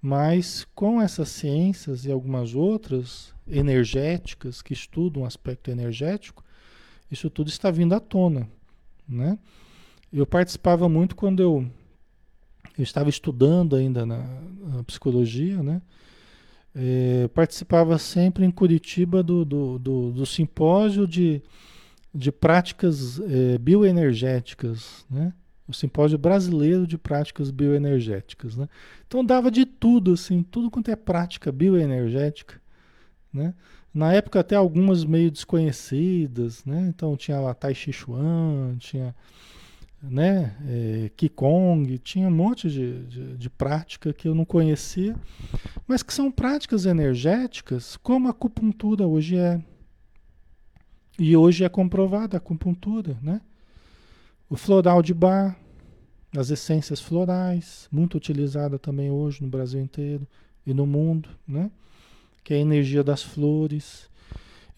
Mas 0.00 0.66
com 0.74 1.00
essas 1.00 1.28
ciências 1.28 2.04
e 2.04 2.12
algumas 2.12 2.54
outras 2.54 3.34
energéticas 3.46 4.62
que 4.62 4.72
estudam 4.72 5.22
o 5.22 5.26
aspecto 5.26 5.70
energético, 5.70 6.44
isso 7.10 7.30
tudo 7.30 7.48
está 7.48 7.70
vindo 7.70 7.94
à 7.94 8.00
tona, 8.00 8.48
né? 9.08 9.38
Eu 10.12 10.26
participava 10.26 10.88
muito 10.88 11.16
quando 11.16 11.40
eu, 11.40 11.70
eu 12.78 12.82
estava 12.82 13.08
estudando 13.08 13.76
ainda 13.76 14.06
na, 14.06 14.24
na 14.60 14.84
psicologia, 14.84 15.62
né? 15.62 15.82
É, 16.78 17.28
participava 17.28 17.96
sempre 17.96 18.44
em 18.44 18.50
Curitiba 18.50 19.22
do, 19.22 19.44
do, 19.46 19.78
do, 19.78 20.10
do 20.12 20.26
simpósio 20.26 21.06
de, 21.06 21.42
de 22.14 22.30
práticas 22.30 23.18
é, 23.20 23.56
bioenergéticas, 23.56 25.06
né? 25.10 25.32
o 25.68 25.72
simpósio 25.72 26.16
brasileiro 26.16 26.86
de 26.86 26.96
práticas 26.96 27.50
bioenergéticas, 27.50 28.56
né? 28.56 28.68
Então 29.06 29.24
dava 29.24 29.50
de 29.50 29.66
tudo, 29.66 30.12
assim, 30.12 30.42
tudo 30.42 30.70
quanto 30.70 30.90
é 30.90 30.96
prática 30.96 31.50
bioenergética, 31.50 32.60
né? 33.32 33.52
Na 33.92 34.12
época 34.12 34.40
até 34.40 34.54
algumas 34.54 35.04
meio 35.04 35.30
desconhecidas, 35.30 36.64
né? 36.64 36.86
Então 36.88 37.16
tinha 37.16 37.40
lá 37.40 37.54
Tai 37.54 37.74
Chi 37.74 37.92
Chuan, 37.92 38.76
tinha, 38.78 39.14
né? 40.02 40.56
É, 40.66 41.10
Qigong, 41.16 41.98
tinha 41.98 42.28
um 42.28 42.34
monte 42.34 42.70
de, 42.70 43.04
de, 43.06 43.36
de 43.36 43.50
prática 43.50 44.12
que 44.12 44.28
eu 44.28 44.34
não 44.34 44.44
conhecia, 44.44 45.16
mas 45.86 46.02
que 46.02 46.12
são 46.12 46.30
práticas 46.30 46.86
energéticas, 46.86 47.96
como 47.96 48.28
a 48.28 48.30
acupuntura 48.30 49.06
hoje 49.06 49.36
é. 49.36 49.60
E 51.18 51.36
hoje 51.36 51.64
é 51.64 51.68
comprovada 51.68 52.36
a 52.36 52.38
acupuntura, 52.38 53.16
né? 53.22 53.40
O 54.48 54.56
floral 54.56 55.02
de 55.02 55.14
bar, 55.14 55.58
as 56.36 56.50
essências 56.50 57.00
florais, 57.00 57.88
muito 57.90 58.16
utilizada 58.16 58.78
também 58.78 59.10
hoje 59.10 59.42
no 59.42 59.48
Brasil 59.48 59.80
inteiro 59.80 60.26
e 60.66 60.74
no 60.74 60.86
mundo, 60.86 61.30
né? 61.48 61.70
Que 62.44 62.54
é 62.54 62.58
a 62.58 62.60
energia 62.60 63.02
das 63.02 63.22
flores. 63.22 64.08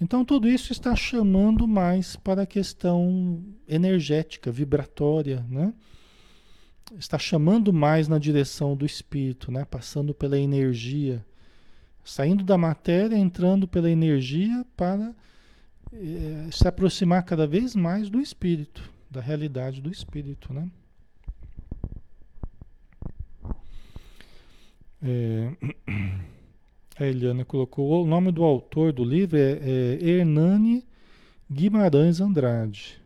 Então 0.01 0.25
tudo 0.25 0.49
isso 0.49 0.73
está 0.73 0.95
chamando 0.95 1.67
mais 1.67 2.15
para 2.15 2.43
a 2.43 2.47
questão 2.47 3.43
energética, 3.67 4.51
vibratória, 4.51 5.45
né? 5.51 5.75
Está 6.97 7.19
chamando 7.19 7.73
mais 7.73 8.09
na 8.09 8.19
direção 8.19 8.77
do 8.77 8.87
espírito, 8.87 9.51
né? 9.51 9.65
Passando 9.65 10.15
pela 10.15 10.39
energia, 10.39 11.25
saindo 12.05 12.45
da 12.45 12.57
matéria, 12.57 13.17
entrando 13.17 13.67
pela 13.67 13.91
energia 13.91 14.65
para 14.77 15.15
eh, 15.93 16.49
se 16.53 16.67
aproximar 16.67 17.25
cada 17.25 17.47
vez 17.47 17.75
mais 17.75 18.09
do 18.09 18.21
espírito, 18.21 18.89
da 19.11 19.21
realidade 19.21 19.81
do 19.81 19.91
espírito, 19.91 20.53
né? 20.53 20.71
É, 25.03 25.51
a 26.99 27.07
Eliana 27.07 27.45
colocou 27.45 28.03
o 28.03 28.07
nome 28.07 28.33
do 28.33 28.43
autor 28.43 28.93
do 28.93 29.05
livro 29.05 29.39
é, 29.39 29.59
é 29.63 29.99
Hernani 30.01 30.85
Guimarães 31.51 32.21
Andrade, 32.21 33.01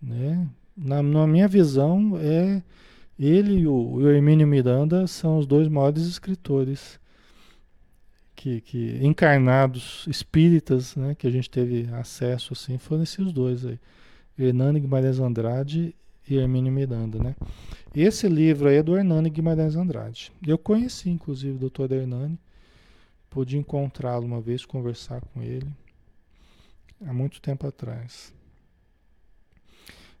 né? 0.00 0.48
Na, 0.76 1.02
na, 1.02 1.26
minha 1.26 1.48
visão 1.48 2.18
é 2.18 2.62
ele 3.18 3.60
e 3.60 3.66
o, 3.66 3.94
o 3.94 4.08
Hermínio 4.08 4.46
Miranda 4.46 5.06
são 5.06 5.38
os 5.38 5.46
dois 5.46 5.68
maiores 5.68 6.02
escritores 6.02 7.00
que, 8.34 8.60
que 8.60 8.98
encarnados 9.00 10.04
espíritas, 10.06 10.94
né, 10.94 11.14
que 11.14 11.26
a 11.26 11.30
gente 11.30 11.48
teve 11.48 11.88
acesso 11.94 12.52
assim, 12.52 12.76
foram 12.76 13.02
esses 13.02 13.32
dois 13.32 13.64
aí. 13.64 13.80
Hernani 14.38 14.80
Guimarães 14.80 15.18
Andrade 15.18 15.96
e 16.28 16.36
Hermínio 16.36 16.70
Miranda, 16.70 17.18
né? 17.18 17.34
Esse 17.94 18.28
livro 18.28 18.68
aí 18.68 18.76
é 18.76 18.82
do 18.82 18.94
Hernani 18.94 19.30
Guimarães 19.30 19.74
Andrade. 19.74 20.30
Eu 20.46 20.58
conheci, 20.58 21.08
inclusive, 21.08 21.56
o 21.56 21.58
doutor 21.58 21.90
Hernani. 21.90 22.38
Pude 23.36 23.58
encontrá-lo 23.58 24.24
uma 24.24 24.40
vez, 24.40 24.64
conversar 24.64 25.20
com 25.20 25.42
ele. 25.42 25.70
Há 27.06 27.12
muito 27.12 27.38
tempo 27.38 27.66
atrás. 27.66 28.32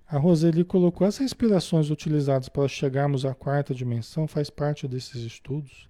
A 0.06 0.18
Roseli 0.18 0.62
colocou 0.62 1.06
as 1.06 1.16
respirações 1.16 1.88
utilizadas 1.88 2.50
para 2.50 2.68
chegarmos 2.68 3.24
à 3.24 3.34
quarta 3.34 3.74
dimensão 3.74 4.28
faz 4.28 4.50
parte 4.50 4.86
desses 4.86 5.22
estudos. 5.22 5.88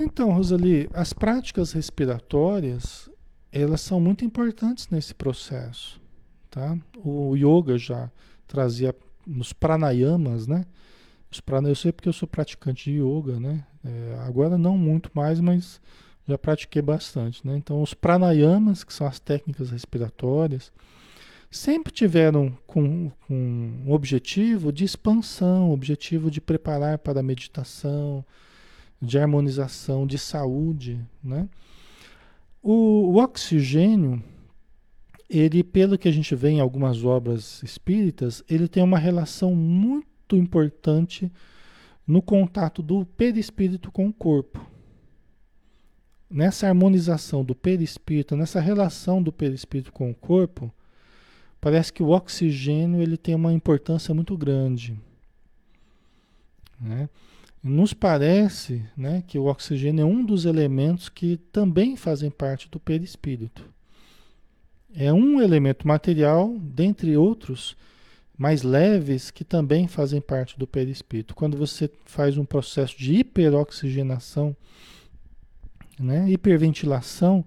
Então, 0.00 0.32
Roseli, 0.32 0.88
as 0.94 1.12
práticas 1.12 1.72
respiratórias, 1.72 3.10
elas 3.52 3.82
são 3.82 4.00
muito 4.00 4.24
importantes 4.24 4.88
nesse 4.88 5.14
processo. 5.14 6.00
Tá? 6.50 6.78
O 6.96 7.36
yoga 7.36 7.76
já 7.76 8.10
trazia 8.46 8.96
nos 9.26 9.52
pranayamas, 9.52 10.46
né? 10.46 10.64
Os 11.34 11.40
prana, 11.40 11.68
eu 11.68 11.74
sei 11.74 11.90
porque 11.90 12.08
eu 12.08 12.12
sou 12.12 12.28
praticante 12.28 12.92
de 12.92 13.00
yoga, 13.00 13.40
né? 13.40 13.66
É, 13.84 14.16
agora 14.20 14.56
não 14.56 14.78
muito 14.78 15.10
mais, 15.12 15.40
mas 15.40 15.80
já 16.28 16.38
pratiquei 16.38 16.80
bastante, 16.80 17.44
né? 17.44 17.56
Então 17.56 17.82
os 17.82 17.92
pranayamas, 17.92 18.84
que 18.84 18.94
são 18.94 19.04
as 19.04 19.18
técnicas 19.18 19.70
respiratórias, 19.70 20.70
sempre 21.50 21.92
tiveram 21.92 22.56
com, 22.68 23.10
com 23.26 23.34
um 23.84 23.90
objetivo 23.90 24.72
de 24.72 24.84
expansão, 24.84 25.72
objetivo 25.72 26.30
de 26.30 26.40
preparar 26.40 26.98
para 26.98 27.18
a 27.18 27.22
meditação, 27.22 28.24
de 29.02 29.18
harmonização, 29.18 30.06
de 30.06 30.18
saúde, 30.18 31.04
né? 31.20 31.48
O, 32.62 33.10
o 33.10 33.16
oxigênio 33.16 34.22
ele, 35.28 35.64
pelo 35.64 35.98
que 35.98 36.06
a 36.06 36.12
gente 36.12 36.32
vê 36.36 36.50
em 36.50 36.60
algumas 36.60 37.04
obras 37.04 37.60
espíritas, 37.64 38.44
ele 38.48 38.68
tem 38.68 38.84
uma 38.84 38.98
relação 38.98 39.52
muito 39.52 40.13
importante 40.32 41.30
no 42.06 42.22
contato 42.22 42.82
do 42.82 43.04
perispírito 43.04 43.90
com 43.90 44.08
o 44.08 44.12
corpo. 44.12 44.64
Nessa 46.30 46.66
harmonização 46.66 47.44
do 47.44 47.54
perispírito, 47.54 48.36
nessa 48.36 48.60
relação 48.60 49.22
do 49.22 49.32
perispírito 49.32 49.92
com 49.92 50.10
o 50.10 50.14
corpo, 50.14 50.72
parece 51.60 51.92
que 51.92 52.02
o 52.02 52.10
oxigênio 52.10 53.02
ele 53.02 53.16
tem 53.16 53.34
uma 53.34 53.52
importância 53.52 54.14
muito 54.14 54.36
grande. 54.36 54.98
Né? 56.80 57.08
Nos 57.62 57.94
parece 57.94 58.82
né, 58.96 59.22
que 59.26 59.38
o 59.38 59.44
oxigênio 59.44 60.02
é 60.02 60.06
um 60.06 60.24
dos 60.24 60.44
elementos 60.44 61.08
que 61.08 61.36
também 61.52 61.96
fazem 61.96 62.30
parte 62.30 62.68
do 62.68 62.80
perispírito 62.80 63.74
é 64.94 65.12
um 65.12 65.42
elemento 65.42 65.86
material, 65.86 66.56
dentre 66.58 67.16
outros 67.16 67.76
mais 68.36 68.62
leves, 68.62 69.30
que 69.30 69.44
também 69.44 69.86
fazem 69.86 70.20
parte 70.20 70.58
do 70.58 70.66
perispírito. 70.66 71.34
Quando 71.34 71.56
você 71.56 71.90
faz 72.04 72.36
um 72.36 72.44
processo 72.44 72.98
de 72.98 73.14
hiperoxigenação, 73.14 74.56
né, 75.98 76.28
hiperventilação, 76.28 77.44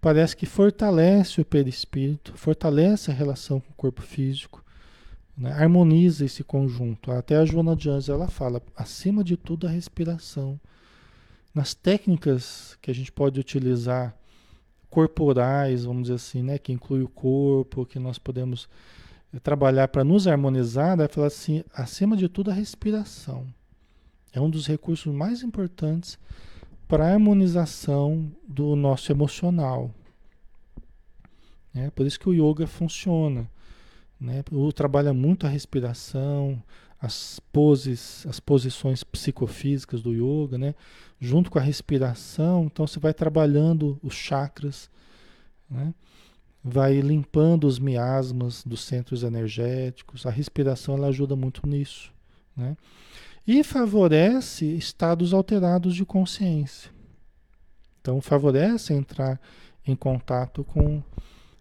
parece 0.00 0.36
que 0.36 0.46
fortalece 0.46 1.40
o 1.40 1.44
perispírito, 1.44 2.32
fortalece 2.34 3.10
a 3.10 3.14
relação 3.14 3.60
com 3.60 3.70
o 3.70 3.76
corpo 3.76 4.00
físico, 4.00 4.64
né, 5.36 5.52
harmoniza 5.52 6.24
esse 6.24 6.42
conjunto. 6.42 7.12
Até 7.12 7.36
a 7.36 7.44
Joana 7.44 7.76
de 7.76 7.90
Anjos 7.90 8.08
ela 8.08 8.28
fala, 8.28 8.62
acima 8.74 9.22
de 9.22 9.36
tudo, 9.36 9.66
a 9.66 9.70
respiração. 9.70 10.58
Nas 11.54 11.74
técnicas 11.74 12.78
que 12.80 12.90
a 12.90 12.94
gente 12.94 13.12
pode 13.12 13.38
utilizar 13.38 14.16
corporais, 14.88 15.84
vamos 15.84 16.04
dizer 16.04 16.14
assim, 16.14 16.42
né, 16.42 16.56
que 16.56 16.72
inclui 16.72 17.02
o 17.02 17.08
corpo, 17.08 17.84
que 17.84 17.98
nós 17.98 18.18
podemos 18.18 18.68
trabalhar 19.40 19.88
para 19.88 20.04
nos 20.04 20.26
harmonizar, 20.26 20.96
vai 20.96 21.08
falar 21.08 21.28
assim, 21.28 21.64
acima 21.74 22.16
de 22.16 22.28
tudo 22.28 22.50
a 22.50 22.54
respiração. 22.54 23.46
É 24.32 24.40
um 24.40 24.50
dos 24.50 24.66
recursos 24.66 25.12
mais 25.12 25.42
importantes 25.42 26.18
para 26.86 27.06
a 27.06 27.12
harmonização 27.12 28.30
do 28.46 28.76
nosso 28.76 29.10
emocional. 29.10 29.90
É 31.74 31.90
por 31.90 32.06
isso 32.06 32.20
que 32.20 32.28
o 32.28 32.34
yoga 32.34 32.66
funciona. 32.66 33.48
Né? 34.20 34.44
O 34.52 34.72
trabalha 34.72 35.12
muito 35.12 35.46
a 35.46 35.50
respiração, 35.50 36.62
as 37.00 37.40
poses, 37.52 38.24
as 38.28 38.38
posições 38.38 39.02
psicofísicas 39.02 40.00
do 40.00 40.12
yoga, 40.12 40.56
né? 40.56 40.72
Junto 41.18 41.50
com 41.50 41.58
a 41.58 41.62
respiração, 41.62 42.66
então 42.66 42.86
você 42.86 43.00
vai 43.00 43.12
trabalhando 43.12 43.98
os 44.02 44.14
chakras, 44.14 44.88
né? 45.68 45.92
Vai 46.64 47.00
limpando 47.00 47.66
os 47.66 47.78
miasmas 47.78 48.62
dos 48.64 48.84
centros 48.84 49.22
energéticos. 49.22 50.26
A 50.26 50.30
respiração 50.30 50.96
ela 50.96 51.08
ajuda 51.08 51.34
muito 51.34 51.66
nisso, 51.66 52.12
né? 52.56 52.76
E 53.46 53.64
favorece 53.64 54.64
estados 54.76 55.34
alterados 55.34 55.96
de 55.96 56.04
consciência. 56.04 56.90
Então 58.00 58.20
favorece 58.20 58.94
entrar 58.94 59.40
em 59.84 59.96
contato 59.96 60.62
com 60.62 61.02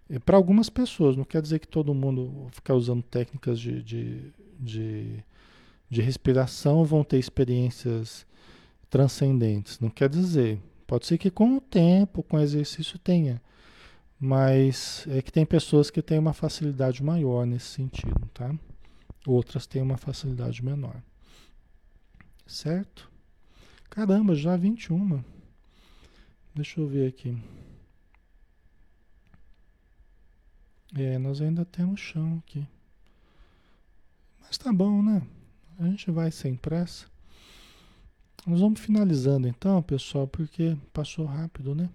eh, 0.08 0.20
para 0.20 0.38
algumas 0.38 0.70
pessoas, 0.70 1.18
não 1.18 1.24
quer 1.24 1.42
dizer 1.42 1.58
que 1.58 1.68
todo 1.68 1.94
mundo 1.94 2.48
ficar 2.52 2.76
usando 2.76 3.02
técnicas 3.02 3.60
de, 3.60 3.82
de, 3.82 4.32
de 4.60 5.24
de 5.92 6.02
respiração 6.02 6.86
vão 6.86 7.04
ter 7.04 7.20
experiências 7.20 8.26
transcendentes. 8.90 9.78
Não 9.78 9.90
quer 9.90 10.08
dizer. 10.08 10.58
Pode 10.88 11.06
ser 11.06 11.18
que 11.18 11.30
com 11.30 11.58
o 11.58 11.62
tempo, 11.62 12.24
com 12.24 12.38
o 12.38 12.40
exercício 12.40 12.98
tenha. 12.98 13.42
Mas 14.24 15.04
é 15.08 15.20
que 15.20 15.32
tem 15.32 15.44
pessoas 15.44 15.90
que 15.90 16.00
têm 16.00 16.20
uma 16.20 16.32
facilidade 16.32 17.04
maior 17.04 17.44
nesse 17.44 17.66
sentido, 17.66 18.30
tá? 18.32 18.54
Outras 19.26 19.66
têm 19.66 19.82
uma 19.82 19.98
facilidade 19.98 20.64
menor. 20.64 21.02
Certo? 22.46 23.10
Caramba, 23.90 24.36
já 24.36 24.56
21. 24.56 25.24
Deixa 26.54 26.80
eu 26.80 26.88
ver 26.88 27.08
aqui. 27.08 27.36
É, 30.96 31.18
nós 31.18 31.42
ainda 31.42 31.66
temos 31.66 32.00
chão 32.00 32.44
aqui. 32.46 32.68
Mas 34.40 34.56
tá 34.56 34.72
bom, 34.72 35.02
né? 35.02 35.24
A 35.80 35.86
gente 35.86 36.12
vai 36.12 36.30
sem 36.30 36.56
pressa. 36.56 37.08
Nós 38.46 38.60
vamos 38.60 38.80
finalizando 38.80 39.48
então, 39.48 39.82
pessoal, 39.82 40.28
porque 40.28 40.78
passou 40.94 41.26
rápido, 41.26 41.74
né? 41.74 41.90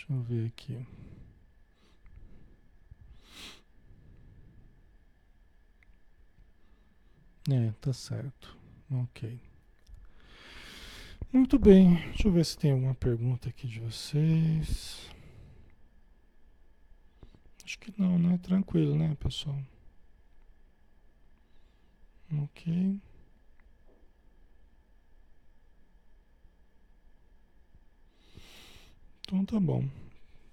Deixa 0.00 0.12
eu 0.14 0.20
ver 0.22 0.46
aqui. 0.46 0.86
É, 7.50 7.72
tá 7.80 7.92
certo. 7.92 8.56
Ok. 8.90 9.38
Muito 11.30 11.58
bem. 11.58 11.96
Deixa 11.96 12.28
eu 12.28 12.32
ver 12.32 12.46
se 12.46 12.56
tem 12.56 12.72
alguma 12.72 12.94
pergunta 12.94 13.50
aqui 13.50 13.66
de 13.68 13.80
vocês. 13.80 15.10
Acho 17.62 17.78
que 17.78 17.92
não, 18.00 18.18
né? 18.18 18.38
Tranquilo, 18.38 18.96
né, 18.96 19.14
pessoal? 19.20 19.60
Ok. 22.32 23.00
Então 29.30 29.44
tá 29.44 29.60
bom. 29.60 29.84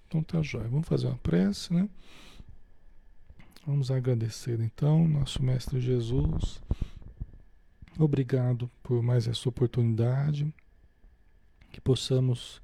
Então 0.08 0.22
tá 0.22 0.40
jóia. 0.44 0.68
Vamos 0.68 0.88
fazer 0.88 1.08
uma 1.08 1.18
prece, 1.18 1.74
né? 1.74 1.90
Vamos 3.66 3.90
agradecer 3.90 4.60
então, 4.62 5.08
nosso 5.08 5.42
Mestre 5.42 5.82
Jesus. 5.82 6.62
Obrigado 7.98 8.70
por 8.84 9.02
mais 9.02 9.28
essa 9.28 9.50
oportunidade, 9.50 10.54
que 11.72 11.82
possamos 11.82 12.62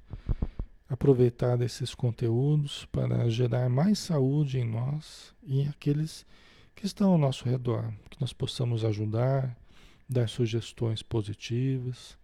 aproveitar 0.88 1.56
desses 1.56 1.96
conteúdos 1.96 2.84
para 2.92 3.28
gerar 3.28 3.68
mais 3.68 3.98
saúde 3.98 4.60
em 4.60 4.64
nós 4.64 5.34
e 5.42 5.62
aqueles 5.62 6.24
que 6.76 6.86
estão 6.86 7.10
ao 7.10 7.18
nosso 7.18 7.44
redor, 7.44 7.92
que 8.08 8.20
nós 8.20 8.32
possamos 8.32 8.84
ajudar, 8.84 9.58
dar 10.08 10.28
sugestões 10.28 11.02
positivas. 11.02 12.16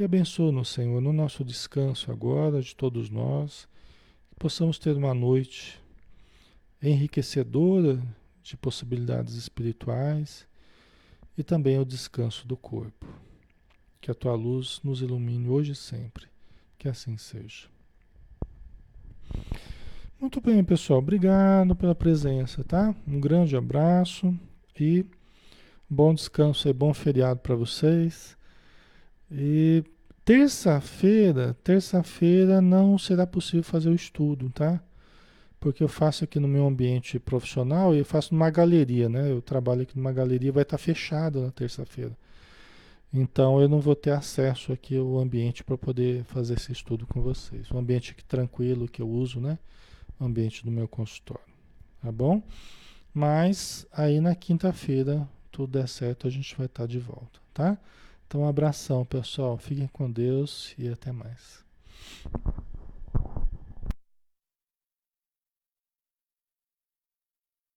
E 0.00 0.02
abençoa-nos, 0.02 0.70
Senhor, 0.70 0.98
no 1.02 1.12
nosso 1.12 1.44
descanso 1.44 2.10
agora 2.10 2.62
de 2.62 2.74
todos 2.74 3.10
nós, 3.10 3.68
que 4.30 4.36
possamos 4.38 4.78
ter 4.78 4.96
uma 4.96 5.12
noite 5.12 5.78
enriquecedora 6.82 8.02
de 8.42 8.56
possibilidades 8.56 9.34
espirituais 9.34 10.48
e 11.36 11.42
também 11.42 11.78
o 11.78 11.84
descanso 11.84 12.48
do 12.48 12.56
corpo. 12.56 13.06
Que 14.00 14.10
a 14.10 14.14
tua 14.14 14.34
luz 14.34 14.80
nos 14.82 15.02
ilumine 15.02 15.50
hoje 15.50 15.72
e 15.72 15.76
sempre. 15.76 16.24
Que 16.78 16.88
assim 16.88 17.18
seja. 17.18 17.68
Muito 20.18 20.40
bem, 20.40 20.64
pessoal. 20.64 21.00
Obrigado 21.00 21.76
pela 21.76 21.94
presença, 21.94 22.64
tá? 22.64 22.94
Um 23.06 23.20
grande 23.20 23.54
abraço 23.54 24.34
e 24.80 25.04
bom 25.90 26.14
descanso 26.14 26.66
e 26.70 26.72
bom 26.72 26.94
feriado 26.94 27.40
para 27.40 27.54
vocês. 27.54 28.39
E 29.30 29.84
terça-feira, 30.24 31.56
terça-feira 31.62 32.60
não 32.60 32.98
será 32.98 33.26
possível 33.26 33.62
fazer 33.62 33.88
o 33.88 33.94
estudo, 33.94 34.50
tá? 34.50 34.82
porque 35.60 35.84
eu 35.84 35.88
faço 35.88 36.24
aqui 36.24 36.40
no 36.40 36.48
meu 36.48 36.66
ambiente 36.66 37.18
profissional 37.18 37.94
e 37.94 37.98
eu 37.98 38.04
faço 38.04 38.32
numa 38.32 38.48
galeria, 38.48 39.10
né? 39.10 39.30
Eu 39.30 39.42
trabalho 39.42 39.82
aqui 39.82 39.96
numa 39.96 40.10
galeria, 40.10 40.50
vai 40.50 40.62
estar 40.62 40.78
fechada 40.78 41.38
na 41.42 41.50
terça-feira. 41.50 42.16
Então 43.12 43.60
eu 43.60 43.68
não 43.68 43.78
vou 43.78 43.94
ter 43.94 44.12
acesso 44.12 44.72
aqui 44.72 44.96
ao 44.96 45.18
ambiente 45.18 45.62
para 45.62 45.76
poder 45.76 46.24
fazer 46.24 46.54
esse 46.54 46.72
estudo 46.72 47.06
com 47.06 47.20
vocês. 47.20 47.70
Um 47.70 47.78
ambiente 47.78 48.12
aqui 48.12 48.24
tranquilo 48.24 48.88
que 48.88 49.02
eu 49.02 49.08
uso, 49.08 49.38
né? 49.38 49.58
O 50.18 50.24
ambiente 50.24 50.64
do 50.64 50.70
meu 50.70 50.88
consultório. 50.88 51.44
Tá 52.00 52.10
bom? 52.10 52.42
Mas 53.12 53.86
aí 53.92 54.18
na 54.18 54.34
quinta-feira, 54.34 55.28
tudo 55.52 55.78
der 55.78 55.88
certo, 55.88 56.26
a 56.26 56.30
gente 56.30 56.56
vai 56.56 56.66
estar 56.66 56.86
de 56.86 56.98
volta, 56.98 57.38
tá? 57.52 57.76
Então 58.30 58.42
um 58.42 58.48
abração, 58.48 59.04
pessoal. 59.04 59.58
Fiquem 59.58 59.88
com 59.88 60.08
Deus 60.08 60.72
e 60.78 60.86
até 60.86 61.10
mais. 61.10 61.64